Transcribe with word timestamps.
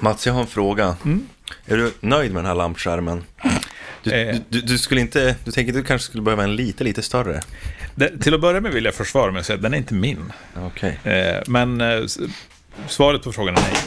Mats, 0.00 0.26
jag 0.26 0.32
har 0.34 0.40
en 0.40 0.46
fråga. 0.46 0.96
Mm. 1.04 1.26
Är 1.66 1.76
du 1.76 1.92
nöjd 2.00 2.32
med 2.32 2.38
den 2.42 2.46
här 2.46 2.54
lampskärmen? 2.54 3.24
Du, 4.02 4.10
Eh. 4.10 4.36
du, 4.48 4.60
du, 4.60 4.78
skulle 4.78 5.00
inte, 5.00 5.36
du 5.44 5.52
tänker 5.52 5.72
att 5.72 5.78
du 5.78 5.84
kanske 5.84 6.06
skulle 6.06 6.22
behöva 6.22 6.44
en 6.44 6.56
lite, 6.56 6.84
lite 6.84 7.02
större? 7.02 7.40
Det, 7.94 8.18
till 8.18 8.34
att 8.34 8.40
börja 8.40 8.60
med 8.60 8.72
vill 8.72 8.84
jag 8.84 8.94
försvara 8.94 9.32
mig 9.32 9.40
och 9.40 9.46
säga 9.46 9.56
att 9.56 9.62
den 9.62 9.74
är 9.74 9.78
inte 9.78 9.94
min. 9.94 10.32
Okej. 10.56 10.98
Eh, 11.04 11.42
men 11.46 11.80
eh, 11.80 12.00
svaret 12.88 13.22
på 13.22 13.32
frågan 13.32 13.56
är 13.56 13.60
nej. 13.60 13.76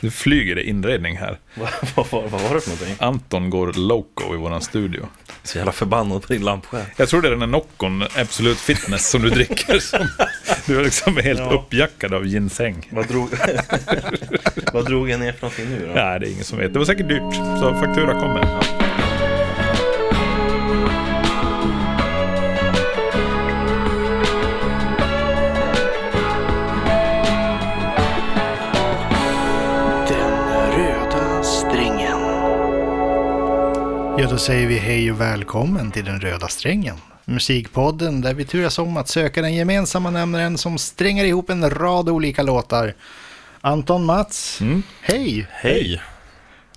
nu 0.00 0.10
flyger 0.10 0.54
det 0.54 0.62
inredning 0.68 1.16
här. 1.18 1.38
Vad, 1.54 1.68
vad, 1.94 2.06
vad, 2.30 2.40
var 2.40 2.54
det 2.54 2.60
för 2.60 2.70
någonting? 2.70 2.96
Anton 2.98 3.50
går 3.50 3.72
loco 3.72 4.34
i 4.34 4.36
våran 4.36 4.60
studio. 4.60 5.08
Så 5.42 5.58
jävla 5.58 5.72
förbannad 5.72 6.22
på 6.22 6.32
din 6.32 6.42
lampskärm. 6.44 6.84
Jag 6.96 7.08
tror 7.08 7.22
det 7.22 7.28
är 7.28 7.32
den 7.32 7.40
här 7.40 7.46
Noccon 7.46 8.02
Absolute 8.16 8.60
Fitness 8.60 9.10
som 9.10 9.22
du 9.22 9.30
dricker. 9.30 9.78
Som, 9.78 10.08
du 10.66 10.78
är 10.78 10.84
liksom 10.84 11.16
helt 11.16 11.40
Ja. 11.40 11.50
uppjackad 11.52 12.14
av 12.14 12.26
ginseng. 12.26 12.88
Vad 12.90 13.08
drog, 13.08 13.28
vad 14.72 14.86
drog 14.86 15.10
jag 15.10 15.20
ner 15.20 15.32
för 15.32 15.42
någonting 15.42 15.66
nu 15.70 15.86
då? 15.86 15.92
Nej, 15.94 16.20
det 16.20 16.26
är 16.26 16.30
ingen 16.32 16.44
som 16.44 16.58
vet. 16.58 16.72
Det 16.72 16.78
var 16.78 16.86
säkert 16.86 17.08
dyrt. 17.08 17.34
Så 17.34 17.74
faktura 17.80 18.12
kommer. 18.20 18.60
Den 30.08 30.32
röda 30.72 31.42
strängen. 31.42 32.20
Ja, 34.18 34.26
då 34.30 34.38
säger 34.38 34.66
vi 34.68 34.78
hej 34.78 35.10
och 35.12 35.20
välkommen 35.20 35.90
till 35.90 36.04
Den 36.04 36.20
röda 36.20 36.48
strängen. 36.48 36.96
Musikpodden 37.24 38.20
där 38.20 38.34
vi 38.34 38.44
turas 38.44 38.78
om 38.78 38.96
att 38.96 39.08
söka 39.08 39.42
den 39.42 39.54
gemensamma 39.54 40.10
nämnaren 40.10 40.58
som 40.58 40.78
strängar 40.78 41.24
ihop 41.24 41.50
en 41.50 41.70
rad 41.70 42.08
olika 42.08 42.42
låtar. 42.42 42.94
Anton 43.60 44.04
Mats, 44.04 44.60
Mm. 44.60 44.82
hej! 45.00 45.46
Hej! 45.50 46.02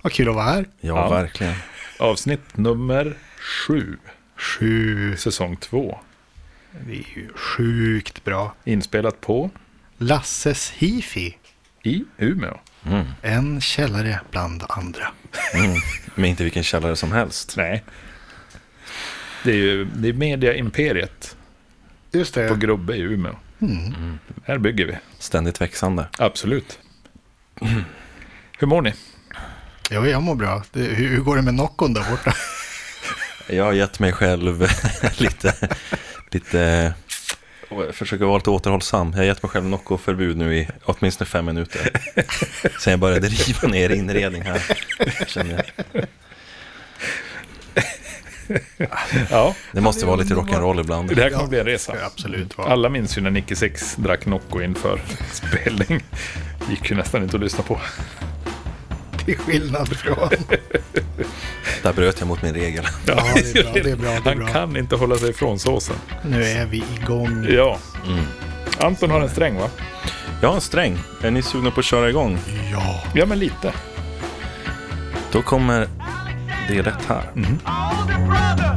Vad 0.02 0.12
kul 0.12 0.28
att 0.28 0.34
vara 0.34 0.44
här. 0.44 0.66
Ja, 0.80 0.96
Ja. 0.96 1.08
verkligen. 1.08 1.54
Avsnitt 1.98 2.56
nummer 2.56 3.16
sju. 3.66 3.96
Sju, 4.36 5.16
Säsong 5.16 5.56
två. 5.56 5.98
det 6.86 6.92
är 6.92 6.96
ju 7.16 7.28
sjukt 7.34 8.24
bra. 8.24 8.54
Inspelat 8.64 9.20
på 9.20 9.50
Lasses 9.98 10.70
Hifi, 10.70 11.36
i 11.82 12.04
Umeå. 12.18 12.58
Mm. 12.86 13.06
en 13.22 13.60
källare 13.60 14.20
bland 14.30 14.62
andra. 14.68 15.08
Mm. 15.54 15.76
Men 16.14 16.24
inte 16.24 16.42
vilken 16.44 16.62
källare 16.62 16.96
som 16.96 17.12
helst. 17.12 17.54
Nej. 17.56 17.84
Det 19.44 19.50
är 19.50 19.56
ju 19.56 19.84
det 19.84 20.08
är 20.08 20.12
media-imperiet 20.12 21.36
Just 22.12 22.34
på 22.34 22.40
det. 22.40 22.56
Grubbe 22.56 22.96
i 22.96 23.00
Umeå. 23.00 23.36
Mm. 23.60 24.18
Här 24.44 24.58
bygger 24.58 24.86
vi. 24.86 24.98
Ständigt 25.18 25.60
växande. 25.60 26.08
Absolut. 26.18 26.78
Hur 28.58 28.66
mår 28.66 28.82
ni? 28.82 28.94
Ja, 29.90 30.06
jag 30.06 30.22
mår 30.22 30.34
bra. 30.34 30.62
Det, 30.72 30.80
hur, 30.80 31.08
hur 31.08 31.20
går 31.20 31.36
det 31.36 31.42
med 31.42 31.54
Noccon 31.54 31.94
där 31.94 32.10
borta? 32.10 32.34
Jag 33.50 33.64
har 33.64 33.72
gett 33.72 33.98
mig 34.00 34.12
själv 34.12 34.60
lite, 35.16 35.68
lite, 36.30 36.94
jag 37.70 37.94
försöker 37.94 38.24
vara 38.24 38.36
lite 38.38 38.50
återhållsam. 38.50 39.10
Jag 39.10 39.18
har 39.18 39.24
gett 39.24 39.42
mig 39.42 39.50
själv 39.50 39.64
Nocco-förbud 39.64 40.36
nu 40.36 40.56
i 40.56 40.68
åtminstone 40.84 41.28
fem 41.28 41.44
minuter. 41.44 41.90
Sen 42.80 42.90
jag 42.90 43.00
började 43.00 43.28
riva 43.28 43.68
ner 43.68 43.90
inredning 43.90 44.42
här. 44.42 44.62
Känner 45.26 45.64
jag. 45.92 46.04
Ja, 49.30 49.54
Det 49.72 49.80
måste 49.80 50.06
vara 50.06 50.16
lite 50.16 50.34
rock'n'roll 50.34 50.80
ibland. 50.80 51.16
det 51.16 51.22
här 51.22 51.30
kommer 51.30 51.48
bli 51.48 51.58
en 51.58 51.66
resa. 51.66 51.94
Absolut 52.06 52.58
vara. 52.58 52.68
Alla 52.72 52.88
minns 52.88 53.18
ju 53.18 53.22
när 53.22 53.30
Nicky 53.30 53.54
Six 53.54 53.96
drack 53.96 54.26
Nocco 54.26 54.60
inför 54.60 55.00
spelning. 55.32 56.04
Gick 56.70 56.90
ju 56.90 56.96
nästan 56.96 57.22
inte 57.22 57.36
att 57.36 57.42
lyssna 57.42 57.64
på. 57.64 57.80
Till 59.24 59.38
skillnad 59.38 59.96
från... 59.96 60.28
Där 61.82 61.92
bröt 61.92 62.16
jag 62.20 62.28
mot 62.28 62.42
min 62.42 62.54
regel. 62.54 62.84
Ja, 63.06 63.24
det 63.34 63.58
är 63.58 63.62
bra. 63.62 63.72
Det 63.82 63.90
är 63.90 63.96
bra. 63.96 64.10
Det 64.10 64.16
är 64.16 64.20
Han 64.24 64.38
bra. 64.38 64.46
kan 64.48 64.76
inte 64.76 64.96
hålla 64.96 65.16
sig 65.16 65.30
ifrån 65.30 65.58
såsen. 65.58 65.96
Nu 66.24 66.42
är 66.44 66.66
vi 66.66 66.84
igång. 67.02 67.46
Ja. 67.50 67.78
Mm. 68.06 68.24
Anton 68.80 69.10
har 69.10 69.20
en 69.20 69.28
sträng 69.30 69.54
va? 69.58 69.68
Jag 70.42 70.48
har 70.48 70.54
en 70.54 70.60
sträng. 70.60 70.98
Är 71.22 71.30
ni 71.30 71.42
sugna 71.42 71.70
på 71.70 71.80
att 71.80 71.86
köra 71.86 72.08
igång? 72.08 72.38
Ja. 72.72 73.02
Ja, 73.14 73.26
men 73.26 73.38
lite. 73.38 73.72
Då 75.32 75.42
kommer 75.42 75.88
det 76.68 76.82
rätt 76.82 77.04
här. 77.08 77.22
older 77.34 77.58
brother 78.26 78.67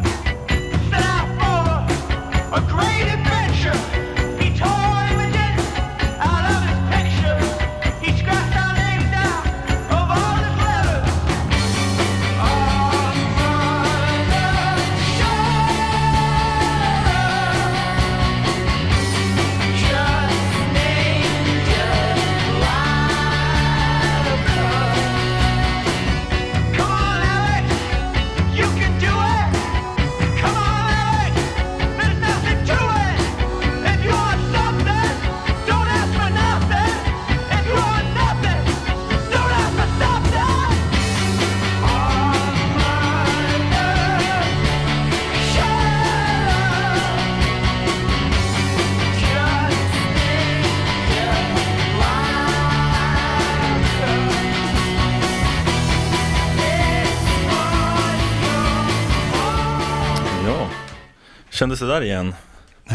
Kändes 61.82 61.94
det 61.94 62.00
där 62.00 62.02
igen? 62.02 62.36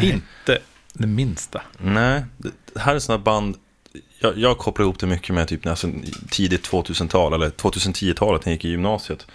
Inte 0.03 0.59
det 0.93 1.07
minsta. 1.07 1.63
Nej, 1.79 2.25
det 2.37 2.81
här 2.81 2.95
är 2.95 2.99
sådana 2.99 3.23
band. 3.25 3.57
Jag, 4.19 4.39
jag 4.39 4.59
kopplar 4.59 4.85
ihop 4.85 4.99
det 5.01 5.07
mycket 5.07 5.35
med 5.35 5.49
typ 5.49 5.67
alltså, 5.67 5.89
tidigt 6.31 6.69
2000-tal 6.71 7.33
eller 7.33 7.51
2010-talet 7.51 8.45
när 8.45 8.53
jag 8.53 8.55
gick 8.57 8.65
i 8.65 8.69
gymnasiet. 8.69 9.27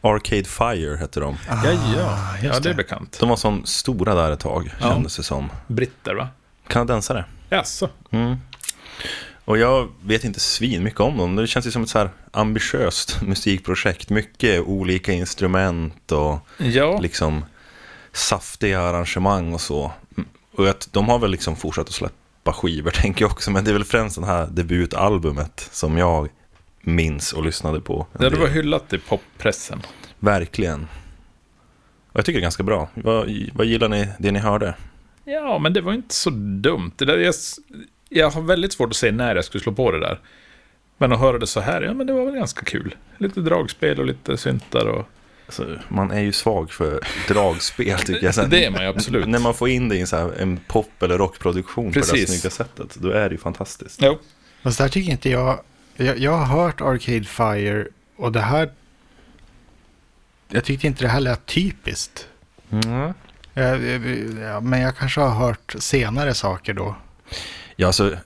Arcade 0.00 0.44
Fire 0.44 0.96
hette 0.96 1.20
de. 1.20 1.36
ja, 1.48 1.60
ja. 1.64 2.04
Ah, 2.04 2.34
just 2.42 2.54
ja, 2.54 2.60
det 2.60 2.70
är 2.70 2.74
bekant. 2.74 3.16
De 3.20 3.28
var 3.28 3.36
som 3.36 3.66
stora 3.66 4.14
där 4.14 4.30
ett 4.30 4.40
tag, 4.40 4.70
Ja. 4.80 4.90
kändes 4.90 5.16
det 5.16 5.22
som. 5.22 5.50
Britter 5.66 6.14
va? 6.14 6.28
Kanadensare. 6.66 7.24
Jaså? 7.50 7.88
Mm. 8.10 8.36
Och 9.44 9.58
jag 9.58 9.88
vet 10.04 10.24
inte 10.24 10.40
svin 10.40 10.82
mycket 10.82 11.00
om 11.00 11.16
dem. 11.16 11.36
Det 11.36 11.46
känns 11.46 11.66
ju 11.66 11.70
som 11.70 11.82
ett 11.82 11.88
så 11.88 11.98
här 11.98 12.10
ambitiöst 12.30 13.22
musikprojekt. 13.22 14.10
Mycket 14.10 14.60
olika 14.60 15.12
instrument 15.12 16.12
och 16.12 16.38
Ja. 16.58 16.98
liksom 17.00 17.44
saftiga 18.12 18.80
arrangemang 18.80 19.54
och 19.54 19.60
så. 19.60 19.92
Och 20.56 20.68
att 20.68 20.88
de 20.92 21.08
har 21.08 21.18
väl 21.18 21.30
liksom 21.30 21.56
fortsatt 21.56 21.88
att 21.88 21.94
släppa 21.94 22.52
skivor 22.52 22.90
tänker 22.94 23.24
jag 23.24 23.32
också. 23.32 23.50
Men 23.50 23.64
det 23.64 23.70
är 23.70 23.72
väl 23.72 23.84
främst 23.84 24.16
den 24.16 24.24
här 24.24 24.46
debutalbumet 24.46 25.68
som 25.72 25.98
jag 25.98 26.28
minns 26.80 27.32
och 27.32 27.44
lyssnade 27.44 27.80
på. 27.80 28.06
Ja, 28.18 28.30
det 28.30 28.36
var 28.36 28.48
hyllat 28.48 28.92
i 28.92 28.98
poppressen. 28.98 29.82
Verkligen. 30.18 30.88
Och 32.12 32.18
jag 32.18 32.24
tycker 32.24 32.38
det 32.38 32.40
är 32.40 32.42
ganska 32.42 32.62
bra. 32.62 32.88
Vad, 32.94 33.30
vad 33.52 33.66
gillar 33.66 33.88
ni 33.88 34.08
det 34.18 34.30
ni 34.30 34.38
hörde? 34.38 34.74
Ja, 35.24 35.58
men 35.58 35.72
det 35.72 35.80
var 35.80 35.92
inte 35.92 36.14
så 36.14 36.30
dumt. 36.30 36.92
Det 36.96 37.04
där, 37.04 37.18
jag, 37.18 37.34
jag 38.08 38.30
har 38.30 38.42
väldigt 38.42 38.72
svårt 38.72 38.90
att 38.90 38.96
säga 38.96 39.12
när 39.12 39.34
jag 39.34 39.44
skulle 39.44 39.62
slå 39.62 39.72
på 39.72 39.90
det 39.90 40.00
där. 40.00 40.20
Men 40.98 41.12
att 41.12 41.20
höra 41.20 41.38
det 41.38 41.46
så 41.46 41.60
här, 41.60 41.82
ja 41.82 41.94
men 41.94 42.06
det 42.06 42.12
var 42.12 42.24
väl 42.24 42.34
ganska 42.34 42.64
kul. 42.64 42.94
Lite 43.18 43.40
dragspel 43.40 43.98
och 43.98 44.06
lite 44.06 44.36
syntar 44.36 44.86
och... 44.86 45.08
Alltså, 45.48 45.78
man 45.88 46.10
är 46.10 46.20
ju 46.20 46.32
svag 46.32 46.72
för 46.72 47.00
dragspel 47.28 47.98
tycker 47.98 48.24
jag. 48.24 48.34
Sen, 48.34 48.50
Det 48.50 48.64
är 48.64 48.70
man 48.70 48.82
ju 48.82 48.88
absolut. 48.88 49.28
När 49.28 49.38
man 49.38 49.54
får 49.54 49.68
in 49.68 49.88
det 49.88 49.96
i 49.96 50.00
en, 50.00 50.06
så 50.06 50.16
här, 50.16 50.32
en 50.38 50.60
pop 50.68 51.02
eller 51.02 51.18
rockproduktion 51.18 51.92
på 51.92 51.98
det 51.98 52.06
Precis. 52.06 52.28
snygga 52.28 52.50
sättet, 52.50 52.94
då 52.94 53.10
är 53.10 53.28
det 53.28 53.34
ju 53.34 53.38
fantastiskt. 53.38 53.98
Jo, 54.02 54.18
Fast 54.62 54.78
där 54.78 54.88
tycker 54.88 55.12
inte 55.12 55.30
jag, 55.30 55.60
jag... 55.96 56.18
Jag 56.18 56.32
har 56.32 56.62
hört 56.62 56.80
Arcade 56.80 57.24
Fire 57.24 57.86
och 58.16 58.32
det 58.32 58.40
här... 58.40 58.70
Jag 60.48 60.64
tyckte 60.64 60.86
inte 60.86 61.04
det 61.04 61.08
här 61.08 61.20
lät 61.20 61.46
typiskt. 61.46 62.26
Mm. 62.70 63.12
Jag, 63.54 63.82
ja, 64.40 64.60
men 64.60 64.80
jag 64.80 64.96
kanske 64.96 65.20
har 65.20 65.46
hört 65.46 65.74
senare 65.78 66.34
saker 66.34 66.74
då. 66.74 66.96
Ja, 67.76 67.86
alltså, 67.86 68.16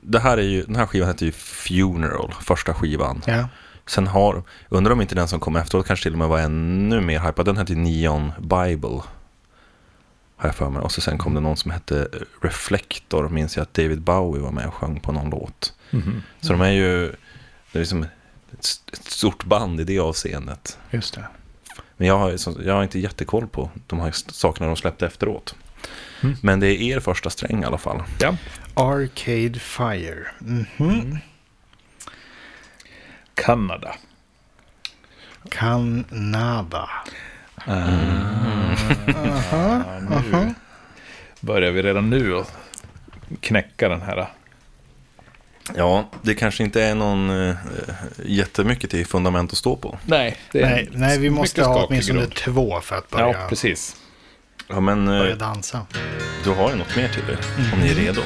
det 0.00 0.20
här 0.20 0.38
är 0.38 0.42
ju, 0.42 0.62
den 0.62 0.76
här 0.76 0.86
skivan 0.86 1.08
heter 1.08 1.26
ju 1.26 1.32
Funeral, 1.32 2.34
första 2.40 2.74
skivan. 2.74 3.22
Ja. 3.26 3.48
Sen 3.86 4.06
har, 4.06 4.42
undrar 4.68 4.92
om 4.92 5.00
inte 5.00 5.14
den 5.14 5.28
som 5.28 5.40
kom 5.40 5.56
efteråt 5.56 5.86
kanske 5.86 6.02
till 6.02 6.12
och 6.12 6.18
med 6.18 6.28
var 6.28 6.38
ännu 6.38 7.00
mer 7.00 7.20
hypad. 7.20 7.46
Den 7.46 7.56
hette 7.56 7.74
Neon 7.74 8.32
Bible. 8.40 9.00
Har 10.36 10.48
jag 10.48 10.54
för 10.54 10.70
mig. 10.70 10.82
Och 10.82 10.92
så 10.92 11.00
sen 11.00 11.18
kom 11.18 11.34
det 11.34 11.40
någon 11.40 11.56
som 11.56 11.70
hette 11.70 12.08
Reflector. 12.42 13.28
Minns 13.28 13.56
jag 13.56 13.62
att 13.62 13.74
David 13.74 14.00
Bowie 14.00 14.42
var 14.42 14.50
med 14.52 14.66
och 14.66 14.74
sjöng 14.74 15.00
på 15.00 15.12
någon 15.12 15.30
låt. 15.30 15.74
Så 16.40 16.52
de 16.52 16.60
är 16.60 16.70
ju, 16.70 17.06
det 17.72 17.78
är 17.78 17.78
liksom 17.78 18.02
ett, 18.02 18.64
st- 18.64 18.92
ett 18.92 19.04
stort 19.04 19.44
band 19.44 19.80
i 19.80 19.84
det 19.84 19.98
avseendet. 19.98 20.78
Just 20.90 21.14
det. 21.14 21.24
Men 21.96 22.08
jag 22.08 22.18
har, 22.18 22.36
jag 22.64 22.74
har 22.74 22.82
inte 22.82 22.98
jättekoll 22.98 23.46
på 23.46 23.70
de 23.86 24.00
här 24.00 24.10
sakerna 24.12 24.66
de 24.66 24.76
släppte 24.76 25.06
efteråt. 25.06 25.54
Mm. 26.22 26.36
Men 26.42 26.60
det 26.60 26.66
är 26.66 26.82
er 26.96 27.00
första 27.00 27.30
sträng 27.30 27.62
i 27.62 27.64
alla 27.64 27.78
fall. 27.78 28.02
Ja. 28.20 28.36
Arcade 28.74 29.58
Fire. 29.58 30.26
Mhm. 30.38 31.18
Kanada. 33.34 33.94
Kanada. 35.50 36.88
Nu 40.10 40.54
börjar 41.40 41.70
vi 41.72 41.82
redan 41.82 42.10
nu 42.10 42.36
att 42.38 42.52
knäcka 43.40 43.88
den 43.88 44.02
här. 44.02 44.26
Ja, 45.76 46.08
det 46.22 46.34
kanske 46.34 46.62
inte 46.64 46.82
är 46.82 46.94
någon 46.94 47.48
eh, 47.48 47.56
jättemycket 48.24 48.90
till 48.90 49.06
fundament 49.06 49.52
att 49.52 49.58
stå 49.58 49.76
på. 49.76 49.98
Nej, 50.04 50.36
det 50.52 50.60
är 50.62 50.70
Nej, 50.70 50.88
nej, 50.92 51.18
vi 51.18 51.30
måste 51.30 51.64
ha 51.64 51.84
åtminstone 51.86 52.18
grund. 52.20 52.34
två 52.34 52.80
för 52.80 52.96
att 52.96 53.10
börja, 53.10 53.26
Ja, 53.26 53.46
precis. 53.48 53.96
Ja, 54.68 54.80
men 54.80 55.08
eh, 55.08 55.18
börja 55.18 55.34
dansa. 55.36 55.86
du 56.44 56.50
har 56.50 56.70
ju 56.70 56.76
något 56.76 56.96
mer 56.96 57.08
till 57.08 57.22
er, 57.30 57.38
om 57.74 57.80
ni 57.80 57.90
är 57.90 57.94
redo. 57.94 58.22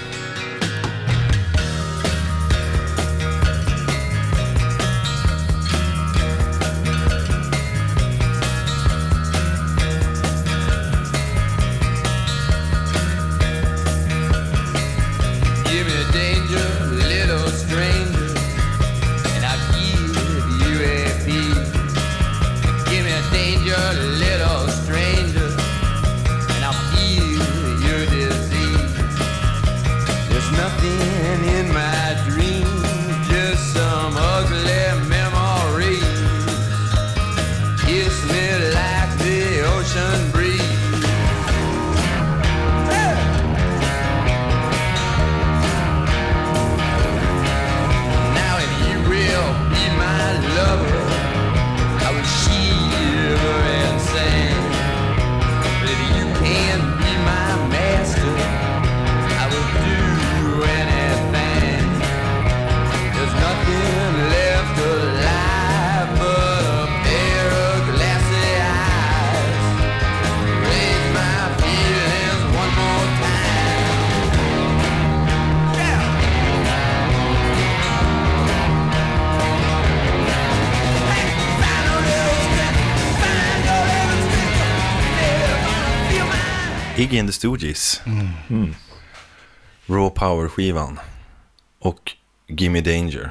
Iggy 87.16 87.20
and 87.20 87.28
the 87.28 87.32
Stooges. 87.32 88.00
Raw 89.86 90.10
Power-skivan. 90.10 91.00
Och 91.78 92.12
Gimme 92.46 92.80
Danger. 92.80 93.30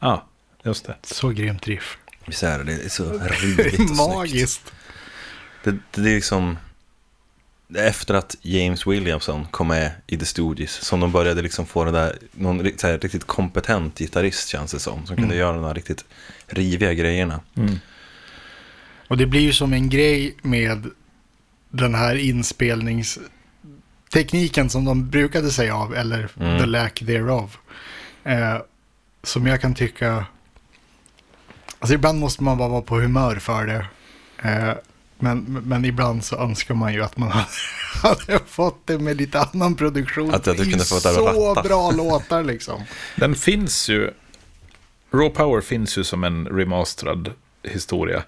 Ja, 0.00 0.26
just 0.64 0.86
det. 0.86 0.96
Så 1.02 1.28
grymt 1.28 1.66
riff. 1.68 1.98
Visst 2.26 2.42
är 2.42 2.58
det? 2.58 2.64
Det 2.64 2.84
är 2.84 2.88
så 2.88 3.04
rivigt 3.12 3.58
och 3.58 3.66
är 3.66 3.70
snyggt. 3.76 3.96
magiskt. 3.96 4.72
Det, 5.64 5.76
det 5.90 6.10
är 6.10 6.14
liksom... 6.14 6.58
Efter 7.76 8.14
att 8.14 8.36
James 8.42 8.86
Williamson 8.86 9.46
kom 9.50 9.68
med 9.68 9.92
i 10.06 10.16
The 10.16 10.24
Stooges 10.24 10.72
som 10.72 11.00
de 11.00 11.12
började 11.12 11.42
liksom 11.42 11.66
få 11.66 11.84
det 11.84 11.90
där, 11.90 12.18
någon 12.32 12.60
här, 12.82 12.98
riktigt 12.98 13.24
kompetent 13.24 13.98
gitarrist 13.98 14.48
känns 14.48 14.72
det 14.72 14.78
som, 14.78 15.06
som 15.06 15.16
kunde 15.16 15.36
göra 15.36 15.52
de 15.52 15.62
där 15.62 15.74
riktigt 15.74 16.04
riviga 16.46 16.94
grejerna. 16.94 17.40
Och 19.08 19.16
det 19.16 19.26
blir 19.26 19.40
ju 19.40 19.52
som 19.52 19.72
en 19.72 19.88
grej 19.88 20.36
med 20.42 20.90
den 21.74 21.94
här 21.94 22.14
inspelningstekniken 22.14 24.70
som 24.70 24.84
de 24.84 25.10
brukade 25.10 25.50
säga 25.50 25.76
av, 25.76 25.94
eller 25.94 26.28
Mm. 26.40 26.58
the 26.58 26.66
lack 26.66 26.94
thereof. 26.98 27.58
Eh, 28.24 28.56
som 29.22 29.46
jag 29.46 29.60
kan 29.60 29.74
tycka... 29.74 30.26
Alltså 31.78 31.94
ibland 31.94 32.18
måste 32.20 32.42
man 32.42 32.58
bara 32.58 32.68
vara 32.68 32.82
på 32.82 33.00
humör 33.00 33.36
för 33.36 33.66
det. 33.66 33.86
Eh, 34.48 34.72
men, 35.18 35.38
men 35.64 35.84
ibland 35.84 36.24
så 36.24 36.36
önskar 36.36 36.74
man 36.74 36.94
ju 36.94 37.02
att 37.02 37.16
man 37.16 37.30
hade 38.02 38.38
fått 38.46 38.86
det 38.86 38.98
med 38.98 39.16
lite 39.16 39.40
annan 39.40 39.74
produktion. 39.74 40.34
Att- 40.34 40.48
att 40.48 40.56
du 40.56 40.70
kunde 40.70 40.84
få 40.84 40.94
det 41.00 41.08
att 41.08 41.14
Så 41.14 41.62
bra 41.64 41.90
låtar 41.90 42.42
liksom. 42.44 42.82
Den 43.16 43.34
finns 43.34 43.88
ju... 43.88 44.10
Raw 45.12 45.34
Power 45.34 45.60
finns 45.60 45.98
ju 45.98 46.04
som 46.04 46.24
en 46.24 46.46
remasterad 46.46 47.30
historia. 47.62 48.22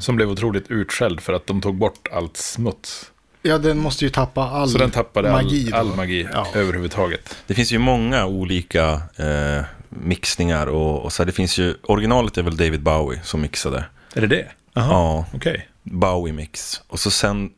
Som 0.00 0.16
blev 0.16 0.30
otroligt 0.30 0.70
utskälld 0.70 1.20
för 1.20 1.32
att 1.32 1.46
de 1.46 1.60
tog 1.60 1.74
bort 1.76 2.08
allt 2.12 2.36
smuts. 2.36 3.10
Ja, 3.42 3.58
den 3.58 3.78
måste 3.78 4.04
ju 4.04 4.10
tappa 4.10 4.42
all 4.42 4.68
Så 4.68 4.78
den 4.78 4.90
tappade 4.90 5.30
magi. 5.32 5.70
all, 5.72 5.90
all 5.90 5.96
magi 5.96 6.28
Ja. 6.32 6.46
överhuvudtaget. 6.54 7.36
Det 7.46 7.54
finns 7.54 7.72
ju 7.72 7.78
många 7.78 8.26
olika 8.26 9.00
eh, 9.16 9.64
mixningar 9.88 10.66
och, 10.66 11.02
och 11.04 11.12
så 11.12 11.22
här, 11.22 11.26
det 11.26 11.32
finns 11.32 11.58
ju, 11.58 11.74
originalet 11.82 12.38
är 12.38 12.42
väl 12.42 12.56
David 12.56 12.82
Bowie 12.82 13.20
som 13.24 13.40
mixade. 13.40 13.84
Är 14.14 14.20
det 14.20 14.26
det? 14.26 14.46
Jaha, 14.72 14.86
Ja, 14.90 15.26
okej. 15.34 15.68
Bowie 15.82 16.32
mix. 16.32 16.82
Och 16.88 17.00
så 17.00 17.10
sen, 17.10 17.50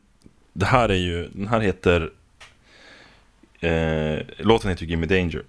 det 0.53 0.65
här 0.65 0.89
är 0.89 0.95
ju, 0.95 1.27
den 1.33 1.47
här 1.47 1.59
heter, 1.59 2.09
eh, 3.59 4.19
låten 4.37 4.69
heter 4.69 4.83
ju 4.83 4.89
Gimme 4.89 5.05
Danger. 5.05 5.43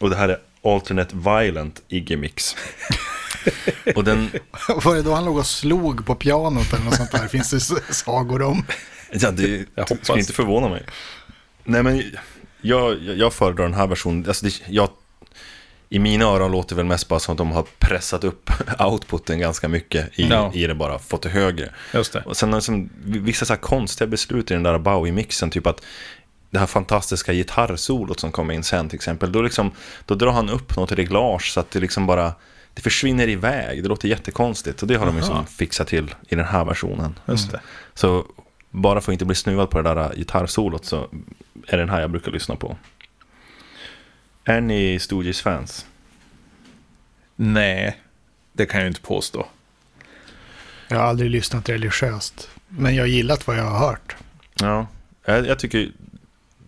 Och 0.00 0.10
det 0.10 0.16
här 0.16 0.28
är 0.28 0.38
Alternate 0.64 1.16
Violent 1.16 1.82
Iggy 1.88 2.16
Mix. 2.16 2.56
och 3.96 4.04
den, 4.04 4.30
Var 4.84 4.94
det 4.94 5.02
då 5.02 5.14
han 5.14 5.24
låg 5.24 5.36
och 5.38 5.46
slog 5.46 6.06
på 6.06 6.14
pianot 6.14 6.72
eller 6.72 6.84
något 6.84 6.94
sånt 6.96 7.12
där? 7.12 7.28
Finns 7.28 7.50
det 7.50 7.60
sagor 7.94 8.42
om? 8.42 8.64
ja, 9.12 9.30
det 9.30 9.48
Jag 9.48 9.66
jag 9.74 9.82
hoppas. 9.82 10.04
skulle 10.04 10.20
inte 10.20 10.32
förvåna 10.32 10.68
mig. 10.68 10.82
Nej 11.64 11.82
men, 11.82 12.02
jag, 12.60 13.02
jag, 13.02 13.16
jag 13.16 13.32
föredrar 13.32 13.64
den 13.64 13.74
här 13.74 13.86
versionen. 13.86 14.24
Alltså 14.28 14.44
det, 14.44 14.52
jag, 14.68 14.88
I 15.88 15.98
mina 15.98 16.24
öron 16.24 16.52
låter 16.52 16.68
det 16.68 16.74
väl 16.76 16.86
mest 16.86 17.08
bara 17.08 17.20
som 17.20 17.32
att 17.32 17.38
de 17.38 17.50
har 17.52 17.64
pressat 17.78 18.24
upp 18.24 18.50
outputen 18.80 19.38
ganska 19.38 19.68
mycket 19.68 20.18
i, 20.18 20.28
Ja. 20.28 20.50
i 20.54 20.66
det 20.66 20.74
bara, 20.74 20.98
fått 20.98 21.22
det 21.22 21.28
högre. 21.28 21.70
Just 21.94 22.12
det. 22.12 22.22
Och 22.26 22.36
sen 22.36 22.50
liksom, 22.50 22.90
vissa 23.04 23.44
så 23.44 23.52
här 23.52 23.60
konstiga 23.60 24.08
beslut 24.08 24.50
i 24.50 24.54
den 24.54 24.62
där 24.62 24.78
Bowie-mixen, 24.78 25.50
typ 25.50 25.66
att 25.66 25.80
det 26.50 26.58
här 26.58 26.66
fantastiska 26.66 27.32
gitarrsolot 27.32 28.20
som 28.20 28.32
kommer 28.32 28.54
in 28.54 28.64
sen 28.64 28.88
till 28.88 28.96
exempel, 28.96 29.32
då, 29.32 29.42
liksom, 29.42 29.70
då 30.04 30.14
drar 30.14 30.32
han 30.32 30.48
upp 30.50 30.76
något 30.76 30.92
reglage 30.92 31.52
så 31.52 31.60
att 31.60 31.70
det 31.70 31.80
liksom 31.80 32.06
bara, 32.06 32.32
det 32.76 32.82
försvinner 32.82 33.28
iväg, 33.28 33.82
det 33.82 33.88
låter 33.88 34.08
jättekonstigt. 34.08 34.82
Och 34.82 34.88
det 34.88 34.94
har 34.94 35.06
de 35.06 35.16
liksom 35.16 35.34
Aha. 35.34 35.44
fixat 35.44 35.88
till 35.88 36.14
i 36.28 36.34
den 36.34 36.44
här 36.44 36.64
versionen. 36.64 37.18
Just 37.26 37.50
det. 37.50 37.60
Så 37.94 38.26
bara 38.70 39.00
för 39.00 39.12
att 39.12 39.14
inte 39.14 39.24
bli 39.24 39.34
snuvad 39.34 39.70
på 39.70 39.82
det 39.82 39.94
där 39.94 40.14
gitarrsolot 40.16 40.84
så 40.84 41.08
är 41.66 41.76
det 41.76 41.76
den 41.76 41.90
här 41.90 42.00
jag 42.00 42.10
brukar 42.10 42.32
lyssna 42.32 42.56
på. 42.56 42.76
Är 44.44 44.60
ni 44.60 44.98
Stooges-fans? 44.98 45.86
Nej, 47.36 48.00
det 48.52 48.66
kan 48.66 48.80
jag 48.80 48.84
ju 48.84 48.88
inte 48.88 49.00
påstå. 49.00 49.46
Jag 50.88 50.96
har 50.96 51.04
aldrig 51.04 51.30
lyssnat 51.30 51.68
religiöst. 51.68 52.50
Men 52.68 52.94
jag 52.94 53.02
har 53.02 53.08
gillat 53.08 53.46
vad 53.46 53.58
jag 53.58 53.64
har 53.64 53.78
hört. 53.78 54.16
Ja, 54.54 54.86
jag, 55.24 55.46
jag, 55.46 55.58
tycker, 55.58 55.90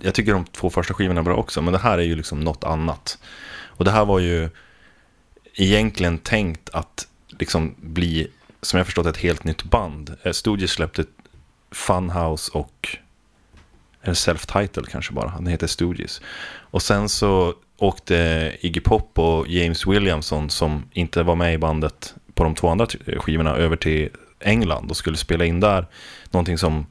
jag 0.00 0.14
tycker 0.14 0.32
de 0.32 0.44
två 0.44 0.70
första 0.70 0.94
skivorna 0.94 1.20
är 1.20 1.24
bra 1.24 1.36
också, 1.36 1.62
men 1.62 1.72
det 1.72 1.78
här 1.78 1.98
är 1.98 2.02
ju 2.02 2.16
liksom 2.16 2.40
något 2.40 2.64
annat. 2.64 3.18
Och 3.66 3.84
det 3.84 3.90
här 3.90 4.04
var 4.04 4.18
ju 4.18 4.50
egentligen 5.58 6.18
tänkt 6.18 6.70
att 6.70 7.08
liksom 7.28 7.74
bli, 7.76 8.30
som 8.62 8.78
jag 8.78 8.86
förstått 8.86 9.06
ett 9.06 9.16
helt 9.16 9.44
nytt 9.44 9.62
band. 9.62 10.16
Eh, 10.22 10.32
Stooges 10.32 10.70
släppte 10.70 11.04
Funhouse 11.70 12.50
och 12.54 12.98
eller 14.02 14.14
Self-Title 14.14 14.86
kanske 14.90 15.12
bara, 15.12 15.30
den 15.30 15.46
heter 15.46 15.66
Stooges. 15.66 16.20
Och 16.48 16.82
sen 16.82 17.08
så 17.08 17.54
åkte 17.76 18.52
Iggy 18.60 18.80
Pop 18.80 19.18
och 19.18 19.48
James 19.48 19.86
Williamson 19.86 20.50
som 20.50 20.88
inte 20.92 21.22
var 21.22 21.34
med 21.34 21.54
i 21.54 21.58
bandet 21.58 22.14
på 22.34 22.44
de 22.44 22.54
två 22.54 22.68
andra 22.68 22.86
skivorna 23.18 23.56
över 23.56 23.76
till 23.76 24.08
England 24.40 24.90
och 24.90 24.96
skulle 24.96 25.16
spela 25.16 25.44
in 25.44 25.60
där 25.60 25.86
någonting 26.30 26.58
som 26.58 26.86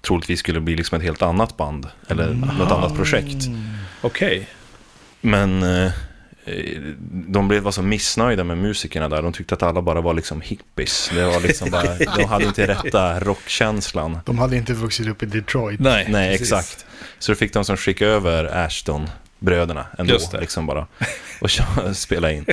troligtvis 0.00 0.40
skulle 0.40 0.60
bli 0.60 0.76
liksom 0.76 0.96
ett 0.98 1.04
helt 1.04 1.22
annat 1.22 1.56
band 1.56 1.88
eller 2.08 2.34
något 2.34 2.72
annat 2.72 2.96
projekt. 2.96 3.46
Okej. 4.00 4.48
Men 5.20 5.62
eh, 5.62 5.84
eh, 5.84 5.92
de 7.10 7.48
blev 7.48 7.62
var 7.62 7.70
så 7.72 7.82
missnöjda 7.82 8.44
med 8.44 8.58
musikerna 8.58 9.08
där. 9.08 9.22
De 9.22 9.32
tyckte 9.32 9.54
att 9.54 9.62
alla 9.62 9.82
bara 9.82 10.00
var 10.00 10.14
liksom 10.14 10.40
hippies. 10.40 11.10
Det 11.14 11.24
var 11.24 11.40
liksom 11.40 11.70
bara, 11.70 11.94
de 12.16 12.24
hade 12.24 12.44
inte 12.44 12.66
rätta 12.66 13.20
rockkänslan. 13.20 14.18
De 14.26 14.38
hade 14.38 14.56
inte 14.56 14.72
vuxit 14.74 15.08
upp 15.08 15.22
i 15.22 15.26
Detroit. 15.26 15.80
Nej, 15.80 16.06
Nej, 16.10 16.38
precis. 16.38 16.52
exakt. 16.52 16.86
Så 17.18 17.32
då 17.32 17.36
fick 17.36 17.52
de 17.52 17.64
som 17.64 17.76
skicka 17.76 18.06
över 18.06 18.44
Ashton, 18.66 19.08
bröderna, 19.38 19.86
ändå, 19.98 20.12
Just 20.12 20.32
det. 20.32 20.40
liksom 20.40 20.66
bara. 20.66 20.86
Och 21.40 21.50
spela 21.96 22.32
in. 22.32 22.46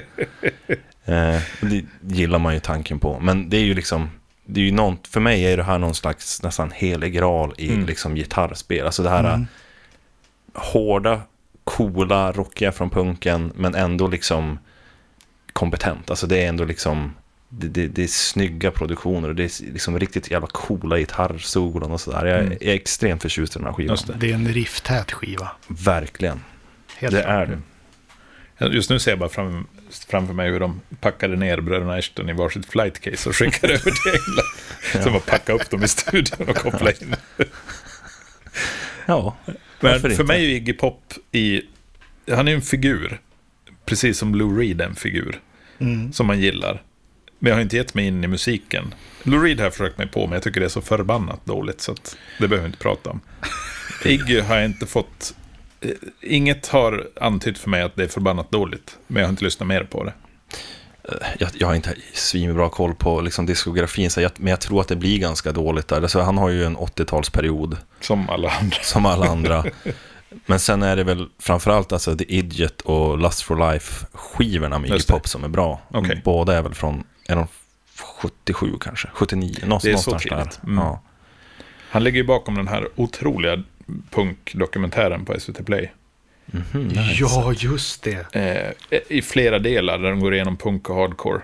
Eh, 1.05 1.35
och 1.61 1.67
det 1.67 1.83
gillar 2.01 2.39
man 2.39 2.53
ju 2.53 2.59
tanken 2.59 2.99
på. 2.99 3.19
Men 3.19 3.49
det 3.49 3.57
är 3.57 3.61
ju 3.63 3.73
liksom, 3.73 4.09
det 4.45 4.59
är 4.59 4.65
ju 4.65 4.71
någon, 4.71 4.97
för 5.09 5.19
mig 5.19 5.43
är 5.43 5.57
det 5.57 5.63
här 5.63 5.77
någon 5.77 5.95
slags 5.95 6.43
nästan 6.43 6.71
helig 6.75 7.13
graal 7.13 7.53
i 7.57 7.69
Mm. 7.69 7.85
liksom 7.85 8.15
gitarrspel. 8.15 8.85
Alltså 8.85 9.03
det 9.03 9.09
här 9.09 9.45
hårda, 10.53 11.21
coola, 11.67 12.31
rockiga 12.31 12.71
från 12.71 12.89
punken, 12.89 13.51
men 13.55 13.75
ändå 13.75 14.07
liksom 14.07 14.59
kompetent. 15.53 16.09
Alltså 16.09 16.27
det 16.27 16.43
är 16.43 16.49
ändå 16.49 16.63
liksom, 16.65 17.13
det, 17.49 17.67
det, 17.67 17.87
det 17.87 18.03
är 18.03 18.07
snygga 18.07 18.71
produktioner 18.71 19.29
och 19.29 19.35
det 19.35 19.43
är 19.43 19.71
liksom 19.73 19.99
riktigt 19.99 20.31
jävla 20.31 20.47
coola 20.47 20.97
gitarrsolon 20.97 21.91
och 21.91 22.01
sådär. 22.01 22.25
Jag, 22.25 22.39
Mm. 22.39 22.51
jag 22.61 22.69
är 22.71 22.75
extremt 22.75 23.21
förtjust 23.21 23.55
i 23.55 23.59
den 23.59 23.65
här 23.67 23.73
skivan. 23.73 23.97
Det. 24.07 24.13
Det 24.13 24.29
är 24.31 24.35
en 24.35 24.47
rifftät 24.47 25.11
skiva. 25.11 25.51
Verkligen. 25.67 26.41
Helt 26.97 27.15
det 27.15 27.21
klart. 27.21 27.33
är 27.49 27.59
det. 28.59 28.67
Just 28.75 28.89
nu 28.89 28.99
ser 28.99 29.11
jag 29.11 29.19
bara 29.19 29.29
fram, 29.29 29.67
framför 30.09 30.33
mig 30.33 30.51
hur 30.51 30.59
de 30.59 30.81
packade 31.01 31.35
ner 31.35 31.61
bröderna 31.61 31.93
Ashton 31.93 32.29
i 32.29 32.33
varsitt 32.33 32.65
flight 32.65 32.99
case 32.99 33.29
och 33.29 33.35
skickade 33.35 33.73
över 33.73 33.91
till 33.91 34.11
England. 34.11 35.03
Som 35.03 35.15
att 35.15 35.25
packa 35.25 35.53
upp 35.53 35.69
dem 35.69 35.83
i 35.83 35.87
studion 35.87 36.49
och 36.49 36.55
koppla 36.55 36.91
in. 36.91 37.15
Ja, 39.07 39.37
Men 39.79 39.99
för 39.99 40.11
inte? 40.11 40.23
mig 40.23 40.45
är 40.45 40.49
Iggy 40.55 40.73
Pop 40.73 41.13
i... 41.31 41.61
Han 42.31 42.47
är 42.47 42.53
en 42.53 42.61
figur. 42.61 43.19
Precis 43.85 44.17
som 44.17 44.35
Lou 44.35 44.57
Reed 44.59 44.81
är 44.81 44.85
en 44.85 44.95
figur. 44.95 45.39
Mm. 45.79 46.13
Som 46.13 46.27
man 46.27 46.39
gillar. 46.39 46.81
Men 47.39 47.49
jag 47.49 47.55
har 47.55 47.61
inte 47.61 47.75
gett 47.75 47.93
mig 47.93 48.05
in 48.07 48.23
i 48.23 48.27
musiken. 48.27 48.93
Lou 49.23 49.43
Reed 49.43 49.57
har 49.57 49.65
jag 49.65 49.73
försökt 49.73 49.97
mig 49.97 50.07
på, 50.07 50.19
men 50.27 50.33
jag 50.33 50.43
tycker 50.43 50.59
det 50.59 50.65
är 50.65 50.69
så 50.69 50.81
förbannat 50.81 51.45
dåligt. 51.45 51.81
Så 51.81 51.91
att 51.91 52.17
det 52.39 52.47
behöver 52.47 52.63
vi 52.63 52.67
inte 52.67 52.79
prata 52.83 53.09
om. 53.09 53.19
Iggy 54.05 54.39
har 54.39 54.55
jag 54.55 54.65
inte 54.65 54.85
fått... 54.85 55.35
eh, 55.81 55.89
Inget 56.21 56.67
har 56.67 57.07
antytt 57.21 57.57
för 57.57 57.69
mig 57.69 57.81
att 57.81 57.95
det 57.95 58.03
är 58.03 58.07
förbannat 58.07 58.51
dåligt. 58.51 58.97
Men 59.07 59.19
jag 59.21 59.27
har 59.27 59.29
inte 59.31 59.43
lyssnat 59.43 59.67
mer 59.67 59.83
på 59.83 60.03
det. 60.03 60.13
Jag, 61.39 61.49
jag 61.53 61.67
har 61.67 61.75
inte 61.75 61.95
svinbra 62.13 62.69
koll 62.69 62.95
på 62.95 63.21
liksom 63.21 63.45
diskografin, 63.45 64.09
så 64.11 64.21
jag, 64.21 64.31
men 64.37 64.49
jag 64.51 64.61
tror 64.61 64.81
att 64.81 64.87
det 64.87 64.95
blir 64.95 65.19
ganska 65.19 65.51
dåligt 65.51 65.87
där. 65.87 66.07
Så 66.07 66.21
han 66.21 66.37
har 66.37 66.49
ju 66.49 66.63
en 66.63 66.77
80-talsperiod 66.77 67.77
Som 68.01 68.29
alla 68.29 68.49
andra. 68.49 68.77
som 68.81 69.05
alla 69.05 69.25
andra. 69.29 69.65
Men 70.45 70.59
sen 70.59 70.83
är 70.83 70.95
det 70.95 71.03
väl 71.03 71.27
framförallt 71.39 71.91
alltså 71.91 72.15
The 72.17 72.35
Idiot 72.37 72.81
och 72.81 73.17
Lust 73.17 73.41
for 73.41 73.71
Life-skivorna 73.71 74.79
med. 74.79 75.07
Pop 75.07 75.27
som 75.27 75.43
är 75.43 75.47
bra. 75.47 75.81
Okej. 75.89 76.21
Båda 76.25 76.57
är 76.57 76.61
väl 76.61 76.73
från, 76.73 77.03
är 77.27 77.35
de 77.35 77.47
77 78.21 78.73
kanske? 78.81 79.07
79? 79.13 79.55
Någonstans, 79.63 79.83
Det 79.83 79.91
är 79.91 79.97
så 79.97 80.09
någonstans 80.09 80.59
där. 80.61 80.67
Mm. 80.69 80.83
Ja. 80.83 81.01
Han 81.89 82.03
ligger 82.03 82.17
ju 82.17 82.23
bakom 82.27 82.55
den 82.55 82.67
här 82.67 82.87
otroliga 82.95 83.63
punkdokumentären 84.09 85.25
på 85.25 85.39
SVT 85.39 85.65
Play. 85.65 85.93
Mhm, 86.51 86.87
nice. 86.87 87.15
Ja, 87.19 87.53
just 87.57 88.03
det. 88.03 88.35
Eh, 88.35 88.99
I 89.17 89.21
flera 89.21 89.59
delar 89.59 89.97
där 89.97 90.09
de 90.09 90.19
går 90.19 90.33
igenom 90.33 90.57
punk 90.57 90.89
och 90.89 90.95
hardcore. 90.95 91.41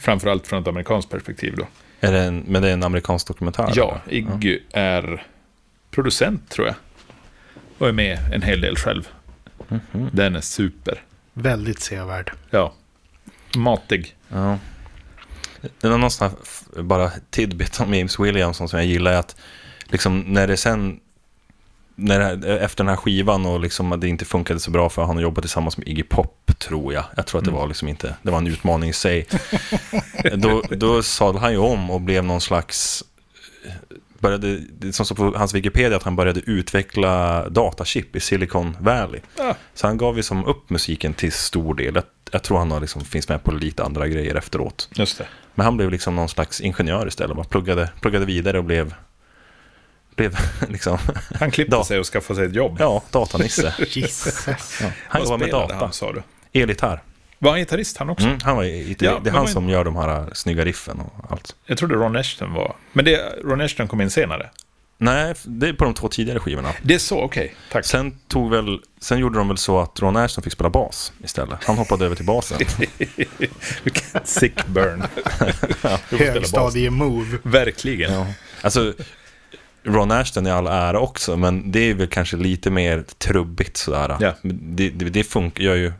Framförallt 0.00 0.46
från 0.46 0.62
ett 0.62 0.68
amerikanskt 0.68 1.10
perspektiv 1.10 1.54
då. 1.56 1.66
Är 2.00 2.12
det 2.12 2.20
en, 2.20 2.44
men 2.48 2.62
det 2.62 2.68
är 2.68 2.72
en 2.72 2.82
amerikansk 2.82 3.26
dokumentär? 3.26 3.72
Ja, 3.74 4.00
eller? 4.06 4.14
Iggy 4.14 4.58
är 4.72 5.26
producent 5.90 6.50
tror 6.50 6.66
jag. 6.66 6.76
Och 7.78 7.88
är 7.88 7.92
med 7.92 8.18
en 8.32 8.42
hel 8.42 8.60
del 8.60 8.76
själv. 8.76 9.08
Mhm. 9.68 10.10
Den 10.12 10.36
är 10.36 10.40
super. 10.40 11.02
Väldigt 11.32 11.80
sevärd. 11.80 12.32
Ja. 12.50 12.74
Matig. 13.56 14.16
Ja. 14.28 14.58
Det 15.80 15.86
är 15.86 15.98
någon 15.98 16.10
sån 16.10 16.30
här 16.30 16.82
bara 16.82 17.10
tidbit 17.30 17.80
om 17.80 17.94
James 17.94 18.20
Williamson 18.20 18.68
som 18.68 18.78
jag 18.78 18.86
gillar 18.86 19.12
är 19.12 19.16
att 19.18 19.36
liksom 19.84 20.20
när 20.20 20.46
det 20.46 20.56
sen 20.56 21.00
när 21.96 22.20
här- 22.20 22.58
efter 22.58 22.84
den 22.84 22.88
här 22.88 22.96
skivan 22.96 23.46
och 23.46 23.60
liksom 23.60 24.00
det 24.00 24.08
inte 24.08 24.24
funkade 24.24 24.60
så 24.60 24.70
bra 24.70 24.88
för 24.90 25.04
han 25.04 25.16
att 25.16 25.22
jobba 25.22 25.40
tillsammans 25.40 25.78
med 25.78 25.88
Iggy 25.88 26.02
Pop 26.02 26.52
tror 26.58 26.94
jag. 26.94 27.04
Jag 27.16 27.26
tror 27.26 27.38
att 27.38 27.44
det 27.44 27.50
Mm. 27.50 27.60
var 27.60 27.68
liksom 27.68 27.88
inte, 27.88 28.14
det 28.22 28.30
var 28.30 28.38
en 28.38 28.46
utmaning 28.46 28.90
i 28.90 28.92
sig. 28.92 29.26
då, 30.36 30.62
då 30.70 31.02
sadlade 31.02 31.38
han 31.44 31.52
ju 31.52 31.58
om 31.58 31.90
och 31.90 32.00
blev 32.00 32.24
någon 32.24 32.40
slags 32.40 33.04
började, 34.18 34.58
det 34.78 34.92
som 34.92 35.06
står 35.06 35.16
på 35.16 35.38
hans 35.38 35.54
Wikipedia 35.54 35.96
att 35.96 36.02
han 36.02 36.16
började 36.16 36.40
utveckla 36.40 37.48
datachip 37.48 38.16
i 38.16 38.20
Silicon 38.20 38.76
Valley. 38.80 39.20
Ja. 39.38 39.56
Så 39.74 39.86
han 39.86 39.96
gav 39.98 40.16
ju 40.16 40.22
som 40.22 40.44
upp 40.44 40.70
musiken 40.70 41.14
till 41.14 41.32
stor 41.32 41.74
del. 41.74 41.94
Jag, 41.94 42.04
jag 42.32 42.42
tror 42.42 42.58
han 42.58 42.70
har 42.70 42.80
liksom, 42.80 43.04
finns 43.04 43.28
med 43.28 43.44
på 43.44 43.52
lite 43.52 43.84
andra 43.84 44.08
grejer 44.08 44.34
efteråt. 44.34 44.88
Just 44.94 45.18
det. 45.18 45.26
Men 45.54 45.64
han 45.64 45.76
blev 45.76 45.90
liksom 45.90 46.16
någon 46.16 46.28
slags 46.28 46.60
ingenjör 46.60 47.08
istället. 47.08 47.36
Bara 47.36 47.44
pluggade, 47.46 47.90
pluggade 48.00 48.24
vidare 48.24 48.58
och 48.58 48.64
blev, 48.64 48.94
blev 50.16 50.36
liksom, 50.68 50.98
Han 51.40 51.50
klippte 51.50 51.84
sig 51.84 51.98
och 51.98 52.06
skaffade 52.06 52.36
sig 52.36 52.46
ett 52.46 52.54
jobb. 52.54 52.76
ja, 52.80 53.02
datanisse. 53.10 53.74
Jesus. 53.88 54.46
Ja, 54.80 54.86
han 55.08 55.22
jobbar 55.22 55.38
med 55.38 55.50
data. 55.50 55.74
han 55.74 55.92
sa 55.92 56.12
du? 56.12 56.22
Elgitarr. 56.60 57.02
Var 57.38 57.50
han 57.50 57.60
gitarrist 57.60 57.96
han 57.96 58.10
också? 58.10 58.26
Mm, 58.26 58.38
han 58.42 58.56
var, 58.56 58.64
i- 58.64 58.96
Ja, 59.00 59.20
det 59.24 59.30
är 59.30 59.32
han 59.32 59.40
var- 59.44 59.50
som 59.52 59.68
gör 59.68 59.84
de 59.84 59.96
här 59.96 60.30
snygga 60.32 60.64
riffen 60.64 61.00
och 61.00 61.32
allt. 61.32 61.54
Jag 61.66 61.78
trodde 61.78 61.94
Ron 61.94 62.16
Ashton 62.16 62.52
var... 62.52 62.76
Men 62.92 63.04
det, 63.04 63.34
Ron 63.44 63.60
Ashton 63.60 63.88
kom 63.88 64.00
in 64.00 64.10
senare. 64.10 64.50
Nej, 64.98 65.34
det 65.44 65.68
är 65.68 65.72
på 65.72 65.84
de 65.84 65.94
två 65.94 66.08
tidigare 66.08 66.40
skivorna. 66.40 66.72
Det 66.82 66.94
är 66.94 66.98
så, 66.98 67.20
okej. 67.20 67.54
Tack. 67.72 67.84
Sen, 67.86 68.18
tog 68.28 68.50
väl, 68.50 68.78
sen 69.00 69.18
gjorde 69.18 69.38
de 69.38 69.48
väl 69.48 69.56
så 69.58 69.80
att 69.80 70.00
Ron 70.00 70.16
Ashton 70.16 70.44
fick 70.44 70.52
spela 70.52 70.70
bas 70.70 71.12
istället. 71.24 71.64
Han 71.64 71.78
hoppade 71.78 72.04
över 72.04 72.16
till 72.16 72.24
basen. 72.26 72.58
Sick 74.24 74.66
burn. 74.66 75.02
Högstadie-move. 76.10 77.38
Verkligen. 77.42 78.12
Ja. 78.12 78.26
Alltså, 78.60 78.92
Ron 79.86 80.10
Ashton 80.10 80.46
är 80.46 80.52
all 80.52 80.66
ära 80.66 81.00
också, 81.00 81.36
men 81.36 81.72
det 81.72 81.78
är 81.80 81.94
väl 81.94 82.06
kanske 82.06 82.36
lite 82.36 82.70
mer 82.70 83.04
trubbigt 83.18 83.76
sådär. 83.76 84.34
Men 84.42 84.76
Det, 84.76 84.90
det, 84.90 85.04
det 85.10 85.24
funkar, 85.24 85.62
gör 85.64 85.74
ju, 85.74 85.92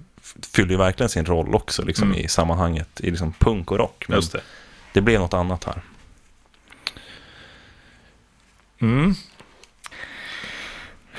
fyller 0.54 0.70
ju 0.70 0.76
verkligen 0.76 1.10
sin 1.10 1.24
roll 1.26 1.54
också 1.54 1.82
liksom, 1.84 2.08
Mm. 2.08 2.24
i 2.24 2.28
sammanhanget, 2.28 3.00
i 3.00 3.10
liksom 3.10 3.32
punk 3.32 3.70
och 3.70 3.78
rock. 3.78 4.04
Men 4.08 4.16
Just 4.16 4.32
det. 4.32 4.40
det 4.92 5.00
blev 5.00 5.20
något 5.20 5.34
annat 5.34 5.64
här. 5.64 5.82
Mm. 8.80 9.14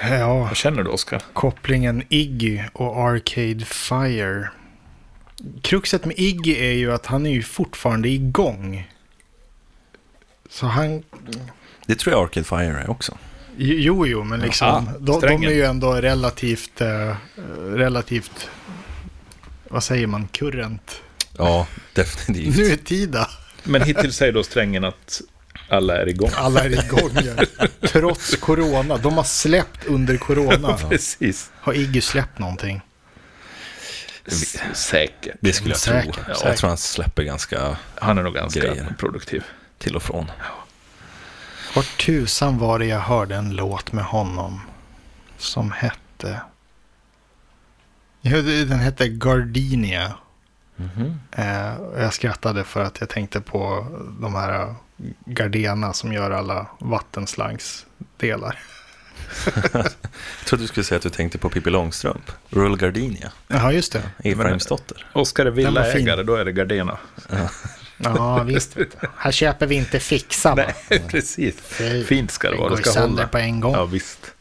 Ja, 0.01 0.37
Vad 0.37 0.55
känner 0.57 0.83
du, 0.83 0.89
Oskar? 0.89 1.21
kopplingen 1.33 2.03
Iggy 2.09 2.61
och 2.73 2.97
Arcade 2.97 3.65
Fire. 3.65 4.49
Kruxet 5.61 6.05
med 6.05 6.15
Iggy 6.19 6.55
är 6.55 6.71
ju 6.73 6.93
att 6.93 7.05
han 7.05 7.25
är 7.25 7.31
ju 7.31 7.43
fortfarande 7.43 8.09
igång. 8.09 8.91
Så 10.49 10.65
han... 10.65 11.03
Det 11.87 11.95
tror 11.95 12.15
jag 12.15 12.23
Arcade 12.23 12.43
Fire 12.43 12.81
är 12.83 12.89
också. 12.89 13.17
Jo, 13.57 14.07
jo, 14.07 14.23
men 14.23 14.39
liksom. 14.39 14.67
Ja, 14.67 14.93
de, 14.99 15.21
de 15.21 15.43
är 15.43 15.51
ju 15.51 15.63
ändå 15.63 15.93
relativt... 15.93 16.81
Eh, 16.81 17.15
relativt... 17.73 18.49
Vad 19.69 19.83
säger 19.83 20.07
man? 20.07 20.27
Kurrent. 20.27 21.01
Ja, 21.37 21.67
definitivt. 21.93 22.57
Nu 22.57 22.65
är 22.65 22.75
tida. 22.75 23.29
Men 23.63 23.81
hittills 23.81 24.15
säger 24.15 24.33
då 24.33 24.43
strängen 24.43 24.83
att 24.83 25.21
alla 25.69 25.97
är 26.01 26.07
igång. 26.09 26.29
Alla 26.35 26.63
är 26.63 26.85
igång. 26.85 27.11
ja. 27.57 27.67
Trots 27.87 28.35
corona. 28.35 28.97
De 28.97 29.13
har 29.13 29.23
släppt 29.23 29.85
under 29.85 30.17
corona. 30.17 30.77
Precis. 30.89 31.51
Har 31.61 31.73
Iggy 31.73 32.01
släppt 32.01 32.39
någonting? 32.39 32.81
Säkert. 34.73 35.35
Det 35.41 35.53
skulle 35.53 35.69
jag 35.71 35.79
Säkert, 35.79 36.13
tro. 36.15 36.23
säkert. 36.23 36.41
Jag 36.45 36.57
tror 36.57 36.67
han 36.67 36.77
släpper 36.77 37.23
ganska 37.23 37.77
Han 37.95 38.17
är 38.17 38.23
nog 38.23 38.33
ganska 38.33 38.59
Grejer. 38.59 38.95
produktiv. 38.97 39.43
till 39.77 39.95
och 39.95 40.03
från. 40.03 40.31
Var 41.75 41.83
tusan 41.97 42.57
var 42.57 42.79
det 42.79 42.85
jag 42.85 42.99
hörde 42.99 43.35
en 43.35 43.55
låt 43.55 43.91
med 43.91 44.05
honom 44.05 44.61
som 45.37 45.71
hette... 45.71 46.41
Ja, 48.21 48.41
den 48.41 48.79
hette 48.79 49.07
Gardenia. 49.07 50.13
Mhm. 50.75 51.19
Eh, 51.31 51.75
och 51.75 52.01
jag 52.01 52.13
skrattade 52.13 52.63
för 52.63 52.83
att 52.83 52.99
jag 52.99 53.09
tänkte 53.09 53.41
på 53.41 53.87
de 54.19 54.35
här 54.35 54.75
Gardena 55.25 55.93
som 55.93 56.13
gör 56.13 56.31
alla 56.31 56.67
vattenslagsdelar. 56.79 58.59
Jag 59.73 60.45
trodde 60.45 60.63
du 60.63 60.67
skulle 60.67 60.83
säga 60.83 60.97
att 60.97 61.03
du 61.03 61.09
tänkte 61.09 61.37
på 61.37 61.49
Pippi 61.49 61.69
Långstrump. 61.69 62.31
Rural 62.49 62.77
Gardenia, 62.77 63.31
Jaha, 63.47 63.71
just 63.71 63.93
det. 63.93 64.01
Efraims 64.23 64.65
dotter. 64.65 65.05
Oskar 65.13 65.45
är 65.45 65.51
villaägare, 65.51 66.23
då 66.23 66.35
är 66.35 66.45
det 66.45 66.51
Gardena. 66.51 66.97
Ja, 67.29 67.49
visst. 68.45 68.77
Här 69.17 69.31
köper 69.31 69.67
vi 69.67 69.75
inte 69.75 69.99
fixa, 69.99 70.55
va? 70.55 70.63
Nej, 70.89 70.99
precis. 71.09 71.55
Fy, 71.61 72.03
Fint 72.03 72.31
ska 72.31 72.47
det 72.49 72.55
Det 72.55 72.59
vara, 72.61 72.69
det 72.75 72.77
ska 72.77 72.89
sönder 72.91 73.09
hålla. 73.17 73.27
på 73.27 73.37
en 73.37 73.59
gång. 73.59 73.73
Ja, 73.73 73.79
Ja, 73.79 73.85
visst. 73.85 74.33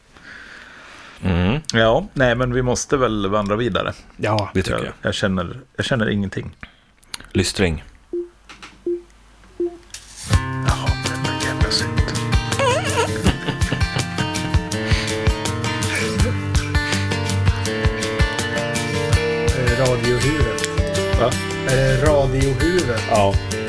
Mm, 1.23 1.59
Ja, 1.73 2.07
nej, 2.13 2.35
men 2.35 2.53
vi 2.53 2.61
måste 2.61 2.97
väl 2.97 3.27
vandra 3.29 3.55
vidare. 3.55 3.93
det 4.17 4.61
tycker 4.63 4.71
Jag, 4.71 4.85
jag. 4.85 4.93
jag, 5.01 5.13
känner, 5.13 5.59
jag 5.75 5.85
känner 5.85 6.09
ingenting. 6.09 6.55
Lystring. 7.31 7.83
Jaha, 10.67 10.89
det 11.03 11.29
är 11.29 11.47
jävla 11.47 11.71
synd. 11.71 12.01
radiohit 19.79 20.67
Va? 21.19 21.31
Är 21.67 21.75
det 21.77 22.05
radiohuvudet? 22.87 23.51
Ja. 23.51 23.66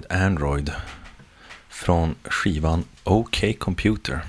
Paranoid 0.00 0.22
Android 0.26 0.72
från 1.68 2.14
skivan 2.24 2.84
OK 3.04 3.44
Computer. 3.58 4.20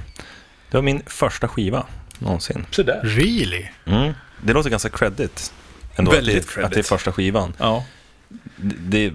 Det 0.71 0.77
var 0.77 0.81
min 0.81 1.01
första 1.05 1.47
skiva 1.47 1.85
någonsin. 2.19 2.65
Så 2.71 2.83
där. 2.83 3.01
Really? 3.03 3.65
Mm. 3.85 4.13
Det 4.43 4.53
låter 4.53 4.69
ganska 4.69 4.89
credit. 4.89 5.53
Ändå 5.95 6.11
Väldigt 6.11 6.37
att, 6.37 6.47
det, 6.47 6.53
credit. 6.53 6.65
att 6.65 6.73
det 6.73 6.79
är 6.79 6.83
första 6.83 7.11
skivan. 7.11 7.53
Ja. 7.57 7.85
Det, 8.57 9.13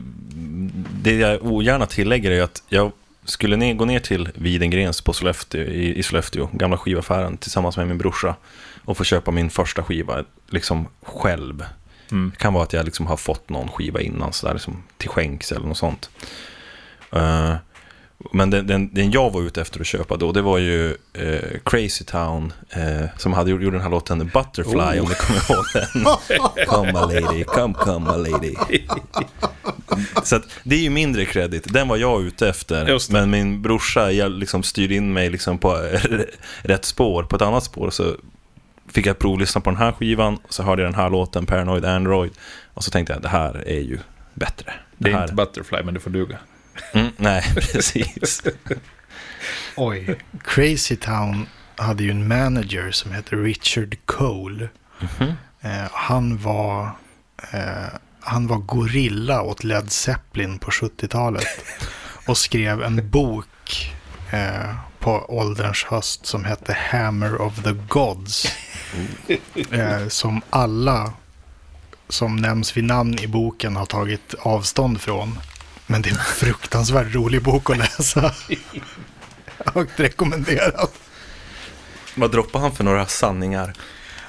det 1.03 1.15
jag 1.15 1.43
ogärna 1.43 1.87
tillägger 1.87 2.31
är 2.31 2.43
att 2.43 2.63
jag 2.69 2.93
skulle 3.25 3.57
ner, 3.57 3.75
gå 3.75 3.85
ner 3.85 4.01
till 4.01 4.29
Widengrens 4.35 5.01
på 5.01 5.13
Sollefteå, 5.13 5.61
i, 5.61 5.99
i 5.99 6.03
Sollefteå, 6.03 6.49
gamla 6.53 6.79
skivaffären, 6.79 7.37
tillsammans 7.37 7.77
med 7.77 7.89
min 7.89 7.99
brorsa 7.99 8.37
och 8.85 8.97
få 8.97 9.05
köpa 9.05 9.31
min 9.31 9.51
första 9.51 9.83
skiva 9.83 10.25
liksom 10.49 10.89
själv. 11.03 11.65
Mm. 12.13 12.31
Det 12.31 12.43
kan 12.43 12.53
vara 12.53 12.65
att 12.65 12.73
jag 12.73 12.85
liksom 12.85 13.07
har 13.07 13.17
fått 13.17 13.49
någon 13.49 13.69
skiva 13.69 14.01
innan, 14.01 14.33
så 14.33 14.47
där, 14.47 14.55
liksom, 14.55 14.83
till 14.97 15.09
skänks 15.09 15.53
eller 15.53 15.67
något 15.67 15.79
sånt. 15.79 16.11
Eh, 17.13 17.55
men 18.33 18.51
den, 18.51 18.67
den, 18.67 18.95
den 18.95 19.11
jag 19.11 19.31
var 19.31 19.43
ute 19.43 19.61
efter 19.61 19.81
att 19.81 19.87
köpa 19.87 20.17
då, 20.17 20.33
det 20.33 20.43
var 20.43 20.59
ju 20.59 20.91
eh, 21.13 21.61
Crazy 21.65 22.05
Town, 22.05 22.53
eh, 22.71 23.05
som 23.19 23.33
hade 23.33 23.51
gjort, 23.51 23.63
gjort 23.63 23.73
den 23.73 23.83
här 23.83 23.91
låten 23.91 24.19
Butterfly, 24.19 25.01
om 25.01 25.09
ni 25.09 25.15
kommer 25.15 25.51
ihåg 25.51 25.65
den. 26.57 26.67
come 26.67 26.93
my 26.93 27.21
lady, 27.21 27.45
come, 27.45 27.75
come 27.75 28.13
my 28.13 28.31
lady. 28.31 28.55
Så 30.23 30.37
att, 30.37 30.43
det 30.63 30.75
är 30.75 30.81
ju 30.81 30.91
mindre 30.91 31.25
kredit, 31.25 31.73
den 31.73 31.89
var 31.89 31.97
jag 31.97 32.23
ute 32.23 32.49
efter. 32.49 33.13
Men 33.13 33.31
min 33.31 33.63
brorsa 33.63 34.13
jag 34.13 34.33
liksom 34.33 34.63
styrde 34.63 34.95
in 34.95 35.13
mig 35.13 35.31
liksom 35.31 35.59
på 35.59 35.89
rätt 36.63 36.85
spår, 36.85 37.23
på 37.23 37.37
ett 37.37 37.43
annat 37.43 37.65
spår. 37.65 37.91
Så 37.91 38.17
fick 38.89 39.07
jag 39.07 39.19
provlyssna 39.19 39.61
på 39.61 39.71
den 39.71 39.79
här 39.79 39.93
skivan, 39.93 40.39
så 40.49 40.63
hörde 40.63 40.83
jag 40.83 40.93
den 40.93 41.01
här 41.01 41.11
låten, 41.11 41.47
Paranoid 41.47 41.85
Android. 41.85 42.33
Och 42.75 42.85
så 42.85 42.91
tänkte 42.91 43.13
jag, 43.13 43.23
det 43.23 43.29
här 43.29 43.69
är 43.69 43.81
ju 43.81 43.99
bättre. 44.35 44.75
Det 44.97 45.11
är 45.11 45.15
här... 45.15 45.23
inte 45.23 45.35
Butterfly, 45.35 45.83
men 45.83 45.95
det 45.95 46.01
får 46.01 46.11
duga. 46.11 46.39
Mm, 46.93 47.09
nej, 47.17 47.43
precis. 47.55 48.43
Oj. 49.77 50.19
Crazy 50.45 50.97
Town 50.97 51.47
hade 51.77 52.03
ju 52.03 52.11
en 52.11 52.29
manager 52.29 52.91
som 52.91 53.13
heter 53.13 53.37
Richard 53.37 53.97
Cole. 54.05 54.69
Mhm. 55.01 55.33
Eh, 55.61 55.89
han 55.93 56.39
var 56.39 56.91
eh, 57.53 57.99
han 58.21 58.47
var 58.47 58.57
gorilla 58.57 59.43
åt 59.43 59.65
Led 59.65 59.93
Zeppelin 59.93 60.59
på 60.59 60.71
70-talet. 60.71 61.65
Och 62.27 62.39
skrev 62.39 62.83
en 62.83 63.11
bok 63.11 63.93
eh, 64.31 64.75
på 64.99 65.25
ålderns 65.29 65.85
höst 65.85 66.27
som 66.27 66.45
hette 66.45 66.73
Hammer 66.73 67.41
of 67.41 67.63
the 67.63 67.73
Gods. 67.89 68.47
Eh, 69.71 70.09
som 70.09 70.43
alla 70.51 71.13
som 72.09 72.37
nämns 72.37 72.77
vid 72.77 72.85
namn 72.85 73.19
i 73.19 73.27
boken 73.27 73.77
har 73.77 73.87
tagit 73.87 74.35
avstånd 74.39 75.01
från. 75.01 75.39
Men 75.87 76.03
det 76.03 76.09
är 76.09 76.13
en 76.13 76.19
fruktansvärt 76.25 77.15
rolig 77.15 77.43
bok 77.43 77.71
att 77.71 77.79
läsa. 77.79 78.35
Högt 79.67 80.01
rekommenderad. 80.01 80.89
Vad 82.15 82.31
droppar 82.33 82.61
han 82.61 82.73
för 82.73 82.85
några 82.85 83.07
sanningar? 83.07 83.73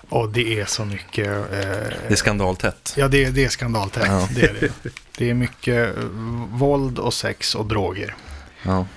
Och 0.09 0.29
det 0.29 0.59
är 0.59 0.65
så 0.65 0.85
mycket. 0.85 1.27
Eh, 1.27 1.41
Det 1.51 2.07
är 2.09 2.15
skandaltätt. 2.15 2.93
ja, 2.97 3.07
det, 3.07 3.29
det 3.29 3.45
är 3.45 3.49
skandaltätt. 3.49 4.05
Ja. 4.07 4.27
Det 4.35 4.41
är 4.43 4.53
det. 4.83 4.91
Det 5.17 5.29
är 5.29 5.33
mycket 5.33 5.97
eh, 5.97 6.03
våld 6.49 6.99
och 6.99 7.13
sex 7.13 7.55
och 7.55 7.65
droger. 7.65 8.15
Ja. 8.63 8.87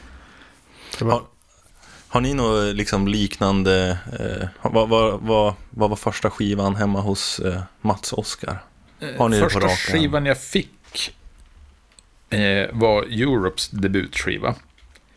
Var, 1.01 1.11
Har, 1.13 1.23
har 2.17 2.21
ni 2.21 2.35
något 2.35 2.77
liksom 2.77 3.09
liknande, 3.09 3.99
eh, 4.21 4.49
vad, 4.63 4.89
vad, 4.89 5.21
vad, 5.21 5.55
vad 5.71 5.91
var 5.91 5.97
första 5.97 6.31
skivan 6.31 6.77
hemma 6.77 7.01
hos 7.01 7.39
eh, 7.39 7.63
Mats 7.81 8.13
Oskar? 8.13 8.59
Har 9.19 9.29
ni 9.29 9.37
det 9.37 9.43
på 9.43 9.51
Första 9.51 9.61
rak 9.61 9.71
arm? 9.71 9.77
skivan 9.77 10.27
jag 10.27 10.41
fick 10.41 11.15
eh, 12.31 12.67
var 12.73 13.03
Europes 13.03 13.69
debutskiva. 13.69 14.55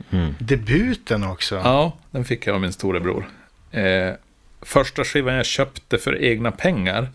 Mm. 0.09 0.35
Debuten 0.39 1.23
också. 1.23 1.55
Ja, 1.55 1.97
den 2.11 2.25
fick 2.25 2.47
jag 2.47 2.53
av 2.53 2.61
min 2.61 2.73
storebror. 2.73 3.29
Eh, 3.71 4.13
första 4.61 5.03
skivan 5.03 5.33
jag 5.33 5.45
köpte 5.45 5.97
för 5.97 6.21
egna 6.21 6.51
pengar 6.51 7.09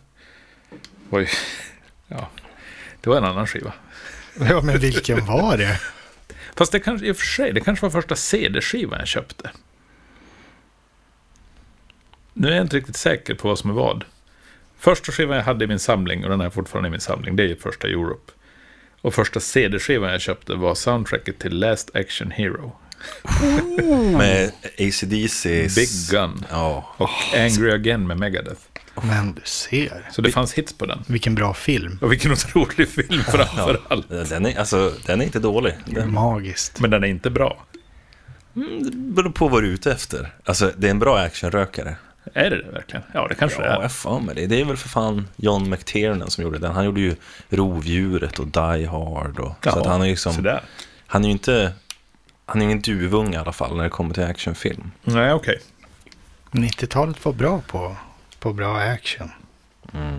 var 1.10 1.20
ju... 1.20 1.26
Ja, 2.08 2.28
det 3.00 3.10
var 3.10 3.16
en 3.16 3.24
annan 3.24 3.46
skiva. 3.46 3.72
Ja, 4.40 4.60
men 4.60 4.78
vilken 4.78 5.26
var 5.26 5.56
det? 5.56 5.80
Fast 6.56 6.72
det 6.72 6.80
kanske, 6.80 7.06
i 7.06 7.10
och 7.12 7.16
för 7.16 7.26
sig, 7.26 7.52
det 7.52 7.60
kanske 7.60 7.86
var 7.86 7.90
första 7.90 8.16
CD-skivan 8.16 8.98
jag 8.98 9.08
köpte. 9.08 9.50
Nu 12.34 12.48
är 12.48 12.52
jag 12.52 12.64
inte 12.64 12.76
riktigt 12.76 12.96
säker 12.96 13.34
på 13.34 13.48
vad 13.48 13.58
som 13.58 13.70
är 13.70 13.74
vad. 13.74 14.04
Första 14.78 15.12
skivan 15.12 15.36
jag 15.36 15.44
hade 15.44 15.64
i 15.64 15.68
min 15.68 15.78
samling, 15.78 16.24
och 16.24 16.30
den 16.30 16.40
är 16.40 16.50
fortfarande 16.50 16.88
i 16.88 16.90
min 16.90 17.00
samling, 17.00 17.36
det 17.36 17.42
är 17.42 17.48
ju 17.48 17.56
första 17.56 17.88
Europe. 17.88 18.32
Och 19.00 19.14
första 19.14 19.40
CD-skivan 19.40 20.10
jag 20.10 20.20
köpte 20.20 20.54
var 20.54 20.74
soundtracket 20.74 21.38
till 21.38 21.58
Last 21.58 21.96
Action 21.96 22.30
Hero. 22.30 22.72
Med 24.18 24.52
ACDC's... 24.78 25.74
Big 25.76 25.88
Gun. 26.10 26.44
Ja. 26.50 26.94
Och 26.96 27.10
Angry 27.36 27.70
Again 27.70 28.06
med 28.06 28.18
Megadeth. 28.18 28.60
Men 29.02 29.32
du 29.34 29.40
ser. 29.44 30.08
Så 30.12 30.22
det 30.22 30.30
fanns 30.30 30.52
hits 30.52 30.72
på 30.72 30.86
den. 30.86 30.98
Vilken 31.06 31.34
bra 31.34 31.54
film. 31.54 31.98
Och 32.02 32.12
vilken 32.12 32.32
otrolig 32.32 32.88
film 32.88 33.22
framför 33.22 33.80
allt. 33.88 34.08
Den 34.08 34.46
är, 34.46 34.58
alltså, 34.58 34.92
den 35.06 35.20
är 35.20 35.24
inte 35.24 35.38
dålig. 35.38 35.74
Den 35.86 36.12
Magiskt. 36.12 36.80
Men 36.80 36.90
den 36.90 37.04
är 37.04 37.08
inte 37.08 37.30
bra. 37.30 37.66
beror 38.92 39.30
på 39.30 39.48
vad 39.48 39.62
du 39.62 39.68
är 39.68 39.72
ute 39.72 39.92
efter. 39.92 40.34
Alltså, 40.44 40.72
det 40.76 40.86
är 40.86 40.90
en 40.90 40.98
bra 40.98 41.18
actionrökare. 41.18 41.96
Är 42.36 42.50
det 42.50 42.62
det 42.62 42.70
verkligen? 42.70 43.02
Ja, 43.12 43.28
det 43.28 43.34
kanske 43.34 43.58
Ja, 43.58 43.62
det 43.62 43.68
är. 43.68 43.74
jag 43.74 43.82
har 43.82 43.88
för 43.88 44.20
mig 44.20 44.34
det. 44.34 44.46
Det 44.46 44.60
är 44.60 44.64
väl 44.64 44.76
för 44.76 44.88
fan 44.88 45.28
John 45.36 45.70
McTiernan 45.70 46.30
som 46.30 46.44
gjorde 46.44 46.58
den. 46.58 46.72
Han 46.72 46.84
gjorde 46.84 47.00
ju 47.00 47.16
Rovdjuret 47.48 48.38
och 48.38 48.46
Die 48.46 48.86
Hard. 48.86 49.38
Och, 49.40 49.54
så 49.64 49.78
att 49.78 49.86
han 49.86 50.00
är 50.00 50.04
ju 50.04 50.10
liksom, 50.10 50.32
sådär. 50.32 50.62
han 51.06 51.24
är 51.24 51.28
ju 51.28 51.32
inte, 51.32 51.72
han 52.46 52.60
är 52.60 52.64
ingen 52.64 52.80
duvunge 52.80 53.36
i 53.36 53.36
alla 53.36 53.52
fall 53.52 53.76
när 53.76 53.84
det 53.84 53.90
kommer 53.90 54.14
till 54.14 54.24
actionfilm. 54.24 54.90
Nej, 55.04 55.32
okej. 55.32 55.60
90-talet 56.50 57.24
var 57.24 57.32
bra 57.32 57.60
på, 57.66 57.96
på 58.38 58.52
bra 58.52 58.78
action. 58.78 59.30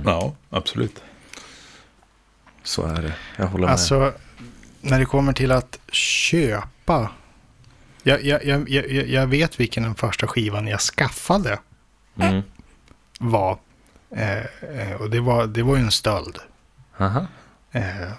Ja, 0.05 0.33
absolut. 0.49 1.03
Så 2.63 2.85
är 2.85 3.01
det. 3.01 3.13
Jag 3.37 3.47
håller 3.47 3.65
med. 3.65 3.71
Alltså, 3.71 4.13
när 4.81 4.99
det 4.99 5.05
kommer 5.05 5.33
till 5.33 5.51
att 5.51 5.79
köpa. 5.91 7.09
Jag, 8.03 8.23
jag, 8.23 8.45
jag, 8.45 8.69
jag, 8.69 9.07
jag 9.07 9.27
vet 9.27 9.59
vilken 9.59 9.83
den 9.83 9.95
första 9.95 10.27
skivan 10.27 10.67
jag 10.67 10.79
skaffade 10.79 11.59
Mm. 12.19 12.41
var. 13.19 13.57
Eh, 14.11 14.45
eh, 14.79 14.93
och 14.99 15.09
det 15.09 15.19
var, 15.19 15.47
det 15.47 15.63
var 15.63 15.75
ju 15.75 15.81
en 15.81 15.91
stöld. 15.91 16.39
Aha. 16.97 17.25
Eh, 17.71 18.11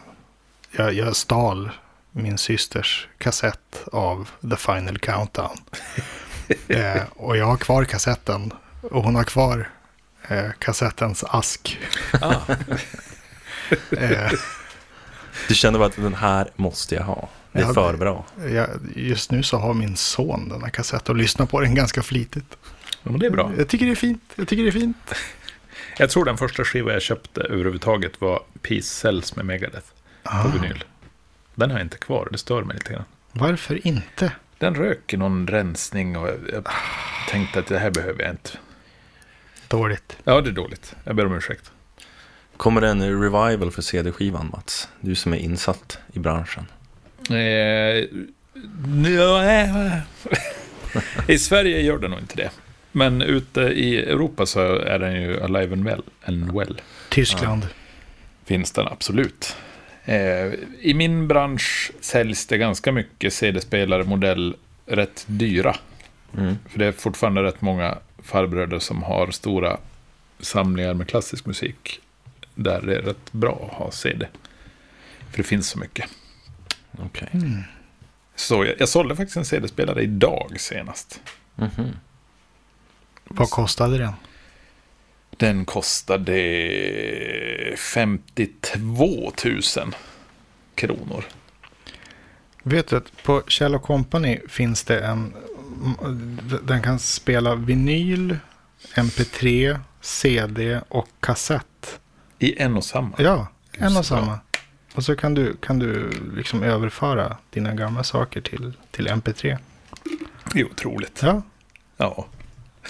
jag, 0.71 0.93
jag 0.95 1.17
stal 1.17 1.71
min 2.11 2.39
systers 2.39 3.09
kassett 3.19 3.85
av 3.93 4.31
The 4.51 4.57
Final 4.57 4.99
Countdown. 4.99 5.57
eh, 6.69 7.03
och 7.17 7.37
jag 7.37 7.47
har 7.47 7.57
kvar 7.57 7.85
kassetten. 7.85 8.53
Och 8.83 9.05
hon 9.05 9.15
har 9.15 9.25
kvar 9.25 9.71
eh, 10.29 10.51
kassettens 10.59 11.25
ask. 11.25 11.79
Ah. 12.21 12.35
eh, 13.91 14.31
Du 15.49 15.55
kände 15.55 15.79
bara 15.79 15.89
att 15.89 15.97
den 15.97 16.15
här 16.15 16.51
måste 16.57 16.95
jag 16.95 17.03
ha. 17.03 17.29
Det 17.53 17.59
är 17.59 17.63
Ja, 17.63 17.75
för 17.75 17.97
bra. 17.97 18.25
Jag, 18.51 18.69
just 18.95 19.31
nu 19.31 19.43
så 19.43 19.57
har 19.59 19.75
min 19.75 19.97
son 19.97 20.49
denna 20.49 20.71
kassett 20.71 21.09
och 21.09 21.17
lyssnar 21.17 21.47
på 21.47 21.61
den 21.61 21.75
ganska 21.75 22.03
flitigt. 22.03 22.57
Ja, 23.07 23.11
men 23.13 23.21
det 23.21 23.27
är 23.27 23.31
bra. 23.31 23.53
Jag 23.59 23.69
tycker 23.69 23.87
det 23.87 23.93
är 23.93 23.97
fint. 23.97 24.23
Jag 24.35 24.49
tycker 24.49 24.63
det 24.63 24.69
är 24.69 24.73
fint. 24.81 25.13
Jag 25.99 26.11
tror 26.11 26.25
den 26.25 26.37
första 26.37 26.65
skiva 26.65 26.93
jag 26.93 27.03
köpte 27.03 27.41
överhuvudtaget 27.41 28.21
var 28.21 28.43
Peace 28.63 28.83
Cells 28.87 29.37
med 29.37 29.45
Megadeth 29.47 29.87
Ah. 30.23 30.43
på 30.43 30.49
vinyl. 30.49 30.85
Den 31.55 31.71
har 31.71 31.79
jag 31.79 31.85
inte 31.87 31.99
kvar, 31.99 32.29
det 32.33 32.39
stör 32.39 32.63
mig 32.63 32.77
lite 32.77 32.93
grann. 32.93 33.05
Varför 33.33 33.87
inte? 33.87 34.33
Den 34.59 34.75
rök 34.75 35.13
i 35.13 35.17
någon 35.17 35.47
rensning 35.49 36.17
och 36.17 36.29
jag, 36.53 36.67
tänkte 37.31 37.59
att 37.59 37.67
det 37.67 37.79
här 37.79 37.91
behöver 37.91 38.23
jag 38.23 38.31
inte. 38.33 38.51
Dåligt. 39.69 40.17
Ja, 40.25 40.41
det 40.41 40.51
är 40.51 40.53
dåligt. 40.53 40.95
Jag 41.05 41.17
ber 41.17 41.27
om 41.27 41.35
ursäkt. 41.35 41.71
Kommer 42.57 42.81
det 42.81 42.89
en 42.89 43.21
revival 43.23 43.71
för 43.71 43.83
CD-skivan 43.83 44.49
Mats? 44.53 44.89
Du 45.01 45.15
som 45.15 45.33
är 45.35 45.39
insatt 45.39 45.99
i 46.13 46.19
branschen. 46.19 46.67
Eh, 47.31 47.37
ja, 49.17 49.45
eh. 49.45 49.99
I 51.31 51.39
Sverige 51.39 51.81
gör 51.81 51.99
den 51.99 52.11
nog 52.11 52.21
inte 52.21 52.37
det. 52.37 52.51
Men 52.97 53.23
ute 53.23 53.61
i 53.61 53.99
Europa 53.99 54.47
så 54.47 54.61
är 54.79 54.99
den 54.99 55.23
ju 55.23 55.43
alive 55.43 55.73
and 55.73 55.85
well. 55.85 56.03
And 56.25 56.53
well. 56.53 56.81
Tyskland. 57.09 57.67
Finns 58.45 58.73
den 58.73 58.89
absolut. 58.89 59.57
Eh, 60.05 60.53
I 60.81 60.95
min 60.95 61.29
bransch 61.29 61.93
säljs 62.01 62.47
det 62.47 62.59
ganska 62.59 62.93
mycket 62.93 63.33
CD-spelare 63.33 64.05
modell 64.05 64.57
rätt 64.87 65.25
dyra. 65.27 65.77
Mm. 66.39 66.59
För 66.69 66.79
det 66.79 66.87
är 66.87 66.93
fortfarande 66.93 67.43
rätt 67.43 67.61
många 67.61 67.99
farbröder 68.23 68.79
som 68.79 69.03
har 69.03 69.31
stora 69.31 69.79
samlingar 70.41 70.95
med 70.95 71.09
klassisk 71.09 71.47
musik. 71.47 72.01
Där 72.55 72.83
det 72.83 72.97
är 72.97 73.03
rätt 73.03 73.33
bra 73.33 73.69
att 73.73 73.79
ha 73.79 73.91
CD. 73.91 74.27
För 75.31 75.37
det 75.37 75.45
finns 75.45 75.69
så 75.69 75.79
mycket. 75.79 76.07
Okej. 76.99 77.29
Så 78.37 78.65
jag, 78.65 78.75
jag 78.79 78.89
sålde 78.89 79.17
faktiskt 79.17 79.37
en 79.37 79.45
CD-spelare 79.45 80.03
idag 80.03 80.57
senast. 80.59 81.21
Mhm. 81.55 81.97
Vad 83.29 83.51
kostade 83.51 83.99
den? 83.99 84.13
Den 85.31 85.65
kostade 85.65 86.33
52 87.77 89.33
000 89.45 89.63
kronor. 90.75 91.25
Vet 92.63 92.89
du 92.89 92.97
att 92.97 93.23
på 93.23 93.43
Kjell 93.47 93.79
Company 93.79 94.41
finns 94.49 94.85
det 94.85 95.01
en... 95.01 95.35
Den 96.63 96.83
kan 96.83 96.99
spela 96.99 97.55
vinyl, 97.55 98.39
MP3, 98.95 99.79
CD 100.01 100.81
och 100.89 101.09
kassett. 101.21 102.01
I 102.39 102.63
en 102.63 102.77
och 102.77 102.85
samma. 102.85 103.17
Ja, 103.19 103.47
en 103.73 103.97
och 103.97 104.07
samma. 104.07 104.39
Och 104.95 105.05
så 105.05 105.17
kan 105.17 105.35
du, 105.35 105.57
kan 105.57 105.79
du 105.79 106.11
liksom 106.37 106.63
överföra 106.63 107.37
dina 107.51 107.75
gamla 107.75 108.05
saker 108.05 108.41
till, 108.41 108.73
till 108.91 109.09
MP3. 109.09 109.59
Det 110.53 110.61
är 110.61 110.65
otroligt. 110.65 111.21
Ja, 111.23 111.43
Ja. 111.97 112.27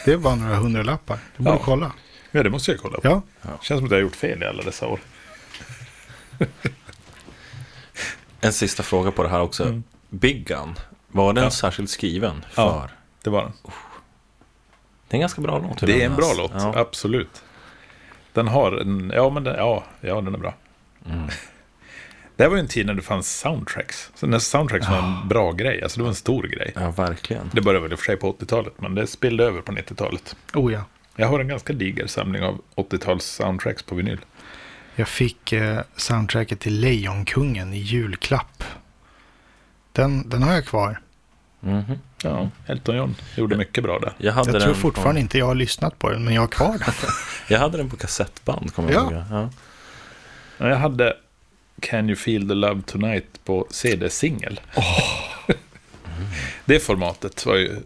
Det 0.04 0.12
är 0.12 0.16
bara 0.16 0.34
några 0.34 0.56
hundralappar. 0.56 1.18
Du 1.36 1.42
borde 1.42 1.56
Ja. 1.56 1.62
kolla. 1.64 1.92
ja, 2.30 2.42
det 2.42 2.50
måste 2.50 2.70
jag 2.70 2.80
kolla 2.80 3.00
på. 3.00 3.22
Ja, 3.42 3.48
Känns 3.62 3.78
som 3.78 3.84
att 3.84 3.90
jag 3.90 3.98
har 3.98 4.02
gjort 4.02 4.16
fel 4.16 4.42
i 4.42 4.46
alla 4.46 4.62
dessa 4.62 4.86
år. 4.86 5.00
En 8.40 8.52
sista 8.52 8.82
fråga 8.82 9.10
på 9.10 9.22
det 9.22 9.28
här 9.28 9.40
också. 9.40 9.64
Mm. 9.64 9.82
Big 10.08 10.46
Gun, 10.46 10.74
var 11.08 11.32
den 11.32 11.44
Ja. 11.44 11.50
särskilt 11.50 11.90
skriven 11.90 12.44
för? 12.50 12.62
Ja. 12.62 12.88
Det 13.22 13.30
var 13.30 13.42
den. 13.42 13.52
Det 15.08 15.14
är 15.14 15.16
en 15.16 15.20
ganska 15.20 15.40
bra 15.40 15.58
låt. 15.58 15.80
Det 15.80 16.02
är 16.02 16.06
en 16.06 16.16
bra 16.16 16.32
låt, 16.36 16.52
Ja. 16.54 16.72
absolut. 16.78 17.42
Den 18.32 18.48
har 18.48 18.72
en, 18.72 19.12
ja 19.14 19.30
men 19.30 19.44
den, 19.44 19.56
ja, 19.56 19.84
ja, 20.00 20.20
den 20.20 20.34
är 20.34 20.38
bra. 20.38 20.54
Mm. 21.06 21.28
Det 22.36 22.42
här 22.42 22.48
var 22.50 22.56
ju 22.56 22.60
en 22.60 22.68
tid 22.68 22.86
när 22.86 22.94
det 22.94 23.02
fanns 23.02 23.38
soundtracks. 23.38 24.10
Så 24.14 24.26
när 24.26 24.38
soundtracks 24.38 24.88
var 24.88 24.98
en 24.98 25.28
bra 25.28 25.52
grej, 25.52 25.82
alltså 25.82 25.98
det 25.98 26.02
var 26.02 26.08
en 26.10 26.14
stor 26.14 26.42
grej. 26.42 26.72
ja, 26.74 26.90
verkligen. 26.90 27.50
Det 27.52 27.60
började 27.60 27.82
väl 27.82 27.92
i 27.92 27.94
och 27.94 27.98
för 27.98 28.04
sig 28.06 28.16
på 28.16 28.32
80-talet, 28.32 28.72
men 28.80 28.94
det 28.94 29.06
spillde 29.06 29.44
över 29.44 29.60
på 29.60 29.72
90-talet. 29.72 30.36
oh 30.54 30.72
ja. 30.72 30.80
Jag 31.16 31.28
har 31.28 31.40
en 31.40 31.48
ganska 31.48 31.72
diger 31.72 32.06
samling 32.06 32.42
av 32.42 32.60
80-tals 32.76 33.24
soundtracks 33.24 33.82
på 33.82 33.94
vinyl. 33.94 34.20
Jag 34.96 35.08
fick 35.08 35.52
eh, 35.52 35.80
soundtracket 35.96 36.60
till 36.60 36.80
Lejonkungen 36.80 37.72
i 37.72 37.78
julklapp. 37.78 38.64
Den, 39.92 40.28
den 40.28 40.42
har 40.42 40.52
jag 40.52 40.64
kvar. 40.66 41.00
Mhm. 41.60 41.98
Ja, 42.22 42.50
Elton 42.66 42.96
John 42.96 43.14
gjorde 43.36 43.56
mycket 43.56 43.84
bra 43.84 43.98
där. 43.98 44.12
Jag, 44.18 44.32
hade 44.32 44.50
Jag 44.52 44.60
tror 44.62 44.72
den 44.72 44.80
fortfarande 44.80 45.20
på, 45.20 45.22
inte 45.22 45.38
jag 45.38 45.46
har 45.46 45.54
lyssnat 45.54 45.98
på 45.98 46.10
den, 46.10 46.24
men 46.24 46.34
jag 46.34 46.42
har 46.42 46.48
kvar 46.48 46.78
den. 46.78 46.94
jag 47.48 47.58
hade 47.58 47.78
den 47.78 47.90
på 47.90 47.96
kassettband, 47.96 48.74
kommer 48.74 48.92
jag 48.92 49.02
Ja. 49.04 49.10
ihåg. 49.12 49.24
Ja. 49.30 49.50
Ja, 50.58 50.68
Jag 50.68 50.76
hade 50.76 51.16
Can 51.80 52.08
You 52.08 52.16
Feel 52.16 52.48
The 52.48 52.54
Love 52.54 52.82
Tonight 52.86 53.26
på 53.44 53.66
CD-singel. 53.70 54.60
det 56.64 56.80
formatet 56.80 57.46
var 57.46 57.56
ju 57.56 57.76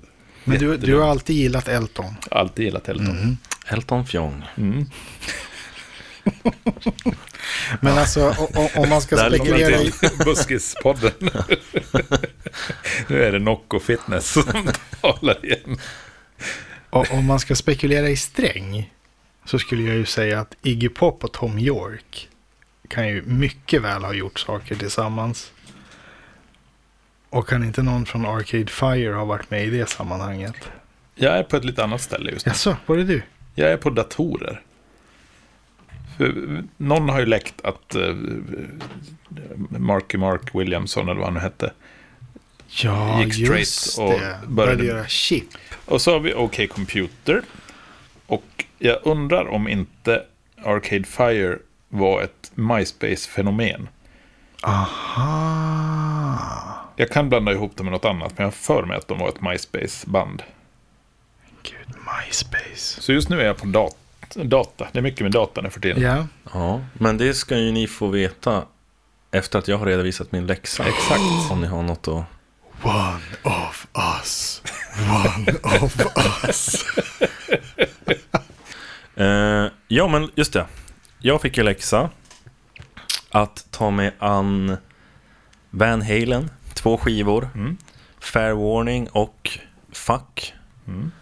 Men 0.45 0.59
du, 0.59 0.77
du 0.77 0.99
har 0.99 1.11
alltid 1.11 1.37
gillat 1.37 1.69
Elton. 1.69 2.15
alltid 2.31 2.65
gillat 2.65 2.89
Elton. 2.89 3.11
Mm. 3.19 3.37
Elton 3.67 4.07
Fjong. 4.07 4.43
Mm. 4.57 4.85
Men 7.81 7.99
alltså, 7.99 8.35
om 8.75 8.89
man 8.89 9.01
ska 9.03 9.17
spekulera 9.17 9.83
i... 9.83 9.93
Buskispodden. 10.25 11.13
nu 13.09 13.25
är 13.25 13.33
det 13.33 13.39
Nocco 13.39 13.79
Fitness 13.81 14.27
som 14.33 14.71
talar 15.01 15.45
igen. 15.47 15.79
o- 16.91 17.05
Om 17.11 17.27
man 17.27 17.41
ska 17.41 17.55
spekulera 17.55 18.09
i 18.09 18.17
sträng 18.17 18.93
så 19.45 19.59
skulle 19.59 19.83
jag 19.83 19.97
ju 19.97 20.07
säga 20.07 20.41
att 20.41 20.57
Iggy 20.63 20.89
Pop 20.89 21.25
och 21.25 21.33
Tom 21.33 21.59
York 21.59 22.29
kan 22.91 23.09
ju 23.09 23.23
mycket 23.23 23.83
väl 23.83 24.05
ha 24.05 24.13
gjort 24.15 24.39
saker 24.39 24.75
tillsammans. 24.75 25.53
Och 27.31 27.49
kan 27.49 27.65
inte 27.65 27.83
någon 27.83 28.07
från 28.07 28.27
Arcade 28.27 28.67
Fire 28.67 29.13
ha 29.13 29.25
varit 29.25 29.51
med 29.51 29.67
i 29.67 29.71
det 29.71 29.89
sammanhanget? 29.89 30.55
Jag 31.15 31.39
är 31.39 31.43
på 31.43 31.57
ett 31.57 31.65
lite 31.65 31.85
annat 31.85 32.01
ställe 32.01 32.31
just 32.31 32.47
nu. 32.47 32.51
Jaså, 32.51 32.77
var 32.87 32.97
det 32.97 33.05
du? 33.05 33.23
Jag 33.55 33.71
är 33.73 33.77
på 33.77 33.91
datorer. 33.91 34.63
För 36.17 36.35
någon 36.77 37.09
har 37.09 37.21
ju 37.21 37.27
läckt 37.27 37.55
att 37.65 37.97
uh, 37.97 38.15
Marky 39.79 40.19
Mark 40.19 40.55
Williamson, 40.55 41.05
eller 41.09 41.15
vad 41.21 41.25
han 41.25 41.35
nu 41.35 41.41
hette. 41.41 41.73
Ja, 42.67 43.23
Gick 43.25 43.35
straight 43.35 43.99
och 43.99 44.11
det. 44.13 44.19
började- 44.19 44.47
Började 44.47 44.85
göra 44.85 45.07
chip. 45.09 45.49
Och 45.85 46.01
så 46.03 46.13
har 46.13 46.21
vi 46.21 46.35
OK 46.35 46.69
Computer. 46.69 47.43
Och 48.27 48.65
jag 48.79 48.99
undrar 49.05 49.49
om 49.49 49.69
inte 49.69 50.23
Arcade 50.65 51.05
Fire 51.05 51.59
var 51.91 52.23
ett 52.23 52.53
MySpace-fenomen. 52.55 53.89
Aha. 54.63 56.37
Jag 56.97 57.11
kan 57.11 57.29
blanda 57.29 57.53
ihop 57.53 57.73
det 57.77 57.83
med 57.83 57.93
något 57.93 58.05
annat, 58.05 58.29
men 58.39 58.45
jag 58.45 58.47
har 58.47 58.51
för 58.53 58.83
mig 58.83 58.97
att 58.97 59.09
de 59.09 59.19
var 59.19 59.29
ett 59.29 59.41
MySpace-band. 59.41 60.43
Gud, 61.63 61.97
MySpace. 61.97 63.01
Så 63.03 63.13
just 63.13 63.29
nu 63.29 63.41
är 63.41 63.45
jag 63.47 63.57
på 63.57 63.67
dat 63.67 63.97
data. 64.35 64.89
Det 64.93 64.99
är 64.99 65.03
mycket 65.03 65.21
med 65.21 65.33
data 65.33 65.61
nu 65.61 65.71
för 65.71 65.81
tiden. 65.81 66.03
Ja, 66.03 66.27
Ja, 66.53 66.81
men 66.93 67.19
det 67.19 67.35
ska 67.35 67.57
ju 67.59 67.73
ni 67.73 67.87
få 67.87 68.07
veta 68.07 68.63
efter 69.31 69.59
att 69.59 69.69
jag 69.69 69.79
har 69.79 69.87
redovisat 69.87 70.33
min 70.33 70.47
läxa. 70.47 70.85
Exakt. 70.85 71.51
Om 71.51 71.61
ni 71.61 71.67
har 71.67 71.83
något 71.83 72.09
att... 72.09 72.25
one 72.83 73.21
of 73.43 73.87
us. 74.21 74.63
One 75.27 75.53
of 75.85 75.97
us. 76.45 76.85
Eh, 79.17 79.67
ja, 79.89 80.09
men 80.09 80.31
just 80.35 80.53
det. 80.53 80.67
Jag 81.23 81.41
fick 81.43 81.57
ju 81.57 81.63
läxa 81.63 82.11
att 83.31 83.67
ta 83.71 83.91
mig 83.91 84.15
an 84.19 84.77
Van 85.71 86.03
Halen, 86.03 86.51
två 86.75 86.97
skivor, 86.99 87.49
Mm. 87.55 87.77
Fair 88.19 88.53
Warning 88.53 89.09
och 89.09 89.59
Fuck. 89.93 90.55
Mm. 90.87 91.13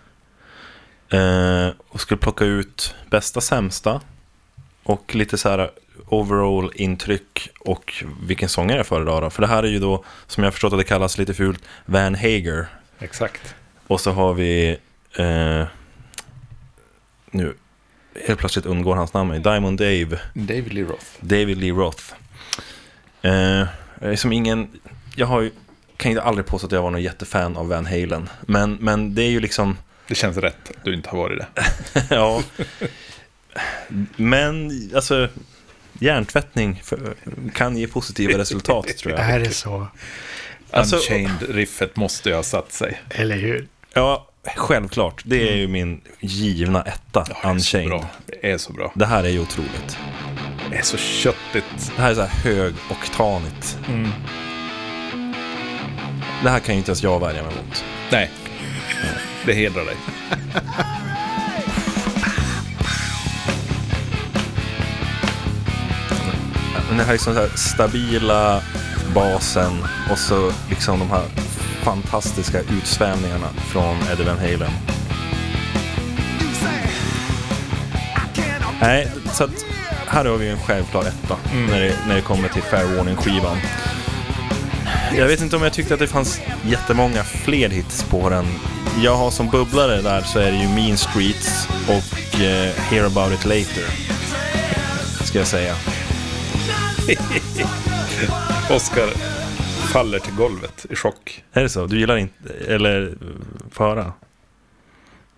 Eh, 1.11 1.75
och 1.89 2.01
skulle 2.01 2.19
plocka 2.19 2.45
ut 2.45 2.95
bästa, 3.11 3.41
sämsta 3.41 4.01
och 4.83 5.15
lite 5.15 5.39
så 5.39 5.49
här 5.49 5.71
overall 6.07 6.73
intryck 6.75 7.49
och 7.61 8.05
vilken 8.23 8.49
sångare 8.49 8.77
jag 8.77 8.87
föredrar. 8.87 9.21
då. 9.23 9.31
För 9.31 9.43
det 9.43 9.49
här 9.49 9.63
är 9.63 9.69
ju 9.69 9.79
då, 9.79 10.05
som 10.27 10.45
jag 10.45 10.53
förstått 10.53 10.73
att 10.73 10.79
det 10.79 10.85
kallas 10.85 11.19
lite 11.19 11.35
fult, 11.35 11.63
Van 11.87 12.15
Hager. 12.15 12.67
Exakt. 12.99 13.55
Och 13.87 14.01
så 14.01 14.11
har 14.13 14.35
vi, 14.35 14.79
eh, 15.17 15.67
nu 17.31 17.55
helt 18.27 18.39
plötsligt 18.41 18.67
undgår 18.67 18.97
hans 18.97 19.13
namn 19.13 19.29
mig, 19.31 19.41
Diamond 19.41 19.79
Dave, 19.79 20.19
David 20.35 20.73
Lee 20.73 20.85
Roth. 20.85 21.07
David 21.21 21.59
Lee 21.59 21.73
Roth. 21.73 22.03
Eh, 23.23 24.15
som 24.17 24.33
ingen, 24.33 24.69
jag 25.17 25.27
har 25.27 25.41
ju, 25.41 25.51
kan 25.97 26.13
ju 26.13 26.21
aldrig 26.21 26.47
påstå 26.47 26.67
att 26.67 26.73
jag 26.73 26.83
var 26.83 26.91
någon 26.91 27.03
jättefan 27.03 27.57
av 27.57 27.69
Van 27.69 27.87
Halen. 27.87 28.29
Men, 28.47 28.75
men 28.81 29.15
det 29.15 29.23
är 29.23 29.31
ju 29.31 29.41
liksom, 29.41 29.77
Det 30.09 30.15
känns 30.15 30.37
rätt 30.37 30.71
att 30.71 30.85
du 30.85 30.95
inte 30.95 31.09
har 31.11 31.19
varit 31.19 31.39
det. 31.39 31.47
ja. 32.11 32.43
Men 34.17 34.71
alltså, 34.95 35.29
hjärntvättning 35.99 36.81
för, 36.85 37.15
kan 37.55 37.77
ge 37.77 37.87
positiva 37.87 38.39
resultat 38.39 38.87
tror 38.99 39.13
jag. 39.15 39.31
Är 39.31 39.39
det 39.39 39.51
så? 39.51 39.87
Alltså- 40.71 40.97
Unchained-riffet 40.97 41.97
måste 41.97 42.29
ju 42.29 42.35
ha 42.35 42.43
satt 42.43 42.73
sig. 42.73 43.01
Eller 43.11 43.37
hur? 43.37 43.69
Ja, 43.95 44.29
självklart. 44.57 45.23
Det 45.25 45.49
är 45.49 45.57
ju 45.57 45.69
min 45.69 46.01
givna 46.21 46.83
etta, 46.83 47.27
Ja, 47.43 47.51
Unchained. 47.51 48.07
Det 48.27 48.51
är 48.53 48.59
så 48.59 48.73
bra. 48.73 48.93
Det 48.95 49.07
här 49.07 49.25
är 49.25 49.29
ju 49.29 49.41
otroligt. 49.41 49.99
Det 50.71 50.77
är 50.77 50.83
så 50.83 50.97
köttigt. 50.97 51.93
Det 51.97 52.03
här 52.03 52.11
är 52.11 52.15
så 52.15 52.21
här 52.21 52.29
högoktanigt. 52.29 53.79
Mm. 53.89 54.11
Det 56.43 56.51
här 56.51 56.61
kan 56.61 56.75
ju 56.75 56.79
inte 56.79 56.91
ens 56.91 57.03
jag 57.03 57.21
värja 57.21 57.43
mig 57.43 57.55
mot. 57.55 57.85
Nej, 58.11 58.31
det 59.47 59.53
hedrar 59.53 59.85
dig. 59.85 59.97
Det 66.91 67.05
här 67.05 67.09
är 67.09 67.13
liksom 67.13 67.35
så 67.35 67.41
här 67.41 67.49
stabila 67.57 68.63
basen 69.15 69.85
och 70.11 70.19
så 70.19 70.53
liksom 70.71 70.99
de 70.99 71.11
här 71.11 71.25
fantastiska 71.83 72.61
utsvävningarna 72.61 73.49
från 73.57 73.97
Eddie 74.13 74.25
Van 74.25 74.39
Halen. 74.39 74.73
Nej, 78.81 79.11
så 79.33 79.45
att 79.45 79.65
här 80.07 80.25
har 80.25 80.37
vi 80.37 80.49
en 80.49 80.59
självklar 80.59 81.03
etta 81.03 81.37
när, 81.71 81.81
det, 81.81 81.95
när 82.09 82.15
det 82.15 82.23
kommer 82.23 82.49
till 82.49 82.63
Fair 82.63 82.97
Warning-skivan. 82.97 83.57
Jag 85.17 85.27
vet 85.27 85.41
inte 85.41 85.57
om 85.57 85.63
jag 85.63 85.73
tyckte 85.73 85.95
att 85.95 86.01
det 86.01 86.07
fanns 86.07 86.41
jättemånga 86.65 87.25
fler 87.25 87.69
hits 87.69 88.03
på 88.03 88.31
den. 88.31 88.47
Jag 89.03 89.17
har 89.17 89.31
som 89.31 89.49
bubblare 89.49 90.03
där 90.03 90.21
så 90.21 90.39
är 90.39 90.53
det 90.53 90.59
ju 90.59 90.69
Mean 90.69 90.97
Streets 90.97 91.69
och 91.89 92.41
eh, 92.41 92.75
Hear 92.75 93.07
About 93.07 93.33
It 93.33 93.45
Later. 93.45 93.85
Ska 95.25 95.39
jag 95.39 95.47
säga. 95.47 95.75
Oskar 98.71 99.38
faller 99.89 100.19
till 100.19 100.35
golvet 100.35 100.87
i 100.91 100.97
chock. 100.97 101.45
Är 101.53 101.63
det 101.63 101.69
så? 101.69 101.87
Du 101.87 101.99
gillar 101.99 102.17
inte, 102.17 102.55
eller 102.69 103.15
få 103.71 103.85
höra? 103.85 104.13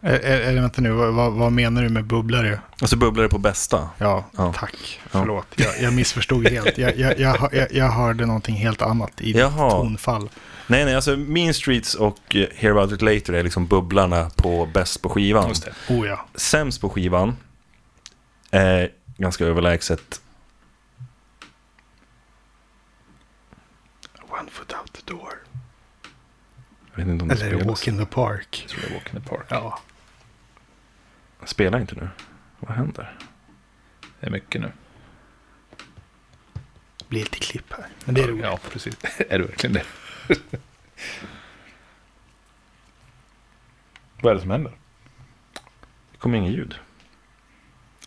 Är, 0.03 0.55
vänta 0.55 0.83
nu, 0.83 0.91
vad, 0.91 1.33
vad, 1.33 1.53
menar 1.53 1.83
du 1.83 1.89
med 1.89 2.05
bubblare? 2.05 2.61
Alltså 2.81 2.97
bubblare 2.97 3.29
på 3.29 3.39
bästa. 3.39 3.89
Ja, 3.99 4.25
Ja. 4.37 4.53
tack. 4.57 5.01
Ja. 5.03 5.09
Förlåt, 5.21 5.47
jag, 5.57 5.81
jag 5.83 5.93
missförstod 5.95 6.49
helt. 6.49 6.79
Jag, 6.79 6.97
jag, 6.99 7.19
jag, 7.21 7.49
jag, 7.53 7.67
jag 7.73 7.89
hörde 7.91 8.27
någonting 8.27 8.55
helt 8.55 8.83
annat 8.83 9.21
i 9.21 9.25
ditt 9.25 9.37
Jaha. 9.37 9.71
tonfall. 9.71 10.31
Nej, 10.67 10.85
nej, 10.85 10.95
alltså 10.95 11.17
Mean 11.17 11.55
Streets 11.55 11.95
och 11.95 12.37
eh, 12.37 12.47
Hear 12.57 12.73
About 12.79 12.93
It 12.93 13.03
Later 13.03 13.33
är 13.33 13.43
liksom 13.43 13.67
bubblarna 13.67 14.31
på 14.37 14.67
bäst 14.75 15.03
på 15.03 15.09
skivan. 15.09 15.49
Just 15.49 15.65
det. 15.65 15.95
Oh 15.95 16.07
ja. 16.09 16.27
Sämst 16.35 16.81
på 16.81 16.89
skivan 16.91 17.37
är 18.51 18.89
ganska 19.17 19.45
överlägset. 19.45 20.21
One 24.41 24.51
foot 24.51 24.73
out 24.73 24.93
the 24.93 25.03
door. 25.13 25.39
Jag 26.91 26.97
vet 26.97 27.09
inte 27.09 27.25
om 27.25 27.31
Eller 27.31 27.47
spelas. 27.47 27.67
Walk 27.67 27.89
in 27.89 27.99
the 27.99 28.07
park. 28.07 28.59
Jag 28.63 28.71
tror 28.71 28.81
det 28.81 28.89
är 28.89 28.95
Walk 28.95 29.15
in 29.15 29.23
the 29.23 29.29
Park. 29.29 29.47
Ja. 29.49 29.81
Spelar 31.45 31.81
inte 31.81 31.95
nu. 31.95 32.09
Vad 32.61 32.77
händer? 32.77 33.19
Det 34.21 34.27
är 34.27 34.31
mycket 34.31 34.61
nu. 34.61 34.73
Det 36.99 37.09
blir 37.09 37.21
lite 37.21 37.39
klipp 37.39 37.73
här. 37.73 37.87
Men 38.05 38.15
det 38.15 38.23
är 38.23 38.29
roligt. 38.29 38.45
Ja, 38.45 38.59
precis. 38.73 38.97
är 39.29 39.39
det 39.39 39.45
verkligen 39.45 39.73
det? 39.75 39.85
Vad 44.23 44.31
är 44.31 44.35
det 44.35 44.41
som 44.41 44.51
händer? 44.51 44.73
Det 46.13 46.19
kommer 46.19 46.39
inget 46.39 46.53
ljud. 46.53 46.75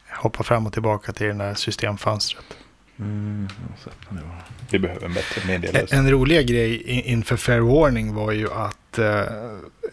Hoppa 0.09 0.43
fram 0.43 0.67
och 0.67 0.73
tillbaka 0.73 1.13
till 1.13 1.27
det 1.27 1.33
där 1.33 1.53
systemfönstret. 1.53 2.57
Mm. 2.99 3.47
Vi 4.69 4.79
behöver 4.79 5.05
en 5.05 5.13
bättre 5.13 5.47
meddelösning. 5.47 5.99
En 5.99 6.11
roliga 6.11 6.41
grej 6.41 6.81
inför 7.05 7.37
Fair 7.37 7.59
Warning 7.59 8.13
var 8.13 8.31
ju 8.31 8.51
att 8.51 8.99
eh, 8.99 9.21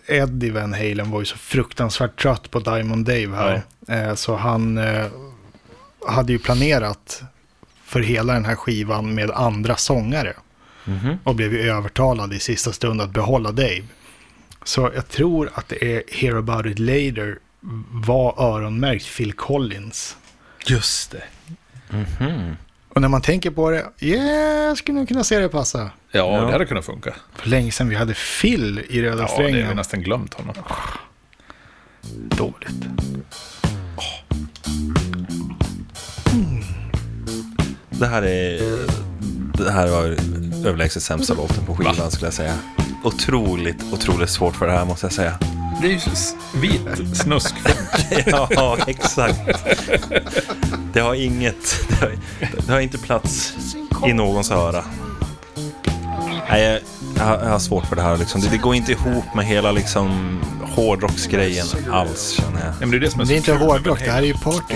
Eddie 0.06 0.50
Van 0.50 0.72
Halen 0.72 1.10
var 1.10 1.20
ju 1.20 1.26
så 1.26 1.36
fruktansvärt 1.36 2.22
trött 2.22 2.50
på 2.50 2.58
Diamond 2.60 3.06
Dave 3.06 3.36
här. 3.36 3.62
Eh, 3.88 4.14
så 4.14 4.36
han 4.36 4.78
eh, 4.78 5.06
hade 6.06 6.32
ju 6.32 6.38
planerat 6.38 7.22
för 7.84 8.00
hela 8.00 8.32
den 8.32 8.44
här 8.44 8.54
skivan 8.54 9.14
med 9.14 9.30
andra 9.30 9.76
sångare. 9.76 10.34
Mhm. 10.84 11.18
Och 11.24 11.34
blev 11.34 11.52
ju 11.52 11.70
övertalad 11.70 12.32
i 12.32 12.38
sista 12.38 12.72
stund 12.72 13.00
att 13.00 13.10
behålla 13.10 13.52
Dave. 13.52 13.82
Så 14.64 14.90
jag 14.94 15.08
tror 15.08 15.50
att 15.54 15.68
det 15.68 15.96
är 15.96 16.02
Hear 16.12 16.36
About 16.36 16.66
It 16.66 16.78
Later 16.78 17.38
var 17.90 18.34
öronmärkt 18.42 19.16
Phil 19.16 19.32
Collins. 19.32 20.16
Just 20.66 21.10
det. 21.10 21.22
Mhm. 21.90 22.56
Och 22.94 23.00
när 23.00 23.08
man 23.08 23.22
tänker 23.22 23.50
på 23.50 23.70
det, 23.70 23.86
yeah, 24.00 24.66
jag 24.66 24.78
skulle 24.78 24.98
nog 24.98 25.08
kunna 25.08 25.24
se 25.24 25.38
det 25.38 25.48
passa. 25.48 25.78
Ja, 25.78 25.90
Ja. 26.10 26.40
det 26.46 26.52
hade 26.52 26.66
kunnat 26.66 26.84
funka. 26.84 27.14
För 27.34 27.48
länge 27.48 27.70
sedan 27.72 27.88
vi 27.88 27.94
hade 27.96 28.14
Phil 28.40 28.82
i 28.88 29.02
Röda 29.02 29.10
Ja, 29.10 29.14
det 29.16 29.22
har 29.22 29.28
strängen. 29.28 29.68
vi 29.68 29.74
nästan 29.74 30.02
glömt 30.02 30.34
honom. 30.34 30.54
Dåligt. 32.36 32.84
Det 37.90 38.06
här 38.06 38.22
är... 38.22 38.60
Det 39.64 39.70
här 39.70 39.86
var 39.88 40.02
överlägset 40.68 41.02
sämsta 41.02 41.34
låten 41.34 41.66
på 41.66 41.76
skivan 41.76 42.10
skulle 42.10 42.26
jag 42.26 42.34
säga. 42.34 42.54
Otroligt, 43.04 43.84
otroligt 43.92 44.30
svårt 44.30 44.56
för 44.56 44.66
det 44.66 44.72
här 44.72 44.84
måste 44.84 45.06
jag 45.06 45.12
säga. 45.12 45.38
Det 45.80 45.86
är 45.86 45.90
ju 45.90 45.98
vit 46.60 47.16
snuskfunk. 47.16 48.26
Ja, 48.50 48.78
exakt. 48.86 49.40
Det 50.92 51.00
har 51.00 51.14
inget, 51.14 51.88
det 51.88 51.94
har, 51.94 52.12
det 52.66 52.72
har 52.72 52.80
inte 52.80 52.98
plats 52.98 53.54
i 54.06 54.12
någons 54.12 54.50
öra. 54.50 54.84
Nej, 56.50 56.62
jag, 56.62 56.80
jag, 57.16 57.50
har, 57.50 57.58
svårt 57.58 57.86
för 57.86 57.96
det 57.96 58.02
här 58.02 58.16
liksom. 58.16 58.40
Det, 58.40 58.48
det 58.48 58.56
går 58.56 58.74
inte 58.74 58.92
ihop 58.92 59.34
med 59.34 59.46
hela 59.46 59.72
liksom 59.72 60.40
hårdrocksgrejen 60.62 61.66
alls 61.90 62.30
känner 62.30 62.60
jag. 62.60 62.68
Ja, 62.68 62.74
men 62.80 62.90
det 62.90 62.96
är 62.96 63.00
det 63.00 63.10
som 63.10 63.20
är 63.20 63.24
det 63.24 63.34
är 63.34 63.36
inte 63.36 63.52
hårdrock, 63.52 63.98
det 63.98 64.10
här 64.10 64.22
är 64.22 64.26
ju 64.26 64.34
party. 64.34 64.74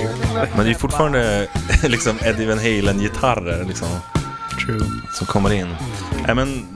Men 0.56 0.64
det 0.64 0.70
är 0.70 0.74
fortfarande 0.74 1.48
liksom 1.82 2.18
Eddie 2.22 2.46
Van 2.46 2.58
Halen-gitarrer 2.58 3.64
liksom, 3.64 3.88
True. 4.66 4.80
som 5.12 5.26
kommer 5.26 5.52
in. 5.52 5.74
Nej 6.26 6.34
men, 6.34 6.66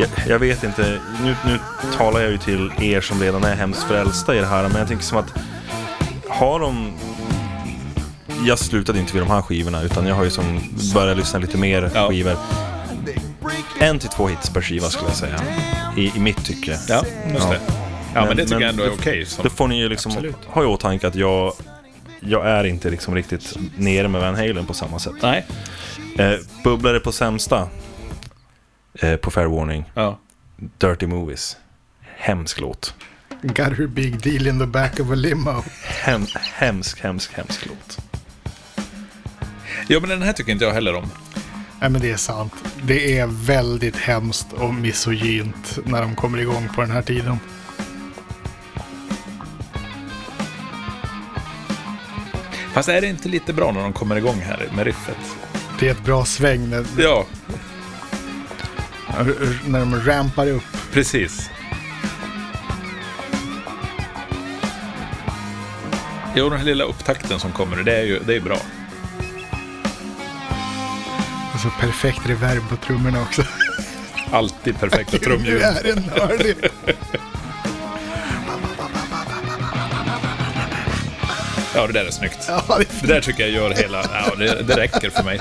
jag, 0.00 0.08
jag 0.28 0.38
vet 0.38 0.64
inte, 0.64 1.00
nu, 1.24 1.36
nu 1.46 1.58
talar 1.96 2.20
jag 2.20 2.30
ju 2.30 2.38
till 2.38 2.72
er 2.80 3.00
som 3.00 3.20
redan 3.20 3.44
är 3.44 3.54
hemskt 3.56 3.82
frälsta 3.82 4.34
i 4.36 4.38
det 4.38 4.46
här, 4.46 4.62
men 4.68 4.76
jag 4.78 4.88
tänker 4.88 5.04
som 5.04 5.18
att 5.18 5.32
har 6.28 6.60
de... 6.60 6.92
Jag 8.46 8.58
slutade 8.58 8.98
inte 8.98 9.12
vid 9.12 9.22
de 9.22 9.28
här 9.30 9.42
skivorna, 9.42 9.82
utan 9.82 10.06
jag 10.06 10.14
har 10.14 10.24
ju 10.24 10.30
som 10.30 10.60
börjat 10.94 11.16
lyssna 11.16 11.38
lite 11.38 11.58
mer 11.58 11.90
Ja. 11.94 12.08
skivor. 12.08 12.36
En 13.80 13.98
till 13.98 14.08
två 14.08 14.28
hits 14.28 14.50
per 14.50 14.60
skiva 14.62 14.86
skulle 14.88 15.08
jag 15.10 15.16
säga, 15.16 15.40
i, 15.96 16.12
i 16.16 16.20
mitt 16.20 16.44
tycke. 16.44 16.78
Ja, 16.88 17.02
just 17.32 17.44
Ja. 17.44 17.50
det. 17.50 17.60
Ja, 18.14 18.24
men, 18.26 18.36
det 18.36 18.42
tycker 18.42 18.54
men 18.54 18.60
jag 18.62 18.70
ändå 18.70 18.82
är 18.84 18.92
okej. 18.92 19.26
som- 19.26 19.44
Då 19.44 19.50
får 19.50 19.68
ni 19.68 19.78
ju 19.78 19.88
liksom 19.88 20.12
ha 20.46 20.62
i 20.62 20.66
åtanke 20.66 21.06
att 21.08 21.14
jag, 21.14 21.52
jag 22.20 22.46
är 22.46 22.64
inte 22.64 22.90
liksom 22.90 23.14
riktigt 23.14 23.56
nere 23.76 24.08
med 24.08 24.20
Van 24.20 24.34
Halen 24.34 24.66
på 24.66 24.74
samma 24.74 24.98
sätt. 24.98 25.14
Nej. 25.22 25.46
Eh, 26.18 26.32
bubblare 26.64 27.00
på 27.00 27.12
sämsta 27.12 27.68
eh, 28.94 29.16
på 29.16 29.30
Fair 29.30 29.46
Warning. 29.46 29.84
Ja. 29.94 30.18
Dirty 30.78 31.06
Movies. 31.06 31.56
Hemsk 32.16 32.60
låt. 32.60 32.94
Got 33.42 33.58
her 33.78 33.86
big 33.86 34.22
deal 34.22 34.46
in 34.46 34.58
the 34.58 34.66
back 34.66 35.00
of 35.00 35.10
a 35.10 35.14
limo. 35.14 35.64
Hem, 35.84 36.26
hemsk, 36.54 37.00
hemsk, 37.00 37.32
hemsk 37.32 37.66
låt. 37.66 37.98
ja, 39.88 40.00
men 40.00 40.10
den 40.10 40.22
här 40.22 40.32
tycker 40.32 40.52
inte 40.52 40.64
jag 40.64 40.72
heller 40.72 40.94
om. 40.94 41.10
Nej 41.80 41.90
men 41.90 42.00
det 42.00 42.10
är 42.10 42.16
sant. 42.16 42.52
Det 42.82 43.18
är 43.18 43.26
väldigt 43.26 43.96
hemskt 43.96 44.52
och 44.52 44.74
misogynt 44.74 45.78
när 45.84 46.00
de 46.02 46.16
kommer 46.16 46.38
igång 46.38 46.68
på 46.74 46.80
den 46.80 46.90
här 46.90 47.02
tiden. 47.02 47.38
Fast 52.72 52.88
är 52.88 53.00
det 53.00 53.06
inte 53.06 53.28
lite 53.28 53.52
bra 53.52 53.72
när 53.72 53.80
de 53.82 53.92
kommer 53.92 54.16
igång 54.16 54.40
här 54.40 54.68
med 54.76 54.84
riffet? 54.86 55.16
Det 55.80 55.86
är 55.88 55.90
ett 55.90 56.04
bra 56.04 56.24
sväng 56.24 56.70
när, 56.70 56.84
Ja, 56.98 57.26
när 59.66 59.78
de 59.80 60.00
rampar 60.00 60.46
upp. 60.48 60.62
precis. 60.92 61.50
Jo, 66.34 66.48
den 66.48 66.58
här 66.58 66.64
lilla 66.66 66.84
upptakten 66.84 67.40
som 67.40 67.52
kommer, 67.52 67.76
det 67.76 67.96
är 67.96 68.02
ju 68.02 68.18
det 68.26 68.36
är 68.36 68.40
bra. 68.40 68.58
Och 71.54 71.60
så 71.60 71.70
perfekt 71.80 72.26
reverb 72.26 72.68
på 72.68 72.76
trummorna 72.76 73.22
också. 73.22 73.42
Alltid 74.32 74.80
perfekta 74.80 75.12
Du 75.18 75.24
trumljud. 75.24 75.62
är 75.62 75.92
en 75.96 76.02
nördig. 76.16 76.56
Ja, 81.74 81.86
det 81.86 81.92
där 81.92 82.04
är 82.04 82.10
snyggt. 82.10 82.38
Ja, 82.48 82.62
det 82.68 82.74
är 82.74 83.06
Det 83.06 83.14
där 83.14 83.20
tycker 83.20 83.42
jag 83.42 83.50
gör 83.52 83.70
hela... 83.70 84.02
Ja, 84.12 84.34
det, 84.38 84.62
det 84.62 84.76
räcker 84.76 85.10
för 85.10 85.22
mig. 85.22 85.40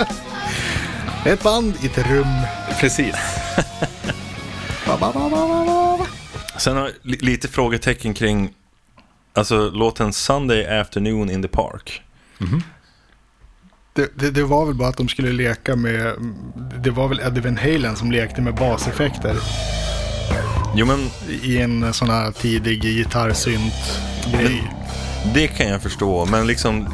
ett 1.25 1.43
band 1.43 1.73
i 1.81 1.85
ett 1.85 1.97
rum. 1.97 2.27
Precis. 2.79 3.15
Sen 6.57 6.75
har 6.77 6.83
jag 6.83 6.91
li- 7.03 7.17
lite 7.21 7.47
frågetecken 7.47 8.13
kring 8.13 8.49
alltså, 9.33 9.69
låten 9.69 10.13
Sunday 10.13 10.79
Afternoon 10.79 11.29
in 11.29 11.41
the 11.41 11.47
Park. 11.47 12.01
Det, 13.93 14.11
det, 14.15 14.31
det 14.31 14.43
var 14.43 14.65
väl 14.65 14.75
bara 14.75 14.89
att 14.89 14.97
de 14.97 15.07
skulle 15.09 15.31
leka 15.31 15.75
med... 15.75 16.13
Det 16.83 16.89
var 16.91 17.07
väl 17.07 17.19
Eddie 17.19 17.41
Van 17.41 17.57
Halen 17.57 17.95
som 17.95 18.11
lekte 18.11 18.41
med 18.41 18.55
baseffekter 18.55 19.35
Jo 20.75 20.85
men 20.85 21.09
i 21.43 21.57
en 21.57 21.93
sån 21.93 22.09
här 22.09 22.31
tidig 22.31 22.81
gitarrsynt-grej. 22.83 24.71
Det 25.33 25.47
kan 25.47 25.67
jag 25.67 25.81
förstå, 25.81 26.25
men 26.25 26.47
liksom 26.47 26.93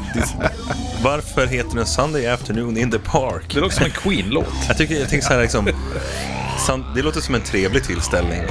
Varför 1.02 1.46
heter 1.46 1.76
den 1.76 1.86
Sunday 1.86 2.26
Afternoon 2.26 2.76
in 2.76 2.90
the 2.90 2.98
Park? 2.98 3.54
Det 3.54 3.60
låter 3.60 3.76
som 3.76 3.84
en 3.84 3.90
Queen-låt. 3.90 4.54
Jag 4.68 4.76
tycker, 4.78 4.94
jag 5.00 5.08
tänker 5.08 5.26
så 5.26 5.32
här 5.32 5.42
liksom, 5.42 5.68
det 6.94 7.02
låter 7.02 7.20
som 7.20 7.34
en 7.34 7.40
trevlig 7.40 7.84
tillställning. 7.84 8.42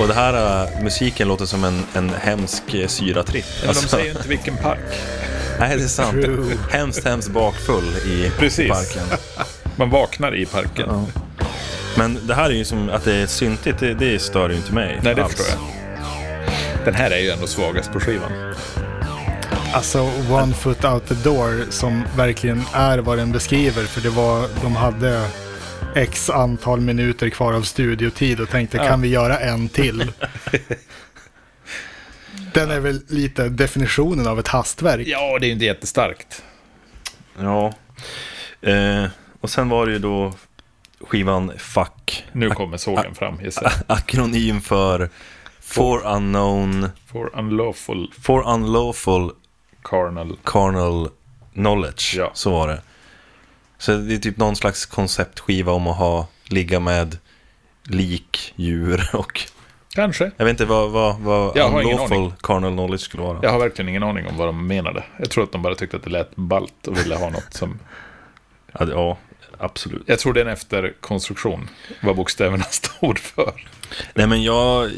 Och 0.00 0.08
det 0.08 0.14
här 0.14 0.62
äh, 0.76 0.82
musiken 0.82 1.28
låter 1.28 1.44
som 1.46 1.64
en, 1.64 1.84
en 1.94 2.10
hemsk 2.20 2.74
äh, 2.74 2.86
syratripp. 2.86 3.44
Men 3.60 3.68
Alltså, 3.68 3.82
de 3.84 3.88
säger 3.88 4.04
ju 4.04 4.10
inte 4.10 4.28
vilken 4.28 4.56
park. 4.56 5.00
Nej, 5.58 5.76
det 5.76 5.84
är 5.84 5.88
sant. 5.88 6.12
True. 6.12 6.44
Hemskt, 6.70 7.04
hemskt 7.04 7.28
bakfull 7.30 7.84
i 8.06 8.30
Precis. 8.38 8.68
parken. 8.70 9.18
Man 9.76 9.90
vaknar 9.90 10.34
i 10.36 10.46
parken. 10.46 10.86
Ja. 10.88 11.06
Men 11.96 12.26
det 12.26 12.34
här 12.34 12.44
är 12.50 12.54
ju 12.54 12.64
som 12.64 12.90
att 12.90 13.04
det 13.04 13.14
är 13.14 13.26
syntigt, 13.26 13.78
det, 13.78 13.94
det 13.94 14.18
stör 14.18 14.50
ju 14.50 14.56
inte 14.56 14.72
mig. 14.72 15.00
Nej, 15.02 15.14
det 15.14 15.24
alls. 15.24 15.34
förstår 15.34 15.58
jag. 15.60 16.84
Den 16.84 16.94
här 16.94 17.10
är 17.10 17.18
ju 17.18 17.30
ändå 17.30 17.46
svagast 17.46 17.92
på 17.92 18.00
skivan. 18.00 18.32
Alltså 19.72 20.00
One 20.30 20.54
Foot 20.54 20.84
Out 20.84 21.06
the 21.06 21.14
Door 21.14 21.70
som 21.70 22.04
verkligen 22.16 22.62
är 22.72 22.98
vad 22.98 23.18
den 23.18 23.32
beskriver. 23.32 23.84
För 23.84 24.00
det 24.00 24.10
var, 24.10 24.48
de 24.62 24.76
hade 24.76 25.28
x 25.94 26.30
antal 26.30 26.80
minuter 26.80 27.28
kvar 27.28 27.52
av 27.52 27.62
studiotid 27.62 28.40
och 28.40 28.48
tänkte 28.48 28.76
Ja. 28.76 28.86
kan 28.86 29.00
vi 29.00 29.08
göra 29.08 29.38
en 29.38 29.68
till? 29.68 30.12
Den 32.54 32.70
är 32.70 32.80
väl 32.80 33.00
lite 33.08 33.48
definitionen 33.48 34.26
av 34.26 34.38
ett 34.38 34.48
hastverk. 34.48 35.06
Ja, 35.06 35.38
det 35.38 35.44
är 35.46 35.48
ju 35.48 35.52
inte 35.52 35.64
jättestarkt. 35.64 36.42
Ja. 37.38 37.72
Eh, 38.62 39.04
och 39.40 39.50
sen 39.50 39.68
var 39.68 39.86
det 39.86 39.92
ju 39.92 39.98
då 39.98 40.32
skivan 41.00 41.52
Fuck. 41.58 42.24
Nu 42.32 42.50
kommer 42.50 42.76
sågen 42.76 43.14
fram, 43.14 43.40
gissar. 43.40 43.72
Akronym 43.86 44.60
för 44.60 45.10
For 45.60 46.06
Unknown, 46.06 46.88
For 47.06 47.38
unlawful 47.38 48.12
For 48.22 48.54
Unlawful 48.54 49.30
carnal. 49.84 50.36
Carnal 50.44 51.08
Knowledge. 51.52 52.14
Ja. 52.16 52.30
Så 52.34 52.50
var 52.50 52.68
det. 52.68 52.82
Så 53.78 53.92
det 53.96 54.14
är 54.14 54.18
typ 54.18 54.36
någon 54.36 54.56
slags 54.56 54.86
konceptskiva 54.86 55.72
om 55.72 55.86
att 55.86 55.96
ha, 55.96 56.26
ligga 56.44 56.80
med 56.80 57.18
lik, 57.84 58.52
djur 58.56 59.10
och 59.12 59.40
Kanske. 59.94 60.30
jag 60.36 60.44
vet 60.44 60.50
inte 60.50 60.64
vad, 60.64 60.90
vad, 60.90 61.18
vad 61.20 61.56
Jag 61.56 61.84
Unlawful. 61.84 62.32
Carnal 62.42 62.72
Knowledge 62.72 63.00
skulle 63.04 63.22
vara. 63.22 63.38
Jag 63.42 63.50
har 63.50 63.58
verkligen 63.58 63.88
ingen 63.88 64.02
aning 64.02 64.26
om 64.26 64.36
vad 64.36 64.48
de 64.48 64.66
menade. 64.66 65.04
Jag 65.18 65.30
tror 65.30 65.44
att 65.44 65.52
de 65.52 65.62
bara 65.62 65.74
tyckte 65.74 65.96
att 65.96 66.02
det 66.04 66.10
lät 66.10 66.36
balt 66.36 66.86
och 66.86 66.98
ville 66.98 67.16
ha 67.16 67.30
något 67.30 67.54
som... 67.54 67.78
Ja, 68.78 68.84
det- 68.84 68.92
ja, 68.92 69.18
absolut. 69.58 70.02
Jag 70.06 70.18
tror 70.18 70.32
det 70.32 70.40
är 70.40 70.44
en 70.46 70.52
efterkonstruktion, 70.52 71.68
vad 72.02 72.16
bokstäverna 72.16 72.64
stod 72.70 73.18
för. 73.18 73.66
Nej 74.14 74.26
men 74.26 74.42
jag... 74.42 74.90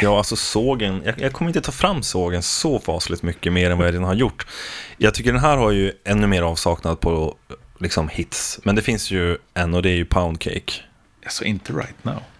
Ja, 0.00 0.18
alltså 0.18 0.36
sågen. 0.36 1.02
Jag, 1.04 1.20
jag 1.20 1.32
kommer 1.32 1.48
inte 1.48 1.60
ta 1.60 1.72
fram 1.72 2.02
sågen 2.02 2.42
så 2.42 2.78
fasligt 2.80 3.22
mycket 3.22 3.52
mer 3.52 3.70
än 3.70 3.78
vad 3.78 3.86
jag 3.86 3.92
redan 3.94 4.06
har 4.06 4.14
gjort. 4.14 4.46
Jag 4.96 5.14
tycker 5.14 5.32
den 5.32 5.40
här 5.40 5.56
har 5.56 5.70
ju 5.70 5.92
ännu 6.04 6.26
mer 6.26 6.42
avsaknad 6.42 7.00
på 7.00 7.36
liksom 7.80 8.08
hits. 8.08 8.60
Men 8.62 8.74
det 8.74 8.82
finns 8.82 9.10
ju 9.10 9.38
en 9.54 9.74
och 9.74 9.82
det 9.82 9.90
är 9.90 9.96
ju 9.96 10.04
Pound 10.04 10.40
Cake. 10.40 10.72
Alltså 11.24 11.44
inte 11.44 11.72
right 11.72 12.04
now. 12.04 12.22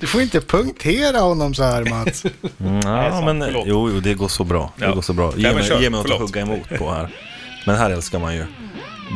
Du 0.00 0.06
får 0.06 0.22
inte 0.22 0.40
punktera 0.40 1.18
honom 1.18 1.54
så 1.54 1.62
här 1.62 1.84
Mats. 1.84 2.24
Mm, 2.60 2.74
ja, 2.76 3.10
sant, 3.10 3.24
men 3.24 3.40
förlåt. 3.42 3.64
jo, 3.66 3.90
jo, 3.94 4.00
det 4.00 4.14
går 4.14 4.28
så 4.28 4.44
bra. 4.44 4.72
Det 4.76 4.84
Ja. 4.84 4.94
går 4.94 5.02
så 5.02 5.12
bra. 5.12 5.32
Ge, 5.36 5.42
Nej, 5.42 5.54
mig, 5.54 5.64
kör, 5.64 5.80
ge 5.80 5.90
mig 5.90 6.00
något 6.02 6.10
att 6.10 6.18
hugga 6.20 6.40
emot 6.40 6.68
på 6.78 6.90
här. 6.92 7.14
Men 7.66 7.76
här 7.76 7.90
älskar 7.90 8.18
man 8.18 8.34
ju 8.34 8.46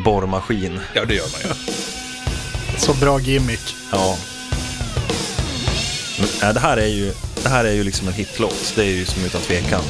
borrmaskin. 0.04 0.80
Ja, 0.94 1.04
det 1.04 1.14
gör 1.14 1.26
man 1.32 1.40
ju. 1.56 1.72
Så 2.78 2.94
bra 2.94 3.20
gimmick. 3.20 3.76
Ja. 3.92 4.16
Det, 6.40 6.60
här 6.60 6.76
är 6.76 6.86
ju, 6.86 7.12
det 7.42 7.48
här 7.48 7.64
är 7.64 7.72
ju 7.72 7.84
liksom 7.84 8.08
en 8.08 8.14
hitlåt. 8.14 8.72
Det 8.76 8.82
är 8.82 8.86
ju 8.86 9.04
som 9.04 9.24
utan 9.24 9.40
tvekan. 9.40 9.82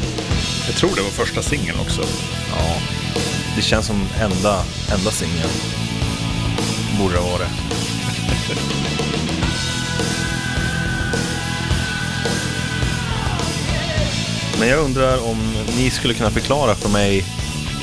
Jag 0.67 0.77
tror 0.77 0.97
det 0.97 1.03
var 1.03 1.11
första 1.11 1.43
singeln 1.43 1.81
också. 1.81 2.03
Ja, 2.51 2.75
det 3.57 3.63
känns 3.63 3.87
som 3.87 4.09
enda, 4.21 4.65
enda 4.95 5.11
singeln. 5.11 5.51
Borde 6.99 7.15
det 7.15 7.21
vara 7.21 7.39
det. 7.39 7.51
Men 14.59 14.69
jag 14.69 14.79
undrar 14.79 15.29
om 15.29 15.55
ni 15.77 15.91
skulle 15.91 16.15
kunna 16.15 16.31
förklara 16.31 16.75
för 16.75 16.89
mig 16.89 17.25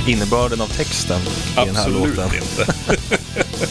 innebörden 0.07 0.61
av 0.61 0.67
texten 0.67 1.21
i 1.21 1.65
den 1.65 1.75
här 1.75 1.83
Absolut 1.83 2.15
låten. 2.15 2.31
inte. 2.35 2.73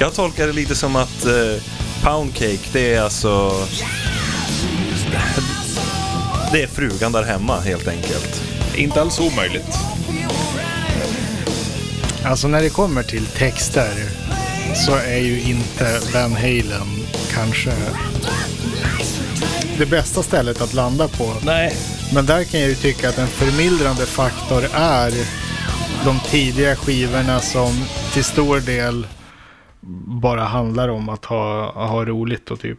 Jag 0.00 0.14
tolkar 0.14 0.46
det 0.46 0.52
lite 0.52 0.74
som 0.74 0.96
att 0.96 1.24
eh, 1.26 1.62
Pound 2.02 2.34
Cake, 2.34 2.68
det 2.72 2.94
är 2.94 3.02
alltså... 3.02 3.52
Det 6.52 6.62
är 6.62 6.66
frugan 6.66 7.12
där 7.12 7.22
hemma 7.22 7.60
helt 7.60 7.88
enkelt. 7.88 8.42
inte 8.76 9.00
alls 9.00 9.20
omöjligt. 9.20 9.78
Alltså 12.24 12.48
när 12.48 12.62
det 12.62 12.70
kommer 12.70 13.02
till 13.02 13.26
texter 13.26 13.94
så 14.86 14.94
är 14.94 15.18
ju 15.18 15.40
inte 15.40 16.00
Van 16.14 16.32
Halen 16.32 17.06
kanske 17.34 17.72
det 19.78 19.86
bästa 19.86 20.22
stället 20.22 20.60
att 20.60 20.74
landa 20.74 21.08
på. 21.08 21.34
Nej. 21.42 21.76
Men 22.12 22.26
där 22.26 22.44
kan 22.44 22.60
jag 22.60 22.68
ju 22.68 22.74
tycka 22.74 23.08
att 23.08 23.18
en 23.18 23.28
förmildrande 23.28 24.06
faktor 24.06 24.64
är 24.74 25.12
de 26.04 26.20
tidiga 26.30 26.76
skivorna 26.76 27.40
som 27.40 27.84
till 28.12 28.24
stor 28.24 28.60
del 28.60 29.06
bara 30.06 30.44
handlar 30.44 30.88
om 30.88 31.08
att 31.08 31.24
ha, 31.24 31.72
ha 31.72 32.04
roligt 32.04 32.50
och 32.50 32.60
typ 32.60 32.78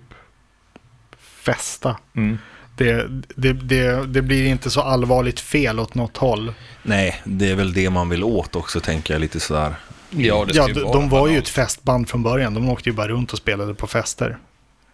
festa. 1.17 1.97
Mm. 2.15 2.37
Det, 2.77 3.07
det, 3.35 3.53
det, 3.53 4.05
det 4.07 4.21
blir 4.21 4.45
inte 4.45 4.69
så 4.69 4.81
allvarligt 4.81 5.39
fel 5.39 5.79
åt 5.79 5.95
något 5.95 6.17
håll. 6.17 6.53
Nej, 6.83 7.21
det 7.23 7.51
är 7.51 7.55
väl 7.55 7.73
det 7.73 7.89
man 7.89 8.09
vill 8.09 8.23
åt 8.23 8.55
också 8.55 8.79
tänker 8.79 9.13
jag 9.13 9.21
lite 9.21 9.39
sådär. 9.39 9.75
Ja, 10.09 10.45
det 10.45 10.55
Ja, 10.55 10.67
de, 10.67 10.79
de 10.79 11.09
var 11.09 11.27
ju 11.27 11.37
ett 11.37 11.49
festband 11.49 12.09
från 12.09 12.23
början. 12.23 12.53
De 12.53 12.69
åkte 12.69 12.89
ju 12.89 12.95
bara 12.95 13.07
runt 13.07 13.31
och 13.33 13.37
spelade 13.37 13.73
på 13.73 13.87
fester. 13.87 14.37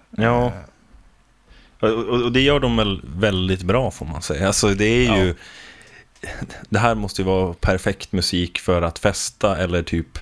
Ja. 0.10 0.52
Och, 1.80 1.90
och, 1.90 2.32
det 2.32 2.42
gör 2.42 2.60
de 2.60 2.78
väl 2.78 3.02
väldigt 3.16 3.64
bra 3.64 3.92
får 3.92 4.06
man 4.06 4.22
säga. 4.22 4.48
Alltså 4.48 4.68
det 4.68 5.08
är 5.08 5.18
ju... 5.18 5.36
Det 6.70 6.80
här 6.80 6.96
måste 6.96 7.22
ju 7.22 7.26
vara 7.26 7.54
perfekt 7.54 8.12
musik 8.12 8.60
för 8.60 8.82
att 8.82 9.00
festa 9.00 9.58
eller 9.58 9.84
typ 9.84 10.20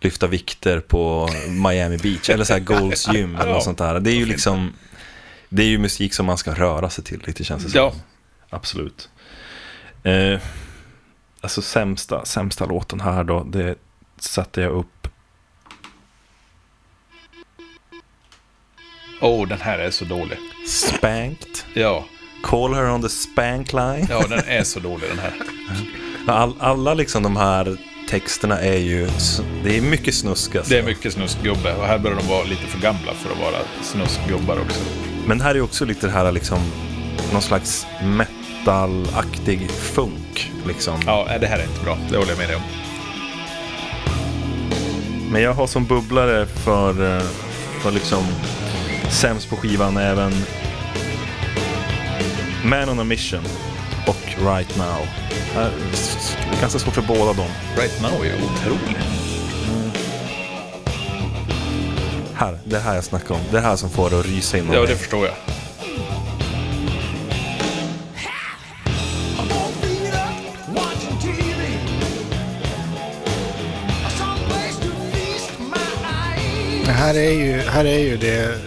lyfta 0.00 0.26
vikter 0.26 0.80
på 0.80 1.28
Miami 1.48 1.96
Beach 1.98 2.30
eller 2.30 2.44
så 2.44 2.52
här 2.52 2.60
Gold's 2.60 3.14
Gym 3.14 3.36
eller 3.36 3.52
något 3.52 3.64
sånt 3.64 3.78
där. 3.78 4.00
Det 4.00 4.10
är 4.10 4.16
ju 4.16 4.26
liksom... 4.26 4.72
Det 5.48 5.62
är 5.62 5.66
ju 5.66 5.78
musik 5.78 6.14
som 6.14 6.26
man 6.26 6.38
ska 6.38 6.54
röra 6.54 6.90
sig 6.90 7.04
till 7.04 7.22
lite 7.26 7.44
känns 7.44 7.64
det 7.64 7.70
som. 7.70 7.78
Ja, 7.80 7.92
Absolut. 8.50 9.08
Eh, 10.02 10.40
alltså 11.40 11.62
sämsta, 11.62 12.24
sämsta 12.24 12.66
låten 12.66 13.00
här 13.00 13.24
då, 13.24 13.44
det 13.44 13.74
satte 14.18 14.60
jag 14.60 14.72
upp. 14.72 15.08
oh, 19.20 19.48
den 19.48 19.60
här 19.60 19.78
är 19.78 19.90
så 19.90 20.04
dålig. 20.04 20.38
Spanked. 20.66 21.58
Ja, 21.74 22.04
Call 22.42 22.74
her 22.74 22.90
on 22.90 23.02
the 23.02 23.08
spank 23.08 23.72
line. 23.72 24.06
ja 24.10 24.26
den 24.28 24.42
är 24.46 24.64
så 24.64 24.80
dålig 24.80 25.08
den 25.08 25.18
här. 25.18 25.32
All, 26.26 26.54
alla 26.60 26.94
liksom 26.94 27.22
de 27.22 27.36
här 27.36 27.76
texterna 28.10 28.58
är 28.58 28.78
ju, 28.78 29.08
det 29.64 29.76
är 29.76 29.80
mycket 29.80 30.14
snusk 30.14 30.54
alltså. 30.54 30.72
Det 30.74 30.78
är 30.78 30.82
mycket 30.82 31.12
snuskgubbe 31.12 31.74
och 31.74 31.84
här 31.84 31.98
börjar 31.98 32.16
de 32.16 32.28
vara 32.28 32.44
lite 32.44 32.66
för 32.66 32.80
gamla 32.80 33.14
för 33.14 33.32
att 33.32 33.38
vara 33.38 33.62
snuskgubbar 33.82 34.60
också. 34.60 34.80
Men 35.26 35.40
här 35.40 35.54
är 35.54 35.60
också 35.60 35.84
lite 35.84 36.06
det 36.06 36.12
här 36.12 36.32
liksom, 36.32 36.58
någon 37.32 37.42
slags 37.42 37.86
metalaktig 38.02 39.70
funk 39.70 40.52
liksom. 40.66 41.00
Ja, 41.06 41.28
det 41.40 41.46
här 41.46 41.58
är 41.58 41.62
inte 41.62 41.84
bra. 41.84 41.98
Det 42.10 42.16
håller 42.16 42.30
jag 42.30 42.38
med 42.38 42.48
dig 42.48 42.56
om. 42.56 42.62
Men 45.32 45.42
jag 45.42 45.54
har 45.54 45.66
som 45.66 45.84
bubblare 45.84 46.46
för, 46.46 47.16
eh, 47.16 47.22
för 47.82 47.90
liksom 47.90 48.24
sämst 49.10 49.50
på 49.50 49.56
skivan 49.56 49.96
även 49.96 50.32
Man 52.64 52.88
on 52.88 53.00
a 53.00 53.04
Mission 53.04 53.44
och 54.06 54.44
Right 54.54 54.76
Now. 54.76 55.06
S- 55.92 56.36
Det 56.50 56.56
är 56.56 56.60
ganska 56.60 56.78
svårt 56.78 56.94
för 56.94 57.02
båda 57.02 57.32
dem. 57.32 57.48
Right 57.76 58.02
now 58.02 58.10
är 58.24 58.34
otrolig. 58.34 58.96
Här, 62.34 62.58
det 62.64 62.78
här 62.78 62.94
jag 62.94 63.04
snackar 63.04 63.34
om. 63.34 63.40
Det 63.50 63.60
här 63.60 63.76
som 63.76 63.90
får 63.90 64.10
det 64.10 64.18
att 64.20 64.26
rysa 64.26 64.58
inom 64.58 64.74
Ja, 64.74 64.80
det 64.80 64.96
förstår 64.96 65.26
jag. 65.26 65.34
Här 76.86 77.14
är 77.14 77.30
ju, 77.30 77.60
här 77.60 77.84
är 77.84 77.98
ju 77.98 78.16
det 78.16 78.58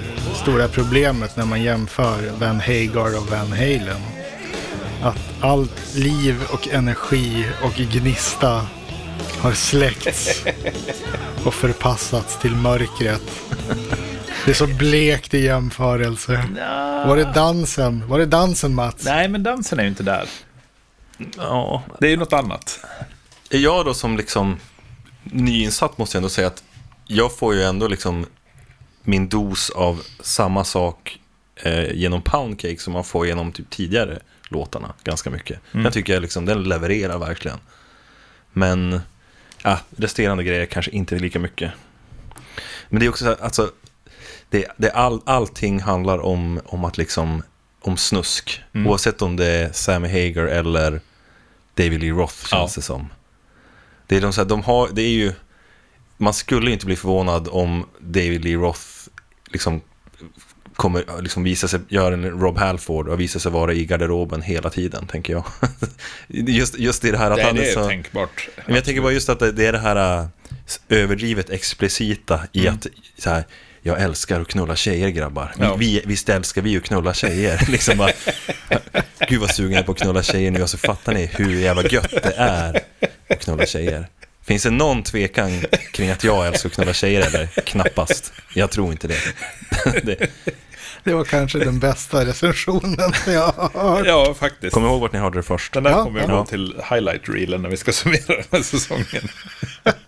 stora 0.41 0.67
problemet 0.67 1.38
när 1.38 1.45
man 1.45 1.61
jämför 1.63 2.31
Van 2.39 2.59
Hagar 2.59 3.17
och 3.17 3.27
Van 3.31 3.51
Halen. 3.51 4.01
Allt 5.43 5.95
liv 5.95 6.43
och 6.53 6.67
energi 6.67 7.45
och 7.63 7.73
gnista 7.73 8.67
har 9.41 9.51
släckts 9.51 10.43
och 11.45 11.53
förpassats 11.53 12.39
till 12.39 12.55
mörkret. 12.55 13.21
Det 14.45 14.51
är 14.51 14.55
så 14.55 14.67
blekt 14.67 15.33
i 15.33 15.39
jämförelse. 15.45 16.43
Var 17.07 17.17
det 17.17 17.31
dansen? 17.35 18.07
Var 18.07 18.19
det 18.19 18.25
dansen 18.25 18.75
Mats? 18.75 19.05
Nej, 19.05 19.27
men 19.27 19.43
dansen 19.43 19.79
är 19.79 19.83
ju 19.83 19.89
inte 19.89 20.03
där. 20.03 20.29
Ja, 21.37 21.83
Det 21.99 22.05
är 22.05 22.11
ju 22.11 22.17
något 22.17 22.33
annat. 22.33 22.79
jag 23.49 23.85
då 23.85 23.93
som 23.93 24.17
liksom 24.17 24.59
nyinsatt 25.23 25.97
måste 25.97 26.17
jag 26.17 26.19
ändå 26.19 26.29
säga 26.29 26.47
att 26.47 26.63
jag 27.07 27.37
får 27.37 27.53
ju 27.55 27.63
ändå 27.63 27.87
liksom 27.87 28.25
min 29.03 29.29
dos 29.29 29.69
av 29.69 30.01
samma 30.21 30.63
sak 30.63 31.19
eh, 31.64 31.91
genom 31.93 32.22
Poundcake 32.22 32.80
som 32.80 32.93
man 32.93 33.03
får 33.03 33.28
genom 33.28 33.51
typ 33.51 33.70
tidigare 33.70 34.20
låtarna 34.49 34.93
ganska 35.03 35.30
mycket. 35.30 35.59
Mm. 35.72 35.84
Jag 35.84 35.93
tycker 35.93 36.14
jag 36.14 36.22
liksom, 36.22 36.45
den 36.45 36.64
levererar 36.64 37.18
verkligen. 37.18 37.57
Men 38.53 39.01
ja, 39.64 39.80
resterande 39.97 40.43
grejer 40.43 40.66
kanske 40.66 40.91
inte 40.91 41.16
lika 41.16 41.39
mycket. 41.39 41.72
Men 42.89 42.99
det 42.99 43.05
är 43.05 43.09
också 43.09 43.24
så 43.24 43.30
här, 43.30 43.38
alltså, 43.41 43.72
det, 44.49 44.68
det 44.78 44.91
all, 44.91 45.22
allting 45.26 45.80
handlar 45.80 46.18
om, 46.18 46.61
om 46.66 46.86
att 46.86 46.97
liksom, 46.97 47.43
om 47.82 47.97
snusk. 47.97 48.64
Mm. 48.74 48.88
Oavsett 48.88 49.22
om 49.22 49.36
det 49.36 49.45
är 49.45 49.72
Sammy 49.72 50.07
Hager 50.07 50.45
eller 50.45 51.01
David 51.76 52.01
Lee 52.01 52.11
Roth 52.11 52.36
känns 52.36 52.51
Ja. 52.51 52.70
det 52.76 52.82
som. 52.82 53.07
Det 54.07 54.18
är, 54.18 54.22
de, 54.22 54.34
så 54.34 54.41
här, 54.41 54.49
de 54.49 54.64
har, 54.64 54.89
det 54.91 55.01
är 55.01 55.09
ju, 55.09 55.34
man 56.18 56.34
skulle 56.34 56.72
inte 56.72 56.86
bli 56.86 56.95
förvånad 56.95 57.47
om 57.51 57.86
David 57.99 58.43
Lee 58.43 58.55
Roth 58.55 58.82
liksom 59.45 59.82
kommer 60.76 61.21
liksom 61.21 61.43
visa 61.43 61.67
sig, 61.67 61.80
göra 61.88 62.13
en 62.13 62.26
Rob 62.39 62.57
Halford 62.57 63.07
och 63.07 63.19
visa 63.19 63.39
sig 63.39 63.51
vara 63.51 63.74
i 63.74 63.86
garderoben 63.86 64.41
hela 64.41 64.69
tiden, 64.69 65.07
tänker 65.07 65.34
jag. 65.34 65.43
just, 66.28 66.80
just 66.80 67.05
i 67.05 67.11
det 67.11 67.17
här 67.17 67.32
att 67.32 67.38
Det, 67.38 67.43
han 67.43 67.55
det 67.55 67.65
är 67.65 67.69
är 67.69 67.74
så... 67.74 67.88
tänkbart. 67.88 68.49
Men 68.65 68.76
jag 68.76 68.84
tänker 68.86 69.01
bara 69.01 69.11
just 69.11 69.30
att 69.30 69.39
det, 69.39 69.51
det 69.51 69.65
är 69.65 69.71
det 69.71 69.80
här 69.80 70.19
äh, 70.19 70.26
överdrivet 70.89 71.49
explicita 71.49 72.39
i 72.51 72.59
Mm. 72.67 72.74
att 72.76 72.88
så 73.17 73.30
här, 73.30 73.43
jag 73.82 74.01
älskar 74.01 74.41
att 74.41 74.47
knulla 74.47 74.76
tjejer 74.76 75.09
grabbar. 75.09 75.53
Vi, 75.57 75.63
Ja. 75.65 75.76
vi, 75.76 76.01
visst 76.05 76.30
älskar 76.30 76.61
vi 76.61 76.78
att 76.78 76.84
knulla 76.84 77.13
tjejer. 77.13 77.65
liksom 77.71 77.97
bara, 77.97 78.11
Gud 79.30 79.39
vad 79.41 79.49
sugen 79.51 79.71
jag 79.71 79.80
är 79.80 79.86
på 79.86 79.91
att 79.91 79.97
knulla 80.01 80.24
tjejer 80.24 80.51
nu. 80.51 80.67
Så 80.67 80.78
fattar 80.78 81.13
ni 81.13 81.26
hur 81.26 81.59
jävla 81.59 81.84
gött 81.84 82.11
det 82.24 82.34
är 82.38 82.82
att 83.30 83.39
knulla 83.43 83.65
tjejer. 83.65 84.07
Finns 84.45 84.63
det 84.63 84.69
någon 84.69 85.03
tvekan 85.03 85.51
kring 85.93 86.09
att 86.09 86.23
jag 86.23 86.47
älskar 86.47 86.69
att 86.69 86.75
knulla 86.75 86.93
tjejer 86.93 87.21
eller? 87.27 87.45
Knappast. 87.45 88.33
Jag 88.53 88.71
tror 88.71 88.91
inte 88.91 89.07
det. 89.07 89.19
det 90.03 90.29
Det 91.03 91.13
var 91.13 91.23
kanske 91.23 91.59
den 91.59 91.79
bästa 91.79 92.25
recensionen 92.25 93.13
jag 93.27 93.51
har 93.51 93.95
hört. 93.95 94.07
Ja, 94.07 94.33
faktiskt. 94.33 94.73
kom 94.73 94.85
ihåg 94.85 95.01
vart 95.01 95.13
ni 95.13 95.19
hörde 95.19 95.39
det 95.39 95.43
först. 95.43 95.73
Den 95.73 95.83
där 95.83 95.91
Ja, 95.91 96.03
kommer 96.03 96.19
vi 96.19 96.25
ja. 96.27 96.35
gå 96.37 96.45
till 96.45 96.75
highlight-reelen 96.89 97.61
när 97.61 97.69
vi 97.69 97.77
ska 97.77 97.91
summera 97.91 98.27
den 98.27 98.43
här 98.51 98.61
säsongen. 98.61 99.27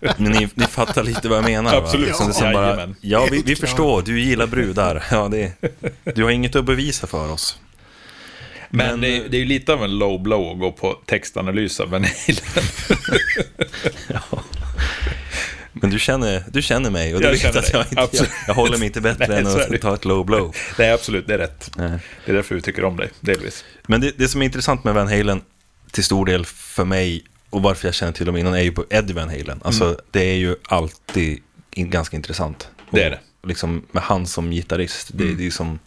Men 0.18 0.32
ni, 0.32 0.48
ni 0.54 0.64
fattar 0.64 1.02
lite 1.02 1.28
vad 1.28 1.38
jag 1.38 1.44
menar 1.44 1.72
va? 1.72 1.78
Absolut. 1.78 2.06
Liksom 2.06 2.26
det 2.26 2.32
är 2.32 2.34
som 2.34 2.52
bara, 2.52 2.94
ja, 3.00 3.28
vi, 3.30 3.42
vi 3.42 3.56
förstår, 3.56 4.02
du 4.02 4.20
gillar 4.20 4.46
brudar. 4.46 5.04
Ja, 5.10 5.28
det, 5.28 5.52
du 6.14 6.24
har 6.24 6.30
inget 6.30 6.56
att 6.56 6.64
bevisa 6.64 7.06
för 7.06 7.32
oss. 7.32 7.58
Men, 8.70 8.86
Men- 8.86 9.00
det, 9.00 9.08
är- 9.16 9.28
det 9.28 9.36
är 9.36 9.38
ju 9.38 9.44
lite 9.44 9.72
av 9.72 9.84
en 9.84 9.98
low 9.98 10.22
blow 10.22 10.52
att 10.52 10.58
gå 10.58 10.72
på 10.72 10.92
textanalys 11.06 11.80
av 11.80 11.90
Van 11.90 12.04
Halen. 12.04 12.40
Men 15.72 15.90
du 15.90 15.98
känner, 15.98 16.44
du 16.52 16.62
känner 16.62 16.90
mig 16.90 17.14
och 17.14 17.20
du 17.20 17.26
Jag 17.26 17.32
vet 17.32 17.56
att 17.56 17.72
jag, 17.72 17.82
inte, 17.82 17.94
jag, 17.94 18.04
Absolut. 18.04 18.30
jag 18.46 18.54
håller 18.54 18.78
mig 18.78 18.86
inte 18.86 19.00
bättre 19.00 19.26
Nej, 19.28 19.38
än 19.38 19.46
att 19.74 19.80
ta 19.80 19.94
ett 19.94 20.04
low 20.04 20.26
blow. 20.26 20.54
Nej, 20.78 20.92
absolut, 20.92 21.26
det 21.26 21.34
är 21.34 21.38
rätt. 21.38 21.70
Nej. 21.76 21.98
Det 22.24 22.30
är 22.32 22.34
därför 22.36 22.54
vi 22.54 22.60
tycker 22.60 22.84
om 22.84 22.96
dig, 22.96 23.10
delvis. 23.20 23.64
Men 23.86 24.00
det, 24.00 24.12
det 24.18 24.28
som 24.28 24.40
är 24.42 24.46
intressant 24.46 24.84
med 24.84 24.94
Van 24.94 25.08
Halen 25.08 25.42
till 25.90 26.04
stor 26.04 26.26
del 26.26 26.44
för 26.46 26.84
mig 26.84 27.24
och 27.50 27.62
varför 27.62 27.88
jag 27.88 27.94
känner 27.94 28.12
till 28.12 28.26
dem 28.26 28.36
innan 28.36 28.54
är 28.54 28.60
ju 28.62 28.72
på 28.72 28.84
Eddie 28.90 29.12
Van 29.12 29.28
Halen. 29.28 29.60
Alltså 29.64 30.00
det 30.10 30.20
är 30.30 30.34
ju 30.36 30.56
alltid 30.68 31.38
in, 31.70 31.90
ganska 31.90 32.16
intressant. 32.16 32.68
Det 32.90 33.02
är 33.02 33.10
det. 33.10 33.20
Liksom 33.48 33.86
med 33.92 34.02
han 34.02 34.26
som 34.26 34.50
gitarrist, 34.50 35.10
det, 35.14 35.24
Mm. 35.24 35.36
det 35.36 35.46
är 35.46 35.50
som... 35.50 35.78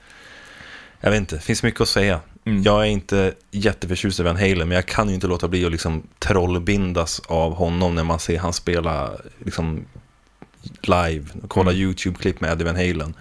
Jag 1.02 1.10
vet 1.12 1.18
inte, 1.18 1.36
det 1.36 1.42
finns 1.42 1.64
mycket 1.64 1.82
att 1.82 1.90
säga. 1.90 2.20
Mm. 2.50 2.64
Jag 2.64 2.82
är 2.82 2.90
inte 2.90 3.34
jätteförtjust 3.52 4.20
i 4.20 4.24
Van 4.24 4.36
Halen, 4.36 4.68
men 4.68 4.72
jag 4.72 4.86
kan 4.86 5.08
ju 5.08 5.16
inte 5.16 5.28
låta 5.28 5.48
bli 5.48 5.66
att 5.66 5.72
liksom 5.72 6.04
trollbindas 6.20 7.20
av 7.28 7.54
honom 7.54 7.96
när 7.96 8.04
man 8.04 8.20
ser 8.20 8.40
han 8.40 8.54
spela 8.54 9.12
liksom 9.46 9.86
live. 10.82 11.26
Kolla 11.48 11.72
Mm. 11.72 11.82
YouTube-klipp 11.82 12.42
med 12.42 12.52
Eddie 12.52 12.64
Van 12.64 12.76
Halen. 12.76 13.14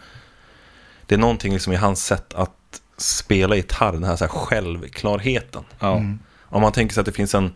Det 1.07 1.15
är 1.15 1.19
någonting 1.19 1.53
liksom 1.53 1.73
i 1.73 1.77
hans 1.77 2.05
sätt 2.05 2.35
att 2.35 2.81
spela 2.97 3.57
gitarr, 3.57 3.93
den 3.93 4.05
här, 4.05 4.17
så 4.17 4.25
här 4.25 4.33
självklarheten. 4.33 5.65
Mm. 5.81 6.19
Om 6.43 6.63
man 6.63 6.73
tänker 6.73 6.95
sig 6.95 7.01
att 7.01 7.07
det 7.07 7.13
finns 7.13 7.35
en, 7.35 7.53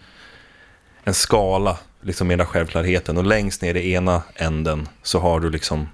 en 1.04 1.14
skala 1.14 1.78
liksom 2.00 2.26
med 2.26 2.38
den 2.38 2.46
här 2.46 2.52
självklarheten 2.52 3.16
och 3.16 3.24
längst 3.24 3.62
ner 3.62 3.74
i 3.74 3.92
ena 3.92 4.22
änden 4.34 4.88
så 5.02 5.18
har 5.18 5.40
du 5.40 5.50
liksom 5.50 5.88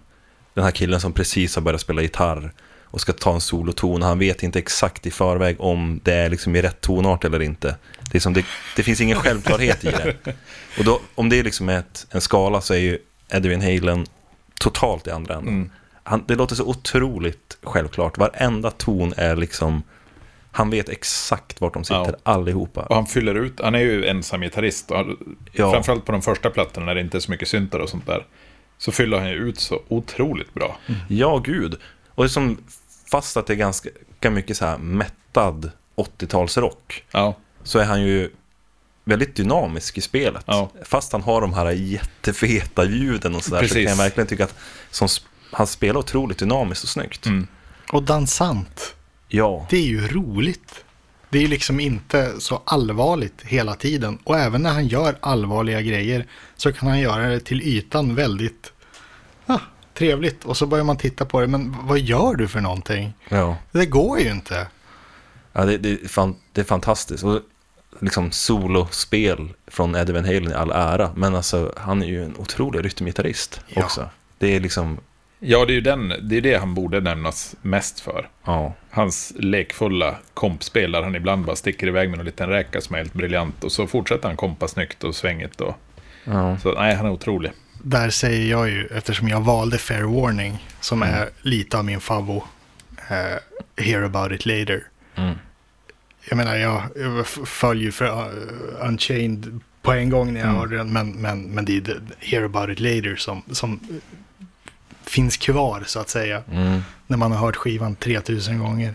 den 0.54 0.64
här 0.64 0.70
killen 0.70 1.00
som 1.00 1.12
precis 1.12 1.54
har 1.54 1.62
börjat 1.62 1.80
spela 1.80 2.02
gitarr 2.02 2.52
och 2.90 3.00
ska 3.00 3.12
ta 3.12 3.34
en 3.34 3.40
soloton. 3.40 4.02
Han 4.02 4.18
vet 4.18 4.42
inte 4.42 4.58
exakt 4.58 5.06
i 5.06 5.10
förväg 5.10 5.56
om 5.60 6.00
det 6.04 6.14
är 6.14 6.30
liksom 6.30 6.56
i 6.56 6.62
rätt 6.62 6.80
tonart 6.80 7.24
eller 7.24 7.42
inte. 7.42 7.76
Det, 8.12 8.18
är 8.18 8.20
som 8.20 8.32
det, 8.32 8.44
det 8.76 8.82
finns 8.82 9.00
ingen 9.00 9.16
självklarhet 9.16 9.84
i 9.84 9.90
det. 9.90 10.14
Och 10.78 10.84
då, 10.84 11.00
om 11.14 11.28
det 11.28 11.38
är 11.38 11.44
liksom 11.44 11.68
ett, 11.68 12.06
en 12.10 12.20
skala 12.20 12.60
så 12.60 12.74
är 12.74 12.78
ju 12.78 12.98
Eddie 13.30 13.48
Van 13.48 13.62
Halen 13.62 14.06
totalt 14.60 15.06
i 15.06 15.10
andra 15.10 15.34
änden. 15.34 15.54
Mm. 15.54 15.70
Han, 16.02 16.24
det 16.28 16.34
låter 16.34 16.54
så 16.54 16.64
otroligt 16.64 17.58
självklart. 17.62 18.18
Varenda 18.18 18.70
ton 18.70 19.12
är 19.16 19.36
liksom... 19.36 19.82
Han 20.52 20.70
vet 20.70 20.88
exakt 20.88 21.60
vart 21.60 21.74
de 21.74 21.84
sitter, 21.84 22.04
Ja. 22.24 22.32
allihopa. 22.32 22.82
Och 22.82 22.94
han 22.94 23.06
fyller 23.06 23.34
ut, 23.34 23.60
han 23.62 23.74
är 23.74 23.78
ju 23.78 24.06
ensam 24.06 24.40
gitarrist. 24.40 24.90
Och 24.90 25.06
Ja. 25.52 25.72
Framförallt 25.72 26.04
på 26.04 26.12
de 26.12 26.22
första 26.22 26.50
plattorna 26.50 26.86
när 26.86 26.94
det 26.94 27.00
inte 27.00 27.18
är 27.18 27.20
så 27.20 27.30
mycket 27.30 27.48
syntar 27.48 27.78
och 27.78 27.88
sånt 27.88 28.06
där. 28.06 28.26
Så 28.78 28.92
fyller 28.92 29.18
han 29.18 29.28
ju 29.30 29.34
ut 29.34 29.60
så 29.60 29.82
otroligt 29.88 30.54
bra. 30.54 30.78
Ja, 31.08 31.38
gud. 31.44 31.76
Och 32.18 32.24
det 32.24 32.26
är 32.26 32.30
som, 32.30 32.58
fast 33.10 33.36
att 33.36 33.46
det 33.46 33.52
är 33.52 33.56
ganska, 33.56 33.90
mycket 34.30 34.56
så 34.56 34.64
här 34.64 34.78
mättad 34.78 35.70
80-talsrock, 35.96 37.02
Ja, 37.10 37.36
så 37.62 37.78
är 37.78 37.84
han 37.84 38.02
ju 38.02 38.30
väldigt 39.04 39.36
dynamisk 39.36 39.98
i 39.98 40.00
spelet. 40.00 40.44
Ja. 40.46 40.70
Fast 40.84 41.12
han 41.12 41.22
har 41.22 41.40
de 41.40 41.52
här 41.54 41.70
jättefeta 41.70 42.84
ljuden 42.84 43.34
och 43.34 43.44
sådär, 43.44 43.66
så 43.66 43.74
kan 43.74 43.82
jag 43.82 43.96
verkligen 43.96 44.26
tycka 44.26 44.44
att 44.44 44.54
som, 44.90 45.08
han 45.50 45.66
spelar 45.66 46.00
otroligt 46.00 46.38
dynamiskt 46.38 46.84
och 46.84 46.90
snyggt. 46.90 47.26
Mm. 47.26 47.46
Och 47.92 48.02
dansant. 48.02 48.94
Ja, 49.28 49.66
Det 49.70 49.76
är 49.76 49.86
ju 49.86 50.08
roligt. 50.08 50.84
Det 51.30 51.38
är 51.38 51.42
ju 51.42 51.48
liksom 51.48 51.80
inte 51.80 52.40
så 52.40 52.62
allvarligt 52.64 53.42
hela 53.42 53.74
tiden. 53.74 54.18
Och 54.24 54.38
även 54.38 54.62
när 54.62 54.72
han 54.72 54.86
gör 54.86 55.16
allvarliga 55.20 55.82
grejer 55.82 56.26
så 56.56 56.72
kan 56.72 56.88
han 56.88 57.00
göra 57.00 57.28
det 57.28 57.40
till 57.40 57.62
ytan 57.62 58.14
väldigt 58.14 58.72
ah, 59.46 59.60
trevligt. 59.98 60.44
Och 60.44 60.56
så 60.56 60.66
börjar 60.66 60.84
man 60.84 60.96
titta 60.96 61.24
på 61.24 61.40
det. 61.40 61.46
Men 61.46 61.76
vad 61.82 61.98
gör 61.98 62.34
du 62.34 62.48
för 62.48 62.60
någonting? 62.60 63.12
ja. 63.28 63.56
Det 63.72 63.86
går 63.86 64.20
ju 64.20 64.30
inte. 64.30 64.66
ja 65.52 65.64
det, 65.64 65.78
det, 65.78 65.90
är 65.90 66.08
fan, 66.08 66.36
det 66.52 66.60
är 66.60 66.64
fantastiskt. 66.64 67.24
Och 67.24 67.40
liksom 68.00 68.32
solospel 68.32 69.48
från 69.66 69.94
Eddie 69.94 70.12
Van 70.12 70.24
Halen 70.24 70.50
i 70.50 70.54
all 70.54 70.70
ära, 70.70 71.10
men 71.16 71.34
alltså 71.34 71.72
han 71.76 72.02
är 72.02 72.06
ju 72.06 72.24
en 72.24 72.36
otrolig 72.36 72.84
rytmgitarrist 72.84 73.60
Ja. 73.68 73.84
också. 73.84 74.08
Det 74.38 74.56
är 74.56 74.60
liksom, 74.60 74.98
ja 75.38 75.64
det 75.64 75.72
är 75.72 75.74
ju 75.74 75.80
den, 75.80 76.12
det, 76.22 76.36
är 76.36 76.40
det 76.40 76.56
han 76.58 76.74
borde 76.74 77.00
nämnas 77.00 77.56
mest 77.62 78.00
för. 78.00 78.28
ja. 78.44 78.74
Hans 78.90 79.32
lekfulla 79.38 80.14
kompspel 80.34 80.92
där 80.92 81.02
han 81.02 81.14
ibland 81.14 81.44
bara 81.44 81.56
sticker 81.56 81.86
iväg 81.86 82.10
med 82.10 82.18
en 82.18 82.26
liten 82.26 82.48
räka 82.48 82.80
som 82.80 82.94
är 82.94 82.98
helt 82.98 83.12
briljant. 83.12 83.64
Och 83.64 83.72
så 83.72 83.86
fortsätter 83.86 84.28
han 84.28 84.36
kompa 84.36 84.68
snyggt 84.68 85.04
och 85.04 85.14
svängigt. 85.14 85.60
Och, 85.60 85.74
ja. 86.24 86.58
så 86.58 86.72
nej, 86.72 86.94
han 86.94 87.06
är 87.06 87.10
otrolig. 87.10 87.52
Där 87.82 88.10
säger 88.10 88.50
jag 88.50 88.68
ju, 88.68 88.86
eftersom 88.86 89.28
jag 89.28 89.40
valde 89.40 89.78
Fair 89.78 90.02
Warning, 90.02 90.66
som 90.80 91.02
Mm. 91.02 91.14
är 91.14 91.28
lite 91.42 91.78
av 91.78 91.84
min 91.84 92.00
favvo, 92.00 92.44
eh, 93.08 93.38
Hear 93.84 94.02
about 94.02 94.32
it 94.32 94.46
later. 94.46 94.82
Mm. 95.14 95.34
Jag 96.28 96.36
menar, 96.36 96.56
jag, 96.56 96.82
jag 96.96 97.26
följer 97.26 97.90
för 97.90 98.04
uh, 98.06 98.88
Unchained 98.88 99.60
på 99.82 99.92
en 99.92 100.10
gång 100.10 100.32
när 100.32 100.40
jag 100.40 100.48
Mm. 100.48 100.60
hörde 100.60 100.76
den, 100.76 100.92
men, 100.92 101.10
men, 101.12 101.42
men 101.42 101.64
det 101.64 101.76
är 101.76 102.00
Hear 102.18 102.42
about 102.44 102.68
it 102.70 102.80
later 102.80 103.16
som, 103.16 103.42
som 103.50 103.72
eh, 103.90 103.96
finns 105.04 105.36
kvar, 105.36 105.82
så 105.86 106.00
att 106.00 106.08
säga, 106.08 106.42
Mm. 106.52 106.80
när 107.06 107.16
man 107.16 107.32
har 107.32 107.38
hört 107.38 107.56
skivan 107.56 107.94
3000 107.96 108.58
gånger. 108.58 108.94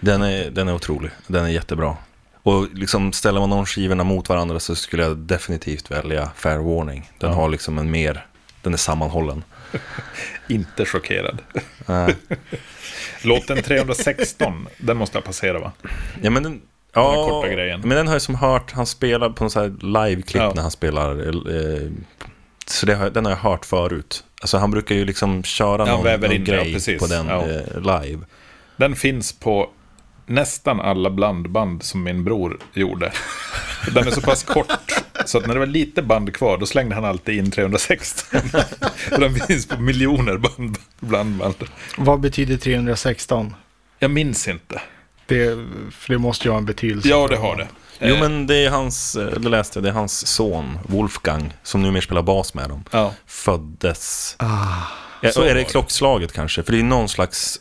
Den 0.00 0.22
är, 0.22 0.50
den 0.50 0.68
är 0.68 0.74
otrolig. 0.74 1.10
Den 1.26 1.44
är 1.44 1.48
jättebra. 1.48 1.96
Och 2.42 2.68
liksom 2.74 3.12
ställer 3.12 3.40
man 3.40 3.50
de 3.50 3.66
skivorna 3.66 4.04
mot 4.04 4.28
varandra 4.28 4.60
så 4.60 4.74
skulle 4.74 5.02
jag 5.02 5.16
definitivt 5.16 5.90
välja 5.90 6.30
Fair 6.36 6.58
Warning. 6.58 7.10
Den 7.18 7.30
Ja. 7.30 7.36
har 7.36 7.48
liksom 7.48 7.78
en 7.78 7.90
mer, 7.90 8.26
den 8.62 8.72
är 8.72 8.76
sammanhållen. 8.78 9.44
Inte 10.48 10.84
chockerad. 10.84 11.38
Låten 13.24 13.62
316, 13.62 14.68
den 14.78 14.96
måste 14.96 15.16
jag 15.16 15.24
passera 15.24 15.58
va? 15.58 15.72
ja 16.22 16.30
men 16.30 16.42
den, 16.42 16.52
Den 16.52 16.60
ja, 16.92 17.28
korta 17.28 17.48
grejen. 17.48 17.80
men 17.80 17.90
den 17.96 18.06
har 18.06 18.14
jag 18.14 18.22
som 18.22 18.34
hört, 18.34 18.72
han 18.72 18.86
spelar 18.86 19.30
på 19.30 19.44
en 19.44 19.50
sån 19.50 19.62
här 19.62 20.04
live-klipp 20.08 20.42
Ja. 20.42 20.52
när 20.54 20.62
han 20.62 20.70
spelar. 20.70 21.10
Eh, 21.10 21.90
så 22.66 22.92
har, 22.94 23.10
den 23.10 23.24
har 23.24 23.32
jag 23.32 23.38
hört 23.38 23.64
förut. 23.66 24.24
Alltså 24.40 24.58
han 24.58 24.70
brukar 24.70 24.94
ju 24.94 25.04
liksom 25.04 25.42
köra 25.42 25.86
Ja, 25.86 25.96
någon, 25.96 26.20
någon 26.20 26.32
in 26.32 26.44
ja, 26.46 26.54
grej 26.54 26.72
precis. 26.74 27.00
på 27.00 27.06
den 27.06 27.26
Ja. 27.28 27.42
eh, 27.48 27.80
live. 28.02 28.18
Den 28.76 28.96
finns 28.96 29.32
på 29.32 29.70
nästan 30.26 30.80
alla 30.80 31.10
blandband 31.10 31.82
som 31.82 32.02
min 32.02 32.24
bror 32.24 32.58
gjorde. 32.72 33.12
Den 33.94 34.06
är 34.06 34.10
så 34.10 34.20
pass 34.20 34.42
kort 34.42 34.72
så 35.26 35.38
att 35.38 35.46
när 35.46 35.54
det 35.54 35.60
var 35.60 35.66
lite 35.66 36.02
band 36.02 36.34
kvar 36.34 36.58
då 36.58 36.66
slängde 36.66 36.94
han 36.94 37.04
alltid 37.04 37.38
in 37.38 37.50
316. 37.50 38.40
Och 39.12 39.20
den 39.20 39.34
finns 39.34 39.66
på 39.68 39.80
miljoner 39.80 40.36
band, 40.36 40.78
blandband. 41.00 41.54
Vad 41.96 42.20
betyder 42.20 42.56
316? 42.56 43.54
Jag 43.98 44.10
minns 44.10 44.48
inte. 44.48 44.80
Det, 45.26 45.58
för 45.90 46.12
det 46.12 46.18
måste 46.18 46.44
ju 46.48 46.50
ha 46.50 46.58
en 46.58 46.66
betydelse. 46.66 47.08
Ja, 47.08 47.26
det 47.28 47.36
har 47.36 47.56
det. 47.56 47.68
Jo 48.00 48.14
Eh, 48.14 48.20
men 48.20 48.46
det 48.46 48.56
är 48.56 48.70
hans, 48.70 49.16
eh, 49.16 49.26
det 49.40 49.48
läste 49.48 49.78
jag, 49.78 49.84
det 49.84 49.88
är 49.88 49.92
hans 49.94 50.26
son 50.26 50.78
Wolfgang 50.86 51.52
som 51.62 51.82
numera 51.82 52.02
spelar 52.02 52.22
bas 52.22 52.54
med 52.54 52.68
dem. 52.68 52.84
Ja, 52.90 53.14
Föddes, 53.26 54.36
Ah, 54.38 54.76
är, 55.22 55.30
så 55.30 55.42
är 55.42 55.54
det. 55.54 55.64
klockslaget 55.64 56.32
kanske? 56.32 56.62
För 56.62 56.72
det 56.72 56.78
är 56.78 56.82
någon 56.82 57.08
slags 57.08 57.60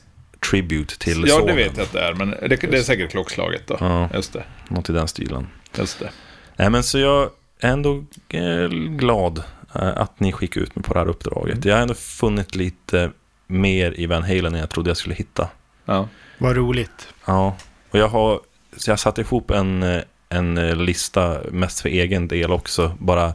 tribute 0.50 1.00
till 1.00 1.24
ja 1.28 1.36
sonen. 1.36 1.48
det 1.48 1.64
vet 1.64 1.78
jag 1.78 1.84
att 1.84 1.92
det 1.92 2.02
är, 2.02 2.14
men 2.14 2.30
det, 2.30 2.48
det 2.48 2.78
är 2.78 2.84
säkert 2.84 3.12
klockslaget 3.12 3.68
då. 3.68 3.78
Ja. 3.80 4.10
Just 4.14 4.34
det. 4.34 4.44
Något 4.68 4.90
i 4.90 4.94
den 4.94 5.08
stilen. 5.08 5.48
Just 5.78 6.00
det. 6.00 6.10
Nej 6.56 6.70
men 6.70 6.84
så 6.84 6.98
jag 7.00 7.30
är 7.60 7.70
ändå 7.70 8.04
eh, 8.30 8.68
glad 8.70 9.44
eh, 9.76 9.98
att 9.98 10.20
ni 10.20 10.32
skickade 10.32 10.66
ut 10.66 10.76
mig 10.76 10.84
på 10.84 10.94
det 10.94 11.00
här 11.00 11.08
uppdraget. 11.08 11.56
Mm. 11.56 11.70
Jag 11.70 11.76
har 11.76 11.82
ändå 11.82 11.94
funnit 11.94 12.56
lite 12.56 13.12
mer 13.48 14.00
i 14.00 14.06
Van 14.06 14.24
Halen 14.24 14.54
än 14.54 14.60
jag 14.60 14.70
trodde 14.70 14.90
jag 14.90 14.98
skulle 14.98 15.16
hitta. 15.16 15.50
Ja. 15.86 16.08
vad 16.38 16.56
roligt. 16.56 17.08
Ja, 17.26 17.58
och 17.92 18.00
jag 18.00 18.08
har 18.08 18.40
så 18.78 18.92
jag 18.92 19.00
satte 19.00 19.22
ihop 19.22 19.52
en, 19.52 19.84
eh, 19.84 20.02
en 20.30 20.56
lista 20.86 21.38
mest 21.52 21.82
för 21.82 21.90
egen 21.90 22.28
del 22.28 22.52
också. 22.52 22.96
Bara 23.00 23.34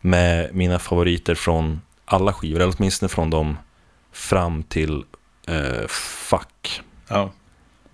med 0.00 0.54
mina 0.54 0.78
favoriter 0.78 1.34
från 1.34 1.80
alla 2.04 2.32
skivor, 2.32 2.60
eller 2.60 2.74
åtminstone 2.78 3.08
från 3.08 3.30
dem 3.30 3.56
fram 4.12 4.62
till 4.62 5.04
eh, 5.48 5.86
Fuck. 5.88 6.80
ja. 7.08 7.32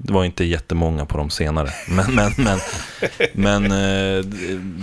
Det 0.02 0.12
var 0.12 0.24
inte 0.24 0.44
jättemånga 0.44 1.06
på 1.06 1.18
de 1.18 1.30
senare. 1.30 1.70
Men, 1.88 2.14
men, 2.14 2.32
men, 2.36 2.58
men 3.32 3.64
eh, 4.18 4.24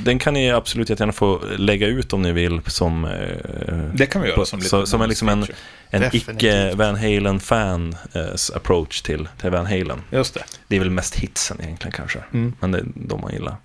den 0.03 0.19
kan 0.19 0.33
ni 0.33 0.51
absolut 0.51 0.89
jättegärna 0.89 1.13
få 1.13 1.41
lägga 1.57 1.87
ut 1.87 2.13
om 2.13 2.21
ni 2.21 2.31
vill 2.31 2.61
som, 2.67 3.05
eh, 3.05 3.77
Det 3.93 4.05
kan 4.05 4.21
vi 4.21 4.27
göra 4.27 4.37
På- 4.39 4.45
som 4.45 4.61
så- 4.61 4.85
som 4.85 5.01
en 5.01 5.09
liksom 5.09 5.29
en- 5.29 5.45
en 5.89 6.01
Definitivt. 6.01 6.35
icke 6.35 6.71
Van 6.75 6.95
Halen-fan 6.95 7.95
eh, 8.13 8.55
approach 8.55 9.01
till, 9.01 9.27
till 9.41 9.49
Van 9.49 9.65
Halen. 9.65 10.01
Just 10.11 10.33
det. 10.33 10.43
Det 10.67 10.75
är 10.75 10.79
väl 10.79 10.89
mest 10.89 11.15
hitsen 11.15 11.57
egentligen 11.61 11.91
kanske. 11.93 12.19
Mm. 12.33 12.53
Men 12.59 12.71
det 12.71 12.77
är 12.77 12.85
de 12.95 13.21
man 13.21 13.33
gillar. 13.33 13.55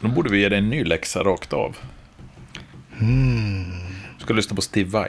Då 0.00 0.08
borde 0.08 0.30
vi 0.30 0.40
ge 0.40 0.48
dig 0.48 0.58
en 0.58 0.70
ny 0.70 0.84
läxa 0.84 1.22
rakt 1.22 1.52
av. 1.52 1.76
Mm. 3.00 3.64
Du 4.18 4.24
ska 4.24 4.34
lyssna 4.34 4.56
på 4.56 4.62
Steve 4.62 4.90
Vai. 4.90 5.08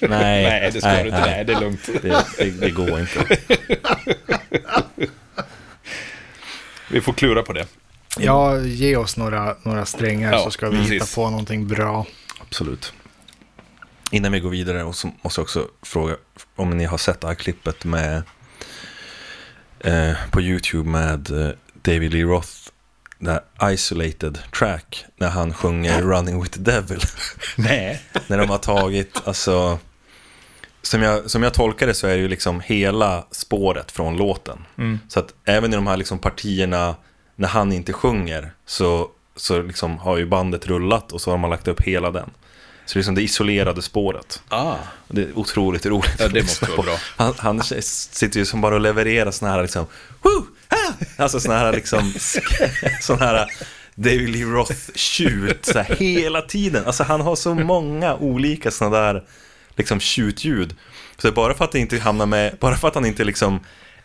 Nej, 0.00 0.08
Nej, 0.44 0.70
det 0.70 0.80
ska 0.80 0.88
nej, 0.88 1.02
du 1.02 1.08
inte. 1.08 1.20
nej. 1.20 1.30
Nej, 1.30 1.44
det 1.44 1.52
är 1.52 1.60
lugnt. 1.60 1.86
Det, 2.02 2.26
det, 2.38 2.50
det 2.60 2.70
går 2.70 3.00
inte. 3.00 3.38
Vi 6.90 7.00
får 7.00 7.12
klura 7.12 7.42
på 7.42 7.52
det. 7.52 7.66
Ja, 8.18 8.60
ge 8.60 8.96
oss 8.96 9.16
några, 9.16 9.56
några 9.62 9.86
strängar 9.86 10.32
Ja, 10.32 10.44
så 10.44 10.50
ska 10.50 10.68
vi 10.68 10.76
precis. 10.76 10.92
hitta 10.92 11.06
på 11.14 11.30
någonting 11.30 11.66
bra. 11.68 12.06
Absolut. 12.40 12.92
Innan 14.10 14.32
vi 14.32 14.40
går 14.40 14.50
vidare 14.50 14.84
måste 14.84 15.08
jag 15.22 15.42
också 15.42 15.68
fråga 15.82 16.16
om 16.56 16.70
ni 16.70 16.84
har 16.84 16.98
sett 16.98 17.20
det 17.20 17.26
här 17.26 17.34
klippet 17.34 17.84
med 17.84 18.22
eh, 19.80 20.12
på 20.30 20.40
YouTube 20.40 20.90
med 20.90 21.30
eh, 21.30 21.50
David 21.82 22.12
Lee 22.12 22.24
Roth. 22.24 22.48
Det 23.20 23.42
här 23.58 23.72
isolated 23.72 24.38
track 24.58 25.04
när 25.16 25.28
han 25.28 25.54
sjunger 25.54 26.02
Running 26.02 26.42
with 26.42 26.52
the 26.52 26.60
Devil. 26.60 27.00
Nej. 27.56 28.02
när 28.26 28.38
de 28.38 28.50
har 28.50 28.58
tagit, 28.58 29.22
alltså 29.24 29.78
som 30.82 31.02
jag, 31.02 31.30
som 31.30 31.42
jag 31.42 31.54
tolkar 31.54 31.86
det 31.86 31.94
så 31.94 32.06
är 32.06 32.16
det 32.16 32.22
ju 32.22 32.28
liksom 32.28 32.60
hela 32.60 33.24
spåret 33.30 33.92
från 33.92 34.16
låten. 34.16 34.58
Mm. 34.78 34.98
Så 35.08 35.20
att 35.20 35.34
även 35.44 35.72
i 35.72 35.76
de 35.76 35.86
här 35.86 35.96
liksom 35.96 36.18
partierna 36.18 36.94
när 37.36 37.48
han 37.48 37.72
inte 37.72 37.92
sjunger 37.92 38.52
så, 38.66 39.08
så 39.36 39.62
liksom 39.62 39.98
har 39.98 40.18
ju 40.18 40.26
bandet 40.26 40.66
rullat 40.66 41.12
och 41.12 41.20
så 41.20 41.30
har 41.30 41.38
man 41.38 41.50
lagt 41.50 41.68
upp 41.68 41.80
hela 41.80 42.10
den. 42.10 42.30
Så 42.86 42.94
det 42.94 42.96
är 42.96 43.00
liksom 43.00 43.14
det 43.14 43.22
isolerade 43.22 43.82
spåret. 43.82 44.42
Ah. 44.48 44.74
Det 45.08 45.22
är 45.22 45.38
otroligt 45.38 45.86
roligt. 45.86 46.16
Ja, 46.18 46.28
det 46.28 46.42
måste 46.42 46.70
vara 46.70 46.82
bra. 46.82 46.96
Han, 47.16 47.34
han 47.38 47.62
sitter 47.62 48.38
ju 48.38 48.46
som 48.46 48.60
bara 48.60 48.74
och 48.74 48.80
levererar 48.80 49.30
såna 49.30 49.50
här 49.50 49.62
liksom, 49.62 49.86
Woo! 50.22 50.46
Alltså 51.16 51.40
såna 51.40 51.58
här 51.58 51.72
liksom, 51.72 52.14
såna 53.00 53.26
här 53.26 53.46
David 53.94 54.28
Lee 54.30 54.44
Roth-tjut 54.44 55.76
hela 55.98 56.42
tiden. 56.42 56.84
Alltså 56.86 57.02
han 57.02 57.20
har 57.20 57.36
så 57.36 57.54
många 57.54 58.16
olika 58.16 58.70
såna 58.70 59.00
där 59.00 59.22
liksom 59.76 60.00
tjutljud. 60.00 60.74
Så 61.18 61.32
bara 61.32 61.54
för 61.54 61.64
att 61.64 61.72
det 61.72 61.78
inte 61.78 61.98
hamnar 61.98 62.26
med, 62.26 62.56
bara 62.60 62.76
för 62.76 62.88
att 62.88 62.94
han 62.94 63.06
inte 63.06 63.24
liksom 63.24 63.60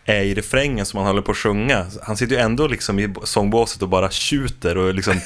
är 0.06 0.22
i 0.22 0.34
refrängen 0.34 0.86
som 0.86 0.98
han 0.98 1.08
håller 1.08 1.22
på 1.22 1.32
att 1.32 1.38
sjunga. 1.38 1.86
Han 2.04 2.18
sitter 2.18 2.36
ju 2.36 2.42
ändå 2.42 2.68
liksom 2.68 3.00
i 3.00 3.14
sångbåset 3.24 3.82
och 3.82 3.90
bara 3.90 4.10
tjuter 4.10 4.78
och 4.78 4.94
liksom 4.94 5.20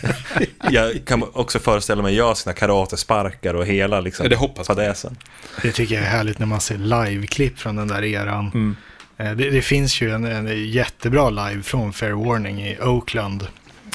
Jag 0.70 1.04
kan 1.04 1.22
också 1.32 1.58
föreställa 1.58 2.02
mig 2.02 2.14
gör 2.14 2.34
sina 2.34 2.52
karatesparkar 2.52 3.54
och 3.54 3.66
hela 3.66 4.00
liksom 4.00 4.24
Ja, 4.24 4.30
det 4.30 4.36
hoppas 4.36 4.66
fadäsen. 4.66 5.16
Det 5.62 5.72
tycker 5.72 5.94
jag 5.94 6.04
är 6.04 6.08
härligt 6.08 6.38
när 6.38 6.46
man 6.46 6.60
ser 6.60 6.78
live-klipp 6.78 7.58
från 7.58 7.76
den 7.76 7.88
där 7.88 8.04
eran. 8.04 8.50
Mm. 8.54 8.76
Eh, 9.20 9.32
Det, 9.32 9.50
det 9.50 9.62
finns 9.62 10.00
ju 10.00 10.10
en, 10.10 10.24
en 10.24 10.70
jättebra 10.70 11.30
live 11.30 11.62
från 11.62 11.92
Fair 11.92 12.12
Warning 12.12 12.60
i 12.62 12.78
Oakland. 12.80 13.46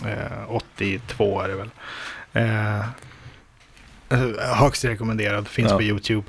Eh, 0.05 0.49
82 0.51 1.41
är 1.41 1.47
det 1.47 1.55
väl. 1.55 1.69
Eh, 2.33 2.79
eh, 4.09 4.55
högst 4.55 4.85
rekommenderad, 4.85 5.47
finns 5.47 5.71
Ja. 5.71 5.77
på 5.77 5.83
YouTube. 5.83 6.23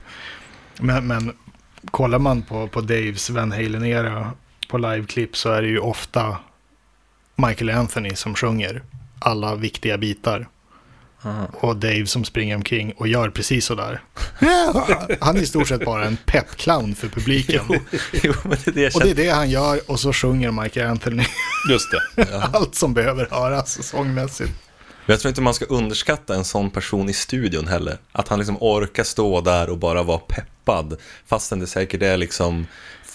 Men, 0.81 1.07
men 1.07 1.33
kollar 1.91 2.19
man 2.19 2.43
på, 2.43 2.69
på 2.69 2.81
Daves 2.81 3.31
Van 3.31 3.53
Halen-era 3.53 4.31
på 4.69 4.79
live-klipp 4.79 5.37
så 5.37 5.51
är 5.53 5.63
det 5.63 5.69
ju 5.69 5.79
ofta 5.79 6.37
Michael 7.37 7.71
Anthony 7.71 8.15
som 8.15 8.35
sjunger 8.35 8.83
alla 9.19 9.55
viktiga 9.55 9.99
bitar. 9.99 10.47
Och 11.53 11.77
Dave 11.77 12.07
som 12.07 12.25
springer 12.25 12.57
omkring 12.57 12.93
och 12.97 13.09
gör 13.09 13.31
precis 13.31 13.67
sådär. 13.67 14.03
Han 15.21 15.37
är 15.37 15.43
i 15.43 15.47
stort 15.47 15.69
sett 15.69 15.85
bara 15.85 16.05
en 16.05 16.17
peppclown 16.27 16.95
för 16.95 17.09
publiken. 17.09 17.65
Jo, 18.13 18.33
men 18.45 18.59
det 18.65 18.95
Och 18.95 19.01
det 19.01 19.11
är 19.11 19.15
det 19.15 19.29
han 19.29 19.51
gör 19.51 19.91
och 19.91 20.01
så 20.01 20.13
sjunger 20.13 20.51
Michael 20.51 20.87
Anthony 20.87 21.25
Just 21.71 21.91
det. 21.91 22.27
allt 22.53 22.75
som 22.75 22.95
behöver 22.95 23.29
höras 23.31 23.87
sångmässigt. 23.87 24.53
Jag 25.07 25.21
tror 25.21 25.29
inte 25.29 25.41
man 25.41 25.55
ska 25.55 25.65
underskatta 25.65 26.35
en 26.35 26.45
sån 26.45 26.71
person 26.71 27.09
i 27.09 27.13
studion 27.13 27.67
heller. 27.67 27.99
Att 28.13 28.29
han 28.29 28.39
liksom 28.39 28.57
orkar 28.61 29.05
stå 29.05 29.41
där 29.41 29.71
och 29.71 29.79
bara 29.79 30.03
vara 30.03 30.19
peppad. 30.19 30.97
Fastän 31.27 31.59
det 31.59 31.67
säkert 31.67 32.03
är 32.03 32.17
liksom 32.17 32.67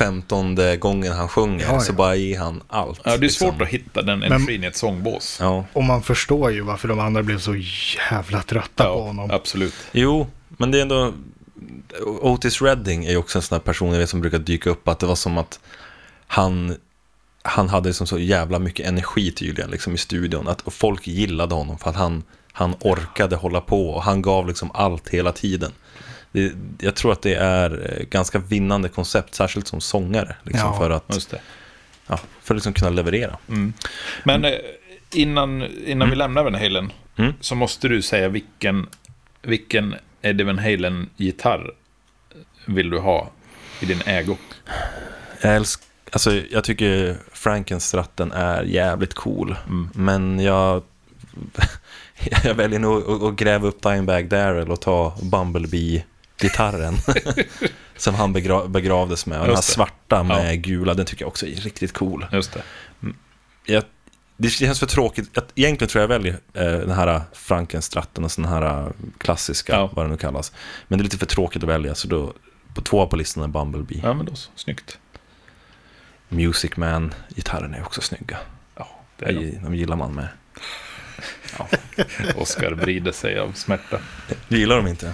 femtonde 0.03 0.77
gången 0.77 1.13
han 1.13 1.29
sjunger. 1.29 1.65
Ja, 1.65 1.73
ja. 1.73 1.79
Så 1.79 1.93
bara 1.93 2.15
ger 2.15 2.39
han 2.39 2.63
allt. 2.67 3.01
Ja, 3.03 3.11
det 3.11 3.17
är 3.17 3.19
liksom. 3.19 3.47
svårt 3.47 3.61
att 3.61 3.67
hitta 3.67 4.01
den 4.01 4.23
energin 4.23 4.63
i 4.63 4.67
ett 4.67 4.75
sångbås. 4.75 5.37
Ja, 5.39 5.65
Och 5.73 5.83
man 5.83 6.03
förstår 6.03 6.51
ju 6.51 6.61
varför 6.61 6.87
de 6.87 6.99
andra 6.99 7.23
blev 7.23 7.39
så 7.39 7.55
jävla 8.11 8.41
trötta 8.41 8.83
på 8.83 9.01
honom. 9.01 9.31
absolut. 9.31 9.73
jo, 9.91 10.27
men 10.47 10.71
det 10.71 10.77
är 10.77 10.81
ändå... 10.81 11.13
Otis 12.21 12.61
Redding 12.61 13.05
är 13.05 13.09
ju 13.11 13.17
också 13.17 13.37
en 13.37 13.41
sån 13.41 13.55
här 13.55 13.63
person 13.63 13.91
jag 13.91 13.99
vet 13.99 14.09
som 14.09 14.21
brukar 14.21 14.39
dyka 14.39 14.69
upp. 14.69 14.87
Att 14.87 14.99
det 14.99 15.05
var 15.05 15.15
som 15.15 15.37
att 15.37 15.59
han, 16.27 16.75
han 17.41 17.69
hade 17.69 17.89
liksom 17.89 18.07
så 18.07 18.19
jävla 18.19 18.59
mycket 18.59 18.87
energi 18.87 19.31
tydligen 19.31 19.71
liksom 19.71 19.93
i 19.93 19.97
studion. 19.97 20.47
Att, 20.47 20.61
och 20.61 20.73
folk 20.73 21.07
gillade 21.07 21.55
honom 21.55 21.77
för 21.77 21.89
att 21.89 21.95
han, 21.95 22.23
han 22.51 22.75
orkade 22.79 23.35
hålla 23.35 23.61
på. 23.61 23.89
Och 23.89 24.03
han 24.03 24.21
gav 24.21 24.47
liksom 24.47 24.71
allt 24.73 25.09
hela 25.09 25.31
tiden. 25.31 25.71
Det, 26.31 26.51
jag 26.79 26.95
tror 26.95 27.11
att 27.11 27.21
det 27.21 27.35
är 27.35 27.97
eh, 27.99 28.05
ganska 28.05 28.39
vinnande 28.39 28.89
koncept, 28.89 29.35
särskilt 29.35 29.67
som 29.67 29.81
sångare. 29.81 30.35
Liksom, 30.43 30.69
Ja, 30.69 30.77
för 30.77 30.89
att, 30.89 31.33
ja, 32.07 32.19
för 32.41 32.53
att 32.53 32.57
liksom 32.57 32.73
kunna 32.73 32.89
leverera. 32.91 33.37
Mm. 33.49 33.73
Men 34.23 34.45
eh, 34.45 34.51
innan, 35.13 35.63
innan 35.85 36.09
vi 36.09 36.15
lämnar 36.15 36.43
Van 36.43 36.55
Halen 36.55 36.91
Mm. 37.17 37.33
så 37.39 37.55
måste 37.55 37.87
du 37.87 38.01
säga 38.01 38.29
vilken, 38.29 38.87
vilken 39.41 39.95
Eddie 40.21 40.43
Van 40.43 40.59
Halen-gitarr 40.59 41.71
vill 42.65 42.89
du 42.89 42.99
ha 42.99 43.29
i 43.79 43.85
din 43.85 44.01
ägo? 44.05 44.37
Jag, 45.41 45.55
älsk, 45.55 45.81
alltså, 46.11 46.31
jag 46.51 46.63
tycker 46.63 47.17
Frankenstratten 47.33 48.31
är 48.31 48.63
jävligt 48.63 49.13
cool. 49.13 49.55
Mm. 49.67 49.89
Men 49.93 50.39
jag, 50.39 50.83
jag 52.43 52.53
väljer 52.53 52.79
nog 52.79 53.23
att- 53.23 53.35
gräva 53.35 53.67
upp 53.67 53.81
Dimebag 53.83 54.27
Darrell 54.29 54.71
och 54.71 54.81
ta 54.81 55.17
Bumblebee-gitarren. 56.41 56.97
som 57.97 58.15
han 58.15 58.33
begra, 58.33 58.67
begravdes 58.67 59.25
med. 59.25 59.39
Och 59.39 59.45
den 59.47 59.55
här 59.55 59.61
det. 59.61 59.67
svarta 59.67 60.23
med 60.23 60.55
Ja. 60.55 60.59
gula, 60.61 60.93
den 60.93 61.05
tycker 61.05 61.23
jag 61.23 61.27
också 61.27 61.45
är 61.47 61.55
riktigt 61.55 61.93
cool. 61.93 62.25
Just 62.31 62.53
det. 62.53 62.61
Jag, 63.65 63.83
det 64.37 64.49
känns 64.49 64.79
för 64.79 64.85
tråkigt. 64.85 65.37
Egentligen 65.55 65.89
tror 65.89 66.01
jag 66.01 66.07
väljer 66.07 66.33
eh, 66.53 66.63
den 66.63 66.91
här 66.91 67.21
Frankenstratten 67.33 68.23
och 68.23 68.31
sån 68.31 68.45
här 68.45 68.61
eh, 68.85 68.87
klassiska, 69.17 69.73
Ja. 69.73 69.89
vad 69.93 70.05
det 70.05 70.09
nu 70.09 70.17
kallas. 70.17 70.51
Men 70.87 70.99
det 70.99 71.01
är 71.01 71.03
lite 71.03 71.17
för 71.17 71.25
tråkigt 71.25 71.63
att 71.63 71.69
välja, 71.69 71.95
så 71.95 72.07
då 72.07 72.33
på 72.73 72.81
två 72.81 73.07
på 73.07 73.15
listan 73.15 73.43
är 73.43 73.47
Bumblebee. 73.47 73.99
Ja, 74.03 74.13
men 74.13 74.25
då 74.25 74.35
så. 74.35 74.51
Snyggt. 74.55 74.97
Music 76.29 76.77
Man-gitarren 76.77 77.73
är 77.73 77.81
också 77.83 78.01
snygga. 78.01 78.37
Ja, 78.75 78.87
det 79.17 79.25
är 79.25 79.33
de. 79.33 79.39
De, 79.51 79.59
de 79.63 79.75
gillar 79.75 79.95
man 79.95 80.13
med. 80.15 80.27
Oskar 82.35 82.71
vrider 82.71 83.11
sig 83.11 83.39
av 83.39 83.51
smärta. 83.53 83.97
Du 84.47 84.57
gillar 84.59 84.75
dem 84.77 84.87
inte? 84.87 85.13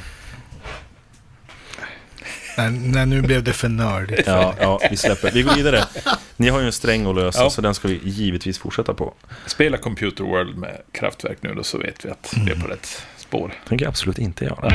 Nej, 2.58 2.72
nej, 2.72 3.06
nu 3.06 3.22
blev 3.22 3.44
det 3.44 3.54
för 3.54 3.70
nördigt. 3.70 4.24
Ja, 4.28 4.56
ja, 4.60 4.80
vi 4.92 4.98
släpper. 4.98 5.32
Vi 5.32 5.42
går 5.44 5.56
vidare. 5.56 5.84
Ni 6.38 6.50
har 6.50 6.60
ju 6.60 6.66
en 6.66 6.72
sträng 6.72 7.06
att 7.06 7.16
lösa, 7.16 7.44
Ja. 7.44 7.50
så 7.50 7.62
den 7.62 7.74
ska 7.76 7.88
vi 7.88 8.00
givetvis 8.04 8.58
fortsätta 8.60 8.94
på. 8.94 9.14
Spela 9.46 9.78
Computer 9.78 10.24
World 10.24 10.58
med 10.58 10.82
kraftverk 10.92 11.38
nu 11.42 11.54
då 11.54 11.64
så 11.64 11.78
vet 11.78 12.06
vi 12.06 12.10
att 12.10 12.34
vi 12.46 12.52
är 12.52 12.56
på 12.56 12.68
rätt 12.68 13.02
spår. 13.18 13.54
tänker 13.68 13.86
jag 13.86 13.90
absolut 13.90 14.18
inte 14.20 14.46
göra. 14.46 14.70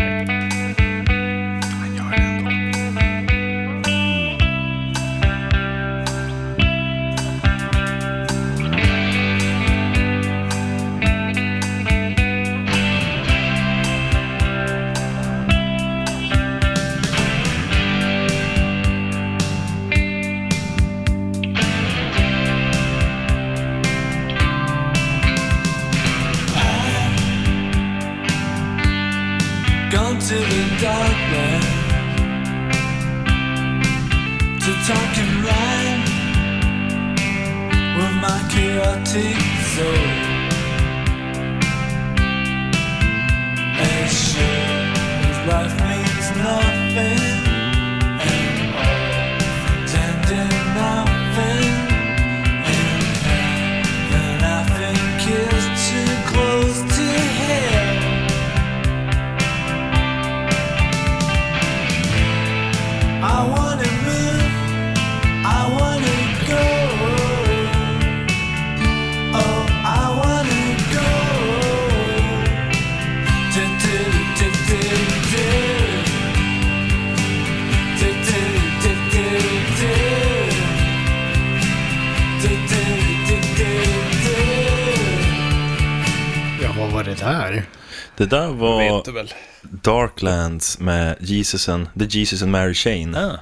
Var 89.07 89.23
Vet 89.23 89.31
du 89.31 89.35
väl? 89.35 89.35
Darklands 89.83 90.79
med 90.79 91.17
Jesus 91.21 91.69
and, 91.69 91.87
The 91.99 92.19
Jesus 92.19 92.43
and 92.43 92.53
Mary 92.53 92.75
Chain. 92.75 93.15
Ah. 93.15 93.39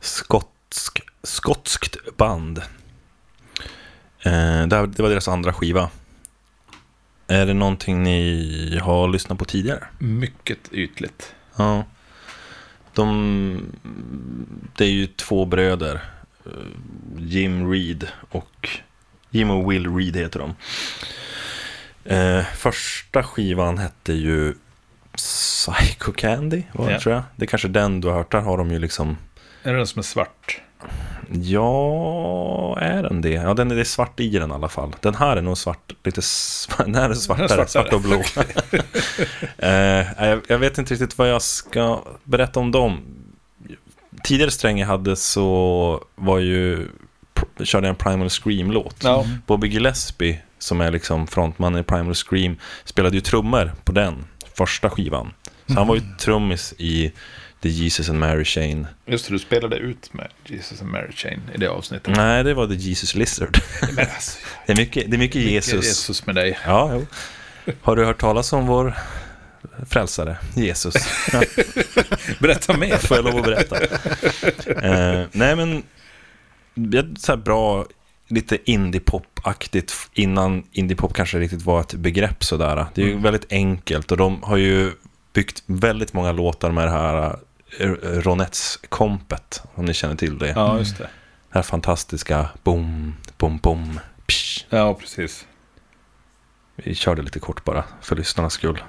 Skotsk, 0.00 1.00
skotskt 1.22 1.96
band. 2.16 2.58
Eh, 4.22 4.66
det, 4.66 4.86
det 4.86 5.02
var 5.02 5.08
deras 5.08 5.28
andra 5.28 5.52
skiva. 5.52 5.90
Är 7.26 7.46
det 7.46 7.54
någonting 7.54 8.02
ni 8.02 8.78
har 8.82 9.08
lyssnat 9.08 9.38
på 9.38 9.44
tidigare? 9.44 9.84
Mycket 9.98 10.58
ytligt. 10.72 11.34
Ja. 11.56 11.84
De, 12.94 13.62
det 14.76 14.84
är 14.84 14.88
ju 14.90 15.06
två 15.06 15.44
bröder. 15.44 16.00
eh, 16.46 16.52
Jim 17.18 17.70
Reed 17.72 18.08
och 18.30 18.68
Jim 19.30 19.50
och 19.50 19.72
Will 19.72 19.96
Reed 19.96 20.16
heter 20.16 20.38
de. 20.40 20.54
Eh, 22.10 22.44
första 22.56 23.22
skivan 23.22 23.78
hette 23.78 24.12
ju 24.12 24.54
Psycho 25.16 26.12
Candy, 26.12 26.62
var 26.72 26.86
det, 26.86 26.92
Ja. 26.92 27.00
tror 27.00 27.14
jag. 27.14 27.22
Det 27.36 27.44
är 27.44 27.46
kanske 27.46 27.68
den 27.68 28.00
du 28.00 28.08
har 28.08 28.14
hört. 28.14 28.32
Där 28.32 28.40
har 28.40 28.58
de 28.58 28.70
ju 28.70 28.78
liksom... 28.78 29.16
Är 29.62 29.72
det 29.72 29.76
den 29.78 29.86
som 29.86 29.98
är 29.98 30.02
svart? 30.02 30.60
Ja, 31.30 32.78
är 32.80 33.02
den 33.02 33.20
det? 33.20 33.30
Ja, 33.30 33.54
den 33.54 33.70
är 33.70 33.74
det 33.74 33.82
är 33.82 33.84
svart 33.84 34.20
i 34.20 34.30
den 34.38 34.50
i 34.50 34.54
alla 34.54 34.68
fall. 34.68 34.96
Den 35.00 35.14
här 35.14 35.36
är 35.36 35.42
nog 35.42 35.58
svart, 35.58 35.92
lite 36.04 36.18
s- 36.20 36.68
den 36.78 36.94
här 36.94 37.10
är 37.10 37.14
svartare, 37.14 37.48
svartare. 37.48 37.68
svart 37.68 37.92
och 37.92 38.00
blå. 38.00 38.22
eh, 39.58 40.26
jag, 40.28 40.40
jag 40.48 40.58
vet 40.58 40.78
inte 40.78 40.94
riktigt 40.94 41.18
vad 41.18 41.30
jag 41.30 41.42
ska 41.42 42.02
berätta 42.24 42.60
om 42.60 42.70
dem. 42.70 43.00
Tidigare 44.24 44.50
sträng 44.50 44.78
jag 44.78 44.86
hade 44.86 45.16
så 45.16 46.04
var 46.14 46.38
ju, 46.38 46.88
körde 47.64 47.86
jag 47.86 47.92
en 47.92 47.96
Primal 47.98 48.30
Scream-låt. 48.30 48.96
Ja. 49.04 49.24
Bobby 49.46 49.68
Gillespie, 49.68 50.38
som 50.58 50.80
är 50.80 50.90
liksom 50.90 51.26
frontman 51.26 51.76
i 51.78 51.82
Primal 51.82 52.14
Scream, 52.14 52.56
spelade 52.84 53.16
ju 53.16 53.20
trummor 53.20 53.72
på 53.84 53.92
den 53.92 54.24
första 54.54 54.90
skivan. 54.90 55.32
Så 55.66 55.74
han 55.74 55.86
var 55.86 55.94
ju 55.94 56.02
trummis 56.18 56.74
i 56.78 57.12
The 57.62 57.68
Jesus 57.68 58.08
and 58.08 58.18
Mary 58.18 58.44
Chain. 58.44 58.86
Just 59.06 59.26
det, 59.28 59.34
du 59.34 59.38
spelade 59.38 59.76
ut 59.76 60.12
med 60.14 60.28
Jesus 60.46 60.80
and 60.82 60.90
Mary 60.90 61.12
Chain 61.12 61.40
i 61.54 61.58
det 61.58 61.66
avsnittet. 61.70 62.16
Nej, 62.16 62.44
det 62.44 62.54
var 62.54 62.66
The 62.66 62.74
Jesus 62.74 63.14
Lizard. 63.14 63.58
Men 63.92 63.98
alltså, 64.14 64.38
Det 64.66 64.72
är 64.72 64.76
mycket, 64.76 65.10
det 65.10 65.16
är 65.16 65.18
mycket 65.18 65.42
Jesus. 65.42 65.84
Jesus 65.84 66.26
med 66.26 66.34
dig. 66.34 66.58
Ja, 66.66 66.90
jo. 66.94 67.06
Har 67.82 67.96
du 67.96 68.04
hört 68.04 68.20
talas 68.20 68.52
om 68.52 68.66
vår 68.66 68.94
frälsare, 69.90 70.36
Jesus? 70.54 70.94
Ja, 71.32 71.42
Berätta 72.38 72.76
mer. 72.76 72.96
får 72.96 73.16
jag 73.16 73.24
lov 73.24 73.36
att 73.36 73.44
berätta. 73.44 73.76
Eh, 74.82 75.24
nej, 75.32 75.56
men 75.56 75.82
det 76.74 76.98
är 76.98 77.14
så 77.18 77.36
bra, 77.36 77.86
lite 78.28 78.70
indie-pop-aktigt 78.70 79.94
innan 80.12 80.64
indie-pop 80.72 81.14
kanske 81.14 81.38
riktigt 81.38 81.62
var 81.62 81.80
ett 81.80 81.94
begrepp 81.94 82.44
sådär. 82.44 82.86
Det 82.94 83.02
är 83.02 83.06
ju 83.06 83.18
väldigt 83.18 83.52
enkelt 83.52 84.10
och 84.10 84.16
de 84.16 84.42
har 84.42 84.56
ju 84.56 84.92
byggt 85.32 85.62
väldigt 85.66 86.12
många 86.12 86.32
låtar 86.32 86.70
med 86.70 86.86
det 86.86 86.90
här 86.90 87.38
eh, 87.78 87.88
Ronettes-kompet, 88.00 89.62
om 89.74 89.84
ni 89.84 89.94
känner 89.94 90.16
till 90.16 90.38
det. 90.38 90.48
Ja, 90.48 90.78
just 90.78 90.98
det. 90.98 91.04
Det 91.04 91.58
här 91.58 91.62
fantastiska 91.62 92.48
boom, 92.62 93.14
boom, 93.38 93.58
boom, 93.58 94.00
psh. 94.26 94.64
Ja, 94.70 94.94
precis. 94.94 95.46
Vi 96.76 96.94
körde 96.94 97.22
lite 97.22 97.38
kort 97.38 97.64
bara, 97.64 97.84
för 98.02 98.16
lyssnarnas 98.16 98.52
skull. 98.52 98.82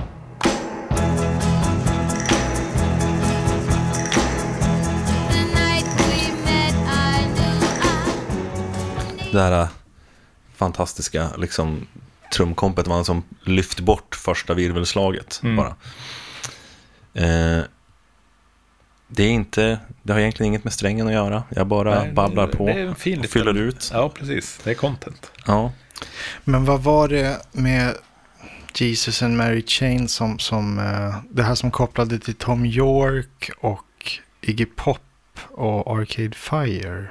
Det 9.32 9.40
här 9.42 9.62
äh, 9.62 9.68
fantastiska 10.56 11.30
liksom, 11.38 11.88
trumkompet 12.34 12.88
var 12.88 13.04
som 13.04 13.24
lyft 13.44 13.80
bort 13.80 14.16
första 14.16 14.54
virvelslaget 14.54 15.40
Mm. 15.44 15.56
bara. 15.56 15.76
Eh, 17.14 17.64
det 19.08 19.24
är 19.24 19.30
inte, 19.30 19.80
det 20.04 20.14
har 20.14 20.20
egentligen 20.20 20.48
inget 20.48 20.64
med 20.64 20.74
strängen 20.74 21.08
att 21.08 21.14
göra. 21.14 21.44
Jag 21.50 21.68
bara 21.68 22.00
Nej, 22.04 22.14
babblar 22.14 22.48
det- 22.48 22.58
på 22.58 22.66
det 22.66 22.72
är 22.74 22.86
en 22.86 22.96
fin 22.96 23.18
och 23.20 23.24
liten- 23.24 23.32
fyller 23.44 23.54
ut. 23.58 23.90
Ja, 23.94 24.10
precis. 24.10 24.60
Det 24.64 24.70
är 24.70 24.76
content. 24.76 25.32
Ja. 25.46 25.72
Men 26.44 26.66
vad 26.66 26.84
var 26.84 27.08
det 27.08 27.42
med 27.52 27.96
Jesus 28.76 29.22
and 29.24 29.38
Mary 29.38 29.64
Chain 29.68 30.08
som, 30.08 30.40
som 30.40 30.80
eh, 30.80 31.16
det 31.32 31.44
här 31.44 31.56
som 31.56 31.72
kopplade 31.72 32.20
till 32.20 32.36
Tom 32.36 32.66
York 32.66 33.50
och 33.62 34.20
Iggy 34.42 34.66
Pop 34.66 35.00
och 35.50 35.98
Arcade 36.00 36.32
Fire? 36.36 37.08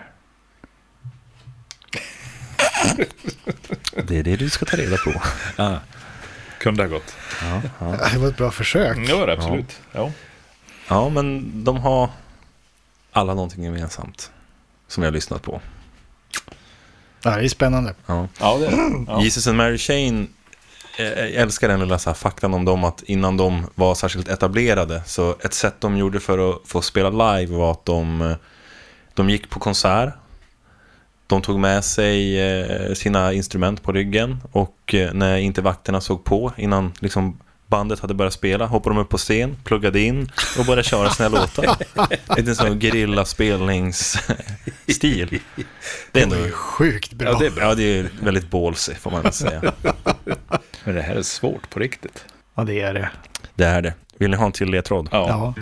Det 4.02 4.18
är 4.18 4.22
det 4.22 4.36
du 4.36 4.50
ska 4.50 4.64
ta 4.64 4.76
reda 4.76 4.96
på. 4.96 5.22
Ah. 5.56 5.76
Kunde 6.58 6.82
ha 6.82 6.88
gått. 6.88 7.14
Ja, 7.42 7.62
ja. 7.78 8.08
Det 8.12 8.18
var 8.18 8.28
ett 8.28 8.36
bra 8.36 8.50
försök. 8.50 8.96
Mm, 8.96 9.26
det 9.26 9.32
absolut. 9.32 9.80
Ja. 9.92 10.12
ja, 10.88 11.08
men 11.08 11.50
de 11.64 11.76
har 11.76 12.10
alla 13.12 13.34
någonting 13.34 13.64
gemensamt 13.64 14.30
som 14.88 15.02
jag 15.02 15.10
har 15.10 15.14
lyssnat 15.14 15.42
på. 15.42 15.60
Ja, 17.22 17.36
det 17.36 17.44
är 17.44 17.48
spännande. 17.48 17.94
Ja. 18.06 18.28
Ja, 18.40 18.58
det 18.58 18.66
är. 18.66 19.04
Ja. 19.06 19.22
Jesus 19.22 19.46
and 19.46 19.56
Mary 19.56 19.78
Chain, 19.78 20.28
eh, 20.98 21.06
jag 21.06 21.30
älskar 21.30 21.68
den 21.68 21.80
lilla 21.80 21.98
så 21.98 22.10
här 22.10 22.14
faktan 22.14 22.54
om 22.54 22.64
dem 22.64 22.84
att 22.84 23.02
innan 23.02 23.36
de 23.36 23.66
var 23.74 23.94
särskilt 23.94 24.28
etablerade 24.28 25.02
så 25.06 25.36
ett 25.40 25.54
sätt 25.54 25.74
de 25.80 25.96
gjorde 25.96 26.20
för 26.20 26.50
att 26.50 26.60
få 26.64 26.82
spela 26.82 27.36
live 27.36 27.56
var 27.56 27.72
att 27.72 27.84
de, 27.84 28.22
eh, 28.22 28.36
de 29.14 29.30
gick 29.30 29.50
på 29.50 29.60
konsert. 29.60 30.14
De 31.28 31.42
tog 31.42 31.58
med 31.58 31.84
sig 31.84 32.40
eh, 32.40 32.92
sina 32.94 33.32
instrument 33.32 33.82
på 33.82 33.92
ryggen 33.92 34.38
och 34.52 34.94
eh, 34.94 35.12
när 35.12 35.36
inte 35.36 35.62
vakterna 35.62 36.00
såg 36.00 36.24
på 36.24 36.52
innan 36.56 36.92
liksom 37.00 37.38
bandet 37.66 38.00
hade 38.00 38.14
börjat 38.14 38.32
spela 38.32 38.66
hoppade 38.66 38.96
de 38.96 39.02
upp 39.02 39.08
på 39.08 39.18
scen, 39.18 39.56
pluggade 39.64 40.00
in 40.00 40.30
och 40.58 40.64
började 40.64 40.82
köra 40.82 41.10
sina 41.10 41.28
låtar. 41.28 41.76
Lite 42.36 42.54
sån 42.54 42.80
gerillaspelningsstil. 42.80 45.40
Det 46.12 46.22
är 46.22 46.22
Det 46.26 46.26
var 46.26 46.36
ju 46.36 46.42
ändå 46.42 46.54
sjukt 46.56 47.12
bra. 47.12 47.28
Ja, 47.28 47.38
det 47.38 47.46
är 47.46 47.50
bra. 47.50 47.64
Ja, 47.64 47.74
det 47.74 47.98
är 47.98 48.10
väldigt 48.22 48.50
ballsy 48.50 48.94
får 48.94 49.10
man 49.10 49.32
säga. 49.32 49.62
Men 50.84 50.94
det 50.94 51.02
här 51.02 51.14
är 51.14 51.22
svårt 51.22 51.70
på 51.70 51.80
riktigt. 51.80 52.24
Ja, 52.54 52.64
det 52.64 52.80
är 52.80 52.94
det. 52.94 53.10
Det 53.54 53.64
är 53.64 53.82
det. 53.82 53.94
Vill 54.18 54.30
ni 54.30 54.36
ha 54.36 54.46
en 54.46 54.52
till 54.52 54.70
ledtråd? 54.70 55.08
Ja. 55.12 55.28
Ja. 55.28 55.54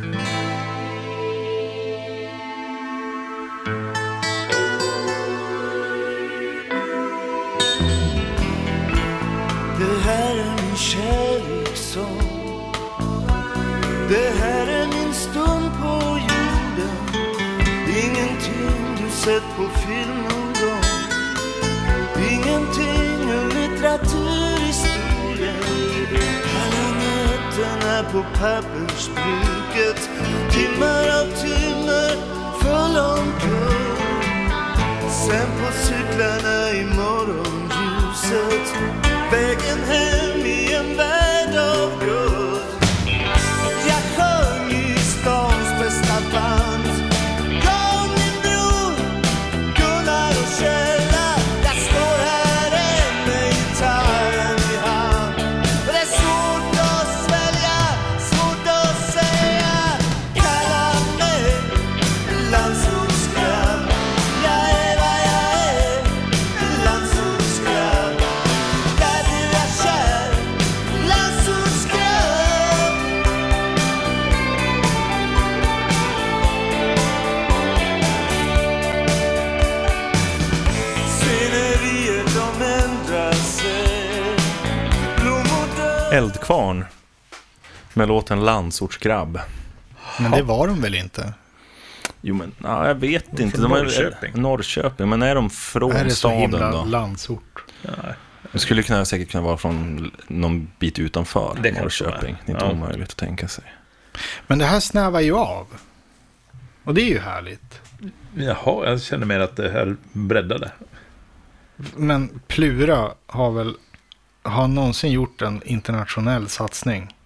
Sett 19.27 19.49
på 19.57 19.65
film 19.79 20.19
någon 20.29 20.53
gång. 20.63 20.87
Ingenting 22.31 23.21
ur 23.31 23.49
litteraturhistorien 23.55 25.63
Alla 26.61 26.89
nätterna 27.01 27.97
på 28.13 28.21
pappersbruket. 28.39 30.01
Timmar 30.51 31.05
av 31.21 31.27
timmar 31.43 32.15
full 32.61 32.97
omkull 32.99 33.99
Sen 35.11 35.49
på 35.59 35.69
cyklarna 35.73 36.57
i 36.71 36.85
morgonljuset. 36.85 38.67
Vägen 39.31 39.81
hem 39.89 40.26
Eldkvarn 86.17 86.85
med 87.95 88.09
låten 88.09 88.45
Landsortsgrabb. 88.45 89.41
Men 90.21 90.31
det 90.31 90.43
var 90.43 90.67
de 90.67 90.81
väl 90.81 90.95
inte? 90.95 91.33
Jo 92.21 92.35
men, 92.35 92.53
ja, 92.63 92.87
jag 92.89 92.95
vet 92.95 93.39
inte. 93.41 93.59
Från 93.59 93.71
De 93.71 93.73
är- 93.79 93.83
Norrköping. 93.83 94.43
Norrköping, 94.43 95.09
men 95.09 95.23
är 95.23 95.35
de 95.35 95.51
från 95.51 95.93
är 95.93 96.05
det 96.05 96.11
så 96.11 96.17
staden 96.17 96.39
himla 96.41 96.71
då? 96.71 96.85
landsort? 96.85 97.65
Det 98.53 98.59
skulle 98.59 98.83
kunna, 98.83 99.05
säkert 99.05 99.31
kunna 99.31 99.45
vara 99.45 99.57
från 99.57 100.11
någon 100.29 100.71
bit 100.79 100.99
utanför 100.99 101.59
Det 101.63 101.73
Norrköping. 101.83 102.13
det 102.21 102.27
är. 102.29 102.47
Det 102.47 102.53
är 102.53 102.55
inte 102.55 102.65
Ja. 102.65 102.73
omöjligt 102.73 103.09
att 103.11 103.17
tänka 103.17 103.49
sig. 103.49 103.65
Men 104.47 104.59
det 104.59 104.65
här 104.65 104.81
snävar 104.81 105.21
ju 105.21 105.35
av. 105.37 105.67
Och 106.85 106.95
det 106.95 107.03
är 107.03 107.09
ju 107.09 107.19
härligt. 107.19 107.81
Jaha, 108.37 108.87
jag 108.91 109.03
känner 109.03 109.27
mer 109.27 109.41
att 109.41 109.57
det 109.57 109.71
här 109.71 109.97
breddade. 110.13 110.71
Men 111.97 112.41
Plura 112.49 113.11
har 113.27 113.51
väl 113.51 113.75
har 114.47 114.69
någonsin 114.69 115.13
gjort 115.13 115.43
en 115.43 115.63
internationell 115.65 116.49
satsning? 116.49 117.17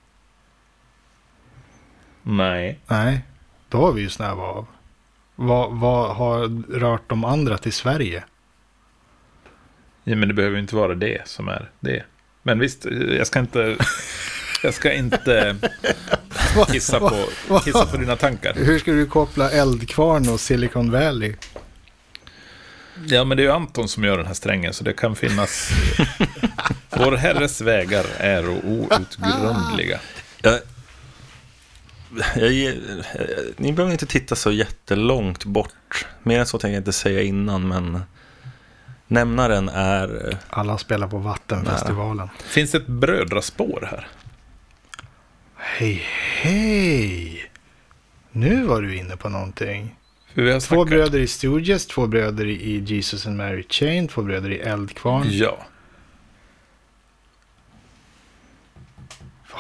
Nej. 2.23 2.79
Nej, 2.87 3.21
då 3.69 3.79
har 3.79 3.93
vi 3.93 4.01
ju 4.01 4.09
snävat 4.09 4.57
av. 4.57 4.67
Vad, 5.37 5.73
vad 5.73 6.17
har 6.17 6.63
rört 6.79 7.09
de 7.09 7.25
andra 7.25 7.59
till 7.59 7.73
Sverige? 7.73 8.25
Ja, 10.05 10.17
men 10.17 10.29
det 10.29 10.35
behöver 10.35 10.59
inte 10.59 10.77
vara 10.77 10.95
det 10.95 11.29
som 11.29 11.49
är 11.49 11.71
det. 11.81 12.05
Men 12.43 12.59
visst, 12.59 12.85
jag 13.19 13.27
ska 13.27 13.39
inte... 13.39 13.77
Jag 14.63 14.75
ska 14.75 14.93
inte 14.93 15.57
kissa 16.73 17.01
på, 17.01 17.25
kissa 17.65 17.87
på 17.87 17.97
dina 17.97 18.17
tankar. 18.17 18.55
Hur 18.55 18.79
ska 18.79 18.93
du 18.93 19.07
koppla 19.07 19.51
Eldkvarn 19.51 20.29
och 20.29 20.41
Silicon 20.41 20.91
Valley? 20.91 21.35
Ja, 23.07 23.25
men 23.25 23.37
det 23.37 23.43
är 23.43 23.45
ju 23.45 23.53
Anton 23.53 23.89
som 23.89 24.05
gör 24.05 24.17
den 24.17 24.27
här 24.27 24.35
strängen, 24.35 24.73
så 24.73 24.85
det 24.85 24.93
kan 24.93 25.17
finnas... 25.17 25.71
Vår 26.97 27.13
herres 27.17 27.61
vägar 27.61 28.07
är 28.19 28.49
outgrundliga. 28.49 30.01
Jag, 30.43 30.61
jag, 32.37 32.75
ni 33.57 33.73
behöver 33.73 33.93
inte 33.93 34.07
titta 34.07 34.37
så 34.37 34.53
jättelångt 34.53 35.45
bort. 35.45 36.07
Mer 36.23 36.39
än 36.41 36.47
så 36.47 36.59
tänker 36.59 36.75
jag 36.75 36.81
inte 36.81 36.93
säga 36.93 37.23
innan, 37.23 37.69
men 37.69 38.03
nämnaren 39.07 39.69
är... 39.69 40.39
Alla 40.51 40.79
spelar 40.79 41.09
på 41.09 41.19
Vattenfestivalen. 41.19 42.29
Finns 42.45 42.71
det 42.71 42.79
ett 42.79 42.87
brödraspår 42.87 43.89
här? 43.91 44.09
Hej, 45.57 46.03
hej! 46.43 47.51
Nu 48.33 48.65
var 48.65 48.83
du 48.83 48.97
inne 48.97 49.17
på 49.17 49.29
någonting. 49.29 49.97
För 50.35 50.43
vi 50.43 50.53
har 50.53 50.61
Två 50.61 50.85
bröder 50.85 51.19
i 51.19 51.27
Stooges, 51.27 51.87
två 51.87 52.07
bröder 52.07 52.47
i 52.47 52.79
Jesus 52.79 53.27
and 53.27 53.37
Mary 53.37 53.65
Chain, 53.69 54.09
två 54.09 54.23
bröder 54.23 54.51
i 54.51 54.59
Eldkvarn. 54.59 55.27
Ja. 55.31 55.59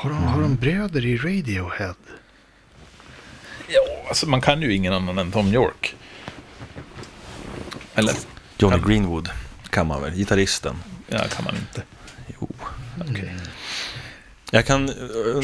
Har, 0.00 0.10
de, 0.10 0.22
har 0.24 0.42
de 0.42 0.56
bröder 0.56 1.06
i 1.06 1.16
Radiohead? 1.16 1.94
Ja, 3.68 4.08
alltså 4.08 4.28
man 4.28 4.40
kan 4.40 4.62
ju 4.62 4.74
ingen 4.74 4.92
annan 4.92 5.18
än 5.18 5.32
Tom 5.32 5.46
York. 5.46 5.94
Eller, 7.94 8.14
Johnny 8.58 8.76
Ja. 8.76 8.88
Greenwood 8.88 9.28
kan 9.70 9.86
man 9.86 10.02
väl, 10.02 10.14
gitarristen. 10.14 10.76
ja, 11.08 11.18
kan 11.36 11.44
man 11.44 11.56
inte. 11.56 11.82
Jo. 12.40 12.48
Okej. 13.10 13.36
Jag 14.50 14.66
kan, 14.66 14.90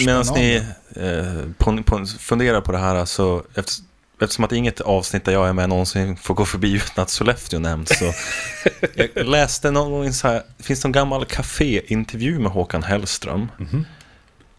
medan 0.07 0.25
ni 0.35 0.63
eh, 0.97 1.45
på, 1.59 1.83
på, 1.83 2.07
funderar 2.07 2.61
på 2.61 2.73
det 2.73 2.79
här, 2.79 3.05
så 3.05 3.45
efter, 3.55 3.75
eftersom 4.21 4.45
att 4.45 4.53
inget 4.53 4.81
avsnitt 4.81 5.25
där 5.25 5.33
jag 5.33 5.49
är 5.49 5.53
med 5.53 5.69
någonsin 5.69 6.17
får 6.17 6.35
gå 6.35 6.45
förbi 6.45 6.73
utan 6.73 7.03
att 7.03 7.11
Sollefteå 7.11 7.59
nämns, 7.61 7.99
så 7.99 8.13
jag 9.15 9.27
läste 9.27 9.71
någon 9.71 9.91
gång 9.93 10.13
så 10.13 10.29
här, 10.29 10.43
det 10.57 10.65
finns 10.65 10.85
någon 10.85 10.93
gammal 10.93 11.25
café-intervju 11.25 12.39
med 12.39 12.53
Håkan 12.53 12.83
Hellström, 12.83 13.49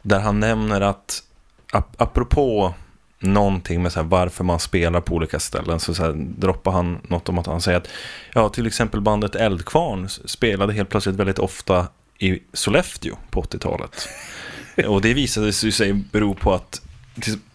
där 0.07 0.19
han 0.19 0.39
nämner 0.39 0.81
att, 0.81 1.23
ap, 1.71 2.01
apropå 2.01 2.73
någonting 3.19 3.83
med 3.83 3.91
så 3.91 3.99
här, 3.99 4.07
varför 4.07 4.43
man 4.43 4.59
spelar 4.59 5.01
på 5.01 5.15
olika 5.15 5.39
ställen, 5.39 5.79
så, 5.79 5.93
så 5.93 6.03
här, 6.03 6.13
droppar 6.15 6.71
han 6.71 7.01
något 7.07 7.29
om 7.29 7.37
att 7.37 7.45
han 7.45 7.61
säger 7.61 7.77
att, 7.77 7.89
ja, 8.33 8.49
till 8.49 8.67
exempel 8.67 9.01
bandet 9.01 9.35
Eldkvarn 9.35 10.09
spelade 10.09 10.73
helt 10.73 10.89
plötsligt 10.89 11.15
väldigt 11.15 11.39
ofta 11.39 11.87
i 12.19 12.39
Sollefteå 12.53 13.15
på 13.29 13.41
80-talet. 13.41 14.09
Och 14.87 15.01
det 15.01 15.13
visade 15.13 15.53
sig 15.53 15.93
bero 15.93 16.35
på 16.35 16.53
att, 16.53 16.81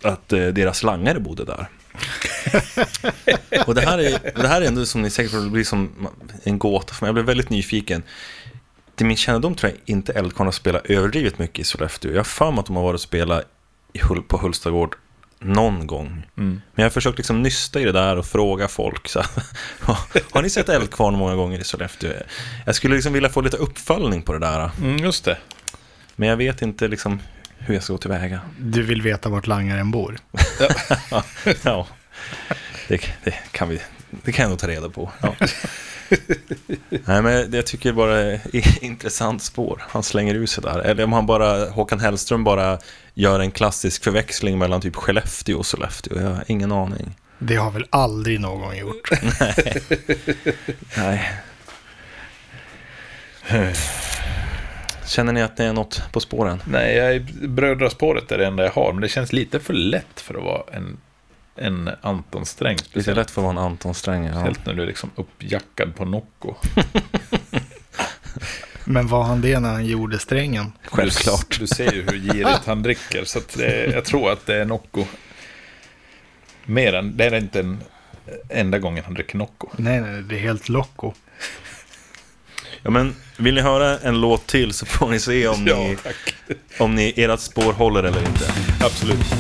att 0.03 0.33
eh, 0.33 0.47
deras 0.47 0.83
langare 0.83 1.21
bodde 1.21 1.45
där. 1.45 1.69
Och 3.67 3.75
det 3.75 3.81
här, 3.81 3.99
är, 3.99 4.41
det 4.43 4.49
här 4.49 4.63
är 4.63 4.67
ändå 4.67 4.87
som 4.87 5.03
ni 5.03 5.11
säkert 5.11 5.43
blir 5.43 5.65
som 5.65 6.09
en 6.43 6.59
gåta 6.59 6.95
för 6.95 7.05
mig. 7.05 7.09
Jag 7.09 7.15
blev 7.15 7.27
väldigt 7.27 7.51
nyfiken. 7.51 8.03
Till 8.95 9.07
min 9.07 9.17
kännedom 9.17 9.55
tror 9.55 9.73
jag 9.73 9.81
inte 9.85 10.13
Eldkvarn 10.13 10.47
har 10.47 10.53
spelat 10.53 10.87
överdrivet 10.87 11.39
mycket 11.39 11.59
i 11.59 11.65
Sollefteå. 11.65 12.11
Jag 12.11 12.19
har 12.19 12.25
för 12.25 12.51
mig 12.51 12.61
att 12.61 12.67
de 12.67 12.77
har 12.77 12.83
varit 12.83 12.95
och 12.95 13.01
spelat 13.01 13.45
på 14.29 14.39
Hulstagård 14.39 14.97
någon 15.39 15.87
gång. 15.87 16.27
Men 16.35 16.63
jag 16.75 16.85
har 16.85 16.91
försökt 16.91 17.19
liksom 17.19 17.43
nysta 17.43 17.81
i 17.81 17.85
det 17.85 17.93
där 17.93 18.17
och 18.17 18.27
fråga 18.27 18.69
folk. 18.69 19.09
Så, 19.09 19.21
har 20.31 20.43
ni 20.43 20.51
sett 20.51 20.69
Eldkvarn 20.69 21.15
många 21.15 21.35
gånger 21.35 21.59
i 21.59 21.65
Sollefteå? 21.65 22.13
Jag 22.67 22.75
skulle 22.75 22.95
liksom 22.95 23.13
vilja 23.13 23.29
få 23.29 23.41
lite 23.41 23.57
uppföljning 23.57 24.23
på 24.23 24.33
det 24.33 24.39
där. 24.39 24.71
Mm, 24.79 24.97
just 24.97 25.25
det. 25.25 25.39
Men 26.17 26.29
jag 26.29 26.37
vet 26.37 26.63
inte 26.63 26.89
liksom 26.89 27.21
hur 27.59 27.75
jag 27.75 27.83
ska 27.83 27.93
gå 27.93 27.99
tillväga. 27.99 28.41
Du 28.59 28.83
vill 28.83 29.03
veta 29.03 29.29
vart 29.29 29.47
langaren 29.47 29.91
bor? 29.91 30.19
ja, 31.63 31.87
det, 32.89 33.01
det, 33.25 33.35
kan 33.51 33.69
vi, 33.69 33.83
det 34.11 34.33
kan 34.33 34.43
jag 34.43 34.51
nog 34.51 34.59
ta 34.59 34.69
reda 34.69 34.89
på. 34.89 35.11
Ja. 35.21 35.35
Nej, 36.89 37.23
men 37.23 37.51
det 37.51 37.57
jag 37.57 37.67
tycker 37.67 37.93
bara 37.93 38.19
är 38.21 38.41
intressant 38.85 39.43
spår. 39.43 39.83
Han 39.89 40.03
slänger 40.03 40.35
ur 40.35 40.47
sig 40.47 40.63
där. 40.63 40.79
Eller 40.79 41.05
om 41.05 41.13
han 41.13 41.27
bara, 41.27 41.71
Håkan 41.71 42.01
Hellström 42.01 42.45
bara 42.45 42.79
gör 43.15 43.41
en 43.41 43.51
klassisk 43.51 44.05
förväxling 44.05 44.59
mellan 44.59 44.81
typ 44.81 44.97
Skellefteå 44.97 45.59
och 45.59 45.67
Sollefteå. 45.67 46.21
Jag 46.21 46.31
har 46.31 46.45
ingen 46.47 46.73
aning. 46.73 47.15
Det 47.39 47.57
har 47.57 47.71
väl 47.71 47.87
aldrig 47.91 48.41
någon 48.41 48.77
gjort. 48.79 49.11
Nej. 50.97 51.33
Känner 55.07 55.33
ni 55.33 55.43
att 55.43 55.57
det 55.57 55.65
är 55.65 55.73
något 55.73 56.03
på 56.13 56.21
spåren? 56.21 56.63
Nej, 56.67 56.97
jag 56.97 57.15
är, 57.15 57.49
brödraspåret 57.49 58.33
är 58.33 58.39
det 58.39 58.47
enda 58.47 58.65
jag 58.65 58.71
har, 58.71 58.93
men 58.93 59.03
det 59.03 59.09
känns 59.09 59.33
lite 59.33 59.61
för 59.61 59.75
lätt 59.75 60.21
för 60.21 60.35
att 60.35 60.45
vara 60.45 60.63
en, 60.73 60.97
en 61.57 61.91
Anton-sträng. 62.03 62.77
Lite 62.77 62.89
Speciellt 62.91 63.17
lätt 63.17 63.31
för 63.31 63.41
att 63.41 63.45
vara 63.45 63.51
en 63.53 63.59
Anton 63.73 63.95
Sträng. 63.95 64.25
Ja. 64.25 64.33
Speciellt 64.33 64.67
när 64.67 64.75
du 64.75 64.83
är 64.83 64.87
liksom 64.87 65.11
uppjackad 65.17 65.95
på 65.97 66.05
Nocco. 66.05 66.55
Men 68.85 69.07
var 69.09 69.23
han 69.23 69.41
det 69.41 69.61
när 69.61 69.73
han 69.73 69.87
gjorde 69.87 70.19
strängen? 70.19 70.73
Självklart. 70.85 71.47
Du, 71.51 71.59
du 71.59 71.67
ser 71.67 71.93
ju 71.93 72.03
hur 72.03 72.19
girigt 72.19 72.67
han 72.67 72.83
dricker, 72.83 73.25
så 73.25 73.39
att 73.39 73.49
det, 73.59 73.85
jag 73.87 74.05
tror 74.05 74.33
att 74.33 74.47
det 74.47 74.57
är 74.57 74.65
Nocco. 74.65 75.05
Mer 76.65 76.95
än, 76.95 77.17
det 77.17 77.25
är 77.25 77.35
inte 77.35 77.61
en 77.61 77.81
enda 78.49 78.79
gången 78.79 79.05
han 79.05 79.15
dricker 79.15 79.39
Nocco. 79.39 79.69
Nej, 79.77 80.01
nej, 80.01 80.23
det 80.23 80.35
är 80.35 80.41
helt 80.41 80.69
loco. 80.69 81.13
Ja, 82.83 82.91
men 82.91 83.15
vill 83.37 83.55
ni 83.55 83.61
höra 83.61 83.99
en 83.99 84.21
låt 84.21 84.47
till 84.47 84.73
så 84.73 84.87
får 84.87 85.09
ni 85.11 85.21
se 85.21 85.49
om, 85.49 85.65
Ja, 85.67 85.77
ni, 85.79 85.97
tack. 85.97 86.35
om 86.79 86.95
ni, 86.95 87.15
ert 87.17 87.41
spår 87.41 87.73
håller 87.73 88.03
eller 88.03 88.21
inte. 88.29 88.53
Absolut. 88.81 89.35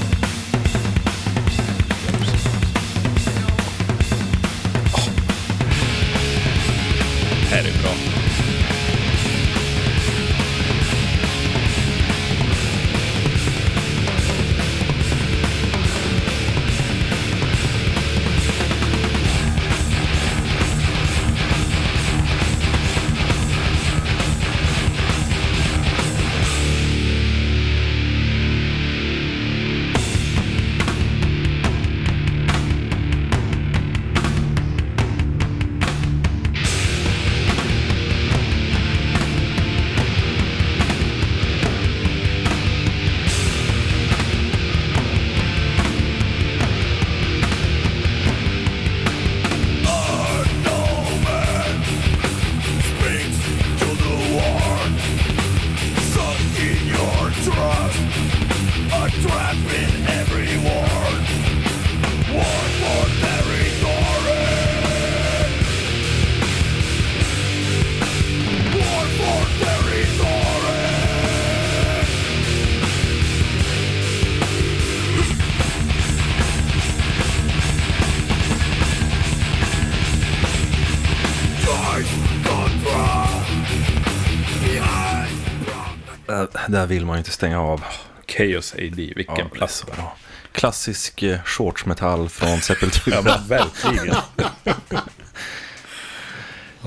Där 86.82 86.86
vill 86.86 87.06
man 87.06 87.16
ju 87.16 87.18
inte 87.18 87.30
stänga 87.30 87.60
av. 87.62 87.84
Chaos 88.28 88.74
AD, 88.74 88.96
vilken 89.16 89.36
Ja, 89.38 89.44
plats. 89.52 89.84
bra. 89.86 90.16
Klassisk 90.52 91.22
eh, 91.22 91.38
shortsmetall 91.44 92.28
från 92.28 92.60
Sepultura. 92.60 93.16
Ja, 93.16 93.22
men 93.22 93.48
verkligen. 93.48 94.14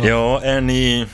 Ja, 0.04 0.42
är 0.42 0.62
ni... 0.62 1.06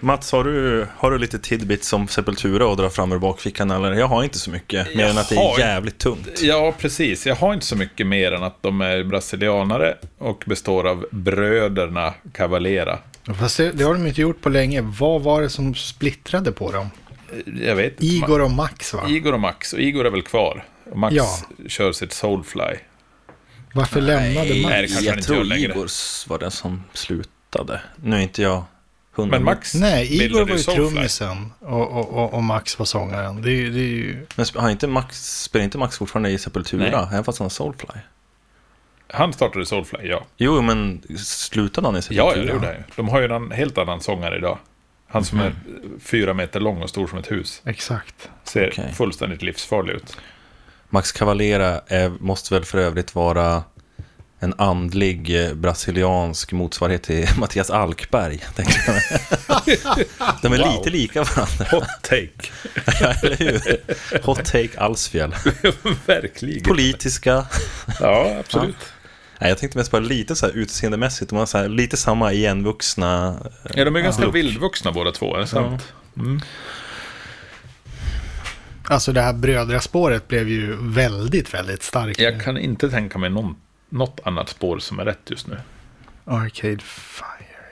Mats, 0.00 0.32
har 0.32 0.44
du, 0.44 0.86
har 0.96 1.10
du 1.10 1.18
lite 1.18 1.38
tidbits 1.38 1.92
om 1.92 2.08
Sepultura 2.08 2.72
att 2.72 2.78
dra 2.78 2.90
fram 2.90 3.12
ur 3.12 3.18
bakfickan? 3.18 3.70
Eller? 3.70 3.92
Jag 3.92 4.06
har 4.06 4.22
inte 4.24 4.38
så 4.38 4.50
mycket, 4.50 4.96
mer 4.96 5.06
än 5.06 5.18
att 5.18 5.28
det 5.28 5.36
är 5.36 5.58
jävligt 5.58 5.98
tungt. 5.98 6.28
Ja, 6.42 6.74
precis. 6.78 7.26
Jag 7.26 7.34
har 7.34 7.54
inte 7.54 7.66
så 7.66 7.76
mycket 7.76 8.06
mer 8.06 8.32
än 8.32 8.42
att 8.42 8.62
de 8.62 8.80
är 8.80 9.04
brasilianare 9.04 9.96
och 10.18 10.42
består 10.46 10.88
av 10.88 11.06
bröderna 11.10 12.14
Cavalera. 12.32 12.98
Fast 13.40 13.56
det, 13.56 13.72
det 13.72 13.84
har 13.84 13.94
de 13.94 14.06
inte 14.06 14.20
gjort 14.20 14.40
på 14.40 14.48
länge. 14.48 14.80
Vad 14.80 15.22
var 15.22 15.42
det 15.42 15.48
som 15.50 15.74
splittrade 15.74 16.52
på 16.52 16.72
dem? 16.72 16.90
Jag 17.62 17.76
vet. 17.76 18.02
Igor 18.02 18.40
och 18.42 18.50
Max 18.50 18.94
va? 18.94 19.04
Igor 19.08 19.32
och 19.32 19.40
Max. 19.40 19.72
Och 19.72 19.80
Igor 19.80 20.06
är 20.06 20.10
väl 20.10 20.22
kvar. 20.22 20.64
Max 20.94 21.14
Ja. 21.14 21.38
kör 21.68 21.92
sitt 21.92 22.12
Soulfly. 22.12 22.62
Varför 23.74 24.00
lämnade 24.00 24.48
Nej, 24.48 24.62
Max? 24.62 24.74
det 24.74 24.78
kanske 24.78 24.94
han 24.96 25.04
jag 25.04 25.16
inte 25.18 25.32
gör 25.32 25.36
tror 25.36 25.44
längre. 25.44 25.72
Igors 25.72 26.26
var 26.28 26.38
den 26.38 26.50
som 26.50 26.84
slutade. 26.92 27.80
Nu 27.96 28.16
är 28.16 28.20
inte 28.20 28.42
jag 28.42 28.64
hundra. 29.12 29.36
Men 29.38 29.44
Max 29.44 29.74
Nej, 29.74 30.24
Igor 30.24 30.40
var 30.46 30.56
ju 30.56 30.58
trummisen 30.62 31.52
och, 31.60 31.90
och, 31.92 32.08
och, 32.08 32.34
och 32.34 32.42
Max 32.42 32.78
var 32.78 32.86
sångaren. 32.86 33.42
Det, 33.42 33.50
är 33.50 33.70
det 33.70 33.80
är 33.80 33.84
ju... 33.84 34.26
Men 34.36 34.46
har 34.54 34.70
inte 34.70 34.86
Max, 34.86 35.42
spelar 35.42 35.64
inte 35.64 35.78
Max 35.78 35.98
fortfarande 35.98 36.30
i 36.30 36.38
Sepultura? 36.38 36.80
Nej. 37.00 37.08
Även 37.12 37.24
fast 37.24 37.38
han 37.38 37.44
har 37.44 37.50
Soulfly? 37.50 38.00
Han 39.08 39.32
startade 39.32 39.66
Soulfly, 39.66 39.98
ja. 40.08 40.24
Jo, 40.36 40.62
men 40.62 41.02
slutade 41.18 41.86
han 41.86 41.94
i 41.94 41.98
Ja, 41.98 42.02
Sepultura? 42.02 42.36
ja, 42.36 42.42
det 42.42 42.52
gjorde 42.52 42.66
han. 42.66 42.76
De 42.96 43.08
har 43.08 43.20
ju 43.20 43.26
en 43.34 43.50
helt 43.50 43.78
annan 43.78 44.00
sångare 44.00 44.36
idag. 44.36 44.58
Han 45.12 45.24
som 45.24 45.40
är 45.40 45.54
fyra 46.04 46.34
meter 46.34 46.60
lång 46.60 46.82
och 46.82 46.88
stor 46.90 47.06
som 47.06 47.18
ett 47.18 47.30
hus. 47.30 47.62
Exakt. 47.64 48.30
Ser 48.44 48.68
Okej. 48.72 48.94
fullständigt 48.94 49.42
livsfarlig 49.42 49.92
ut. 49.92 50.16
Max 50.90 51.12
Cavalera 51.12 51.80
är, 51.86 52.08
måste 52.20 52.54
väl 52.54 52.64
för 52.64 52.78
övrigt 52.78 53.14
vara 53.14 53.62
en 54.38 54.54
andlig 54.58 55.44
eh, 55.44 55.54
brasiliansk 55.54 56.52
motsvarighet 56.52 57.02
till 57.02 57.26
Mattias 57.38 57.70
Alkberg. 57.70 58.38
tänker 58.54 58.74
jag. 58.86 58.96
De 60.42 60.52
är 60.52 60.58
Wow. 60.58 60.72
lite 60.76 60.90
lika 60.90 61.22
varandra, 61.22 61.64
Hot 61.70 61.88
take. 62.02 62.50
eller 63.22 63.36
hur? 63.36 63.60
Hot 64.26 64.44
take 64.44 64.78
Alsfjäll. 64.80 65.34
Verkligen. 66.06 66.62
Politiska. 66.62 67.46
Ja, 68.00 68.36
absolut. 68.40 68.76
Nej, 69.42 69.48
jag 69.50 69.58
tänkte 69.58 69.78
mest 69.78 69.90
bara 69.90 70.02
lite 70.02 70.36
så 70.36 70.46
här 70.46 70.52
utseendemässigt. 70.52 71.30
De 71.30 71.38
har 71.38 71.46
så 71.46 71.58
här, 71.58 71.68
lite 71.68 71.96
samma 71.96 72.32
igenvuxna... 72.32 73.36
Ja, 73.74 73.84
de 73.84 73.96
är 73.96 74.00
ganska 74.00 74.24
look. 74.24 74.34
vildvuxna 74.34 74.92
båda 74.92 75.12
två, 75.12 75.36
är 75.36 75.40
det 75.40 75.46
sant? 75.46 75.94
Alltså 78.84 79.12
det 79.12 79.20
här 79.20 79.32
brödraspåret 79.32 80.28
blev 80.28 80.48
ju 80.48 80.76
väldigt, 80.80 81.54
väldigt 81.54 81.82
starkt. 81.82 82.20
Jag 82.20 82.40
kan 82.40 82.58
inte 82.58 82.90
tänka 82.90 83.18
mig 83.18 83.30
någon, 83.30 83.56
något 83.88 84.20
annat 84.24 84.48
spår 84.48 84.78
som 84.78 84.98
är 84.98 85.04
rätt 85.04 85.30
just 85.30 85.46
nu. 85.46 85.56
Arcade 86.24 86.78
Fire, 86.82 87.66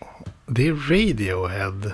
ja. 0.00 0.24
Det 0.46 0.68
är 0.68 0.72
Radiohead. 0.72 1.92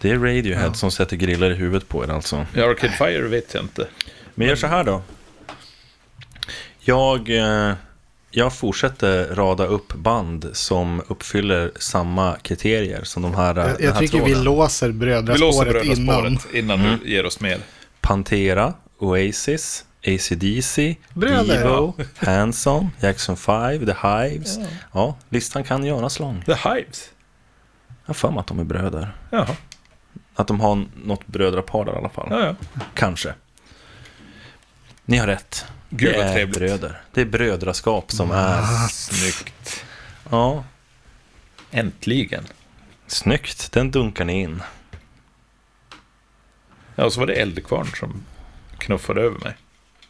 Det 0.00 0.10
är 0.10 0.18
Radiohead 0.18 0.74
som 0.74 0.90
sätter 0.90 1.16
griller 1.16 1.50
i 1.50 1.54
huvudet 1.54 1.88
på 1.88 2.04
er 2.04 2.08
alltså. 2.10 2.46
Ja, 2.54 2.64
Arcade 2.70 2.92
Fire 2.92 3.20
vet 3.28 3.54
jag 3.54 3.62
inte. 3.64 3.86
Men 4.34 4.48
gör 4.48 4.56
så 4.56 4.66
här 4.66 4.84
då. 4.84 5.02
Jag, 6.80 7.30
eh, 7.30 7.72
jag 8.30 8.52
fortsätter 8.56 9.34
rada 9.34 9.66
upp 9.66 9.94
band 9.94 10.50
som 10.52 11.02
uppfyller 11.08 11.72
samma 11.76 12.36
kriterier 12.42 13.04
som 13.04 13.22
de 13.22 13.34
här. 13.34 13.54
Jag, 13.56 13.66
den 13.66 13.76
jag 13.80 13.92
här 13.92 14.00
tycker 14.00 14.18
vi 14.18 14.24
tråden. 14.24 14.44
låser 14.44 14.88
Vi 14.88 14.92
låser 14.92 15.64
brödraspåret 15.64 15.84
innan. 15.98 16.06
brödraspåret 16.22 16.54
innan, 16.54 16.80
Mm. 16.80 16.98
du 17.04 17.10
ger 17.10 17.26
oss 17.26 17.40
mer. 17.40 17.58
Pantera, 18.00 18.74
Oasis, 18.98 19.84
AC/DC, 20.06 20.96
Bröder. 21.14 21.58
Devo, 21.64 21.94
Hanson, 22.16 22.90
Jackson 23.00 23.36
5, 23.36 23.86
The 23.86 23.94
Hives. 24.08 24.58
Ja. 24.92 25.16
listan 25.28 25.64
kan 25.64 25.84
göras 25.84 26.18
lång. 26.20 26.42
The 26.46 26.52
Hives. 26.54 27.10
Jag 27.88 28.08
har 28.08 28.14
för 28.14 28.30
mig 28.30 28.40
att 28.40 28.46
de 28.46 28.58
är 28.58 28.64
bröder. 28.64 29.16
Jaha, 29.30 29.56
Att 30.38 30.46
de 30.48 30.60
har 30.60 30.84
något 31.04 31.26
brödrapar 31.26 31.84
där 31.84 31.92
i 31.92 31.96
alla 31.96 32.08
fall. 32.08 32.26
ja, 32.30 32.40
ja. 32.46 32.54
Kanske. 32.94 33.34
Ni 35.04 35.16
har 35.16 35.26
rätt. 35.26 35.64
Gud, 35.90 36.14
det 36.14 36.22
är 36.22 36.32
trevligt. 36.32 36.58
bröder. 36.58 37.00
Det 37.12 37.20
är 37.20 37.24
brödraskap 37.24 38.12
som 38.12 38.30
är... 38.30 38.62
Snyggt. 38.88 39.84
Ja, 40.30 40.64
Äntligen. 41.70 42.44
snyggt. 43.06 43.72
Den 43.72 43.90
dunkar 43.90 44.24
ni 44.24 44.40
in. 44.40 44.62
Ja, 46.94 47.04
och 47.04 47.12
så 47.12 47.20
var 47.20 47.26
det 47.26 47.34
Eldkvarn 47.34 47.86
som 47.86 48.24
knuffade 48.78 49.20
över 49.22 49.38
mig. 49.38 49.56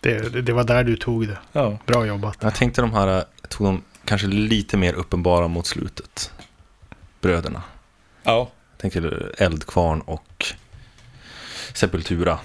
Det, 0.01 0.33
det, 0.33 0.43
det 0.43 0.53
var 0.53 0.65
där 0.65 0.85
du 0.85 0.97
tog 0.97 1.29
det. 1.29 1.39
Ja. 1.53 1.79
Bra 1.87 2.07
jobbat. 2.07 2.37
Jag 2.41 2.55
tänkte 2.55 2.81
de 2.81 2.93
här, 2.93 3.07
jag 3.09 3.25
tog 3.51 3.67
de 3.67 3.83
kanske 4.05 4.27
lite 4.27 4.77
mer 4.77 4.93
uppenbara 4.95 5.49
mot 5.49 5.67
slutet. 5.67 6.33
Bröderna. 7.21 7.63
Ja, 8.23 8.51
Tänkte 8.79 9.13
Eldkvarn 9.39 10.01
och 10.01 10.47
Sepultura. 11.75 12.39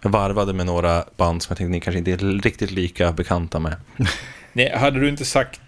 Jag 0.00 0.10
varvade 0.10 0.52
med 0.52 0.66
några 0.66 1.04
band 1.16 1.42
som 1.42 1.50
jag 1.50 1.58
tänkte 1.58 1.70
ni 1.70 1.80
kanske 1.80 1.98
inte 1.98 2.12
är 2.12 2.42
riktigt 2.42 2.70
lika 2.70 3.12
bekanta 3.12 3.58
med. 3.58 3.76
Nej, 4.52 4.76
hade 4.76 5.00
du 5.00 5.08
inte 5.08 5.24
sagt 5.24 5.60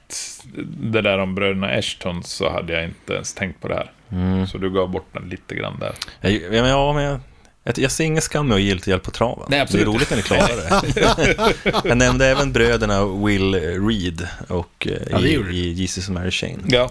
det 0.66 1.00
där 1.00 1.18
om 1.18 1.34
bröderna 1.34 1.66
Ashton 1.66 2.22
så 2.24 2.50
hade 2.50 2.72
jag 2.72 2.84
inte 2.84 3.12
ens 3.12 3.34
tänkt 3.34 3.60
på 3.60 3.68
det 3.68 3.74
här. 3.74 3.92
Mm. 4.12 4.46
Så 4.46 4.58
du 4.58 4.70
gav 4.70 4.90
bort 4.90 5.08
den 5.12 5.28
lite 5.28 5.54
grann 5.54 5.78
där. 5.78 5.94
Jag, 6.20 6.32
ja, 6.32 6.50
men, 6.50 6.70
ja, 6.70 6.92
men 6.92 7.04
jag, 7.04 7.20
jag, 7.64 7.78
jag 7.78 7.90
ser 7.90 8.04
ingen 8.04 8.22
skam 8.22 8.48
med 8.48 8.54
att 8.54 8.62
ge 8.62 8.74
lite 8.74 8.90
hjälp 8.90 9.02
på 9.02 9.10
traven. 9.10 9.46
Nej, 9.48 9.60
absolut. 9.60 9.86
Det 9.86 9.90
är 9.90 9.94
roligt 9.94 10.10
när 10.10 10.16
ni 10.16 10.22
klarar 10.22 10.56
det. 10.56 11.88
jag 11.88 11.98
nämnde 11.98 12.26
även 12.26 12.52
bröderna 12.52 13.06
Will 13.06 13.54
Reed 13.88 14.28
och 14.48 14.86
eh, 14.90 14.98
Ja, 15.10 15.20
i, 15.20 15.34
i 15.34 15.72
Jesus 15.72 16.08
and 16.08 16.18
Mary 16.18 16.30
Chain. 16.30 16.62
Ja. 16.68 16.90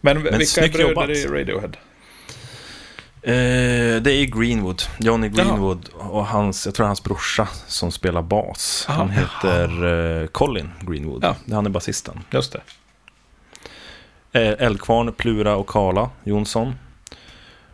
Men, 0.00 0.22
vilka 0.22 0.64
är 0.64 0.68
bröder 0.68 1.10
i 1.10 1.26
Radiohead? 1.26 1.72
Eh, 3.22 4.02
det 4.02 4.12
är 4.12 4.24
Greenwood, 4.40 4.82
Johnny 4.98 5.30
Jaha. 5.34 5.44
Greenwood 5.46 5.88
och 5.88 6.26
hans, 6.26 6.66
jag 6.66 6.74
tror 6.74 6.86
hans 6.86 7.02
brorsa 7.02 7.48
som 7.66 7.92
spelar 7.92 8.22
bas. 8.22 8.84
Jaha. 8.88 8.96
Han 8.96 9.10
heter 9.10 9.84
eh, 10.22 10.26
Colin 10.26 10.70
Greenwood. 10.80 11.24
Ja. 11.24 11.36
Han 11.54 11.66
är 11.66 11.70
basisten. 11.70 12.20
Just 12.30 12.52
det. 12.52 12.60
Eh, 14.32 14.66
Eldkvarn, 14.66 15.12
Plura 15.12 15.56
och 15.56 15.68
Kala 15.68 16.10
Jonsson. 16.24 16.74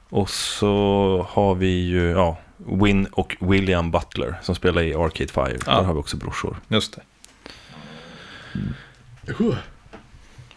Och 0.08 0.30
så 0.30 1.26
har 1.30 1.54
vi 1.54 1.80
ju 1.84 2.10
ja, 2.10 2.36
Win 2.56 3.06
och 3.06 3.36
William 3.40 3.90
Butler 3.90 4.34
som 4.42 4.54
spelar 4.54 4.82
i 4.82 4.94
Arcade 4.94 5.32
Fire. 5.32 5.58
Ja. 5.66 5.72
Där 5.72 5.82
har 5.82 5.94
vi 5.94 6.00
också 6.00 6.16
brorsor. 6.16 6.56
Just 6.68 6.96
det. 6.96 7.02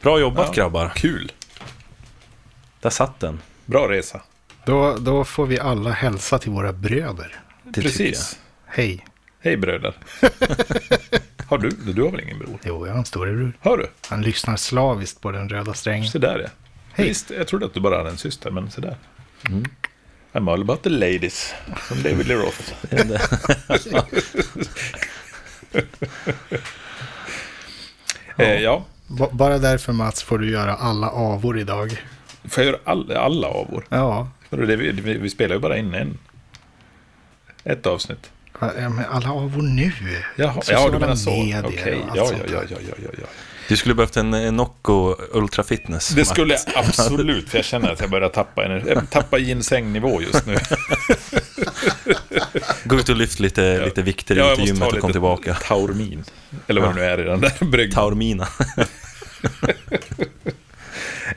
Bra 0.02 0.20
jobbat 0.20 0.48
Ja. 0.48 0.54
grabbar. 0.64 0.92
Kul. 0.96 1.32
Där 2.82 2.90
satt 2.90 3.20
den. 3.20 3.40
Bra 3.66 3.90
resa. 3.90 4.22
Då, 4.66 4.98
då 4.98 5.24
får 5.26 5.46
vi 5.46 5.60
alla 5.60 5.92
hälsa 5.92 6.40
till 6.40 6.52
våra 6.52 6.74
bröder. 6.74 7.36
Det 7.64 7.82
Precis. 7.82 8.40
Hej. 8.66 9.06
Hej 9.40 9.58
bröder. 9.58 9.96
har 11.48 11.58
du? 11.58 11.70
Du 11.70 12.02
har 12.04 12.12
väl 12.12 12.22
ingen 12.22 12.40
bror? 12.40 12.60
Jo, 12.64 12.86
jag 12.88 12.94
har 12.94 13.00
en 13.00 13.06
storebror. 13.06 13.54
Har 13.62 13.78
du? 13.78 13.90
Han 14.10 14.22
lyssnar 14.22 14.56
slaviskt 14.58 15.22
på 15.22 15.32
den 15.32 15.50
röda 15.50 15.74
strängen. 15.74 16.08
Se 16.08 16.20
där 16.20 16.40
ja. 16.40 16.48
Hej. 16.94 17.08
Visst, 17.08 17.30
jag 17.30 17.48
trodde 17.48 17.66
att 17.66 17.74
du 17.74 17.80
bara 17.80 17.98
hade 17.98 18.10
en 18.10 18.18
syster, 18.18 18.52
men 18.52 18.72
se 18.72 18.82
där. 18.82 18.98
I'm 20.34 20.54
all 20.54 20.62
about 20.62 20.84
the 20.84 20.90
ladies. 20.90 21.54
Som 21.88 22.04
David 22.04 22.28
Lee 22.28 22.38
Roth. 22.38 22.74
Det 22.90 23.00
är 23.00 23.06
det. 28.36 28.38
Eh, 28.38 28.62
ja, 28.62 28.86
B- 29.08 29.26
bara 29.32 29.58
därför 29.58 29.94
Mats 29.94 30.24
får 30.24 30.38
du 30.38 30.52
göra 30.52 30.76
alla 30.76 31.10
avor 31.10 31.60
idag. 31.60 32.02
Får 32.50 32.64
jag 32.64 32.72
göra 32.72 32.82
all, 32.84 33.12
alla 33.12 33.48
avor? 33.48 33.86
Ja, 33.90 34.30
det, 34.50 34.76
vi, 34.76 34.92
vi, 34.92 35.18
vi 35.18 35.30
spelar 35.30 35.56
ju 35.56 35.62
bara 35.62 35.78
in 35.78 35.94
en. 35.94 36.18
Ett 37.64 37.86
avsnitt. 37.86 38.32
ja, 38.60 38.90
men 38.90 39.06
alla 39.12 39.32
avor 39.32 39.62
nu. 39.62 39.92
Jaha, 40.36 40.62
ja, 40.68 40.90
du 40.90 41.00
menar 41.00 41.16
så. 41.16 41.30
Okej, 41.30 41.54
allt 42.10 42.16
ja, 42.16 42.32
ja, 42.32 42.32
ja, 42.48 42.62
ja, 42.70 42.78
ja, 42.88 42.94
ja, 43.04 43.10
ja. 43.22 43.28
Du 43.68 43.78
skulle 43.78 43.96
behövt 43.96 44.18
en, 44.18 44.34
en 44.34 44.56
Nocco 44.56 45.16
Ultra 45.32 45.64
Fitness. 45.64 46.10
Det 46.10 46.26
skulle 46.26 46.54
jag 46.54 46.86
absolut, 46.86 47.50
för 47.50 47.58
jag 47.58 47.66
känner 47.66 47.92
att 47.92 48.00
jag 48.00 48.10
börjar 48.10 48.30
tappa, 48.30 48.66
energi, 48.66 48.90
jag 48.90 49.10
tappar 49.10 49.38
ginsäng-nivå 49.38 50.22
just 50.22 50.46
nu. 50.46 50.58
Gå 52.84 52.96
ut 52.96 53.10
och 53.10 53.16
lyft 53.16 53.40
lite, 53.40 53.86
lite 53.86 54.02
vikter 54.02 54.36
Ja, 54.36 54.44
jag 54.44 54.54
ut 54.54 54.58
i 54.58 54.62
måste 54.62 54.74
gymmet 54.74 54.90
ta 54.90 54.96
och 54.96 55.02
kom 55.02 55.08
lite 55.08 55.12
tillbaka. 55.12 55.54
Taurmin. 55.54 56.24
Eller 56.68 56.82
vad 56.82 56.90
det 56.90 56.96
nu 57.02 57.08
är 57.08 57.20
i 57.20 57.24
den 57.24 57.42
där 57.42 57.66
bryggan. 57.66 57.96
Taormina. 57.96 58.48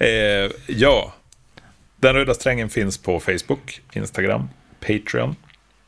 Eh, 0.00 0.50
ja, 0.66 1.14
Den 1.96 2.14
röda 2.14 2.34
strängen 2.34 2.70
finns 2.70 2.98
på 2.98 3.20
Facebook, 3.20 3.80
Instagram, 3.92 4.48
Patreon. 4.80 5.36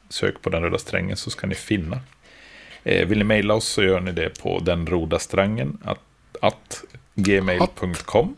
Sök 0.08 0.42
på 0.42 0.50
Den 0.50 0.62
röda 0.62 0.78
strängen 0.78 1.16
så 1.16 1.30
ska 1.30 1.46
ni 1.46 1.54
finna. 1.54 2.00
Eh, 2.84 3.06
vill 3.06 3.18
ni 3.18 3.24
mejla 3.24 3.54
oss 3.54 3.68
så 3.68 3.82
gör 3.82 4.00
ni 4.00 4.12
det 4.12 4.42
på 4.42 4.58
denrodastrangen 4.58 5.78
att, 5.84 6.00
att 6.40 6.84
gmail.com. 7.14 8.36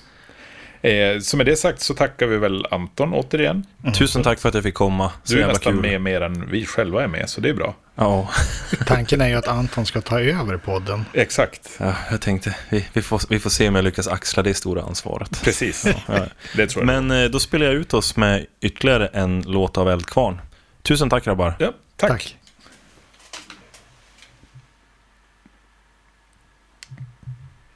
Eh, 0.82 1.20
så 1.20 1.38
med 1.38 1.46
det 1.46 1.56
sagt 1.56 1.82
så 1.82 1.94
tackar 1.94 2.28
vi 2.28 2.38
väl 2.38 2.66
Anton 2.72 3.14
återigen. 3.14 3.66
Tusen 3.96 4.24
tack 4.24 4.40
för 4.40 4.50
att 4.50 4.56
jag 4.56 4.64
fick 4.64 4.74
komma. 4.76 5.12
Så 5.24 5.34
Du 5.34 5.42
är 5.42 5.48
nästan 5.48 5.74
kul. 5.74 5.82
med 5.82 6.02
mer 6.02 6.22
än 6.22 6.50
vi 6.52 6.66
själva 6.66 7.04
är 7.04 7.08
med, 7.08 7.30
så 7.30 7.42
det 7.42 7.50
är 7.50 7.54
bra. 7.54 7.76
Ja, 7.96 8.30
Tanken 8.86 9.22
är 9.22 9.28
ju 9.28 9.36
att 9.36 9.48
Anton 9.48 9.86
ska 9.86 10.02
ta 10.02 10.20
över 10.22 10.58
podden. 10.58 11.06
Exakt, 11.14 11.70
ja, 11.80 11.94
jag 12.12 12.22
tänkte 12.22 12.56
vi, 12.70 12.86
vi, 12.94 13.02
får, 13.02 13.22
vi 13.30 13.40
får 13.40 13.50
se 13.50 13.68
om 13.68 13.76
jag 13.76 13.84
lyckas 13.84 14.08
axla 14.08 14.44
det 14.44 14.54
stora 14.54 14.82
ansvaret. 14.84 15.42
precis. 15.44 15.86
Ja. 16.08 16.26
Det 16.56 16.68
tror 16.68 16.86
jag. 16.92 17.04
Men 17.04 17.24
eh, 17.24 17.30
då 17.30 17.40
spelar 17.40 17.66
jag 17.66 17.76
ut 17.76 17.94
oss 17.94 18.16
med 18.16 18.46
ytterligare 18.62 19.08
en 19.08 19.42
låt 19.48 19.78
av 19.78 19.90
Eldkvarn. 19.90 20.42
Tusen 20.82 21.10
tack 21.10 21.24
grabbar. 21.26 21.54
ja, 21.60 21.72
tack. 21.96 22.10
Tack. 22.12 22.38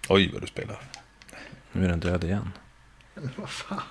Oj, 0.09 0.29
vad 0.33 0.41
du 0.41 0.47
spelar. 0.47 0.79
Nu 1.71 1.85
är 1.85 1.89
den 1.89 1.99
död 1.99 2.23
igen. 2.23 2.51
Vad 3.37 3.49
fan. 3.49 3.81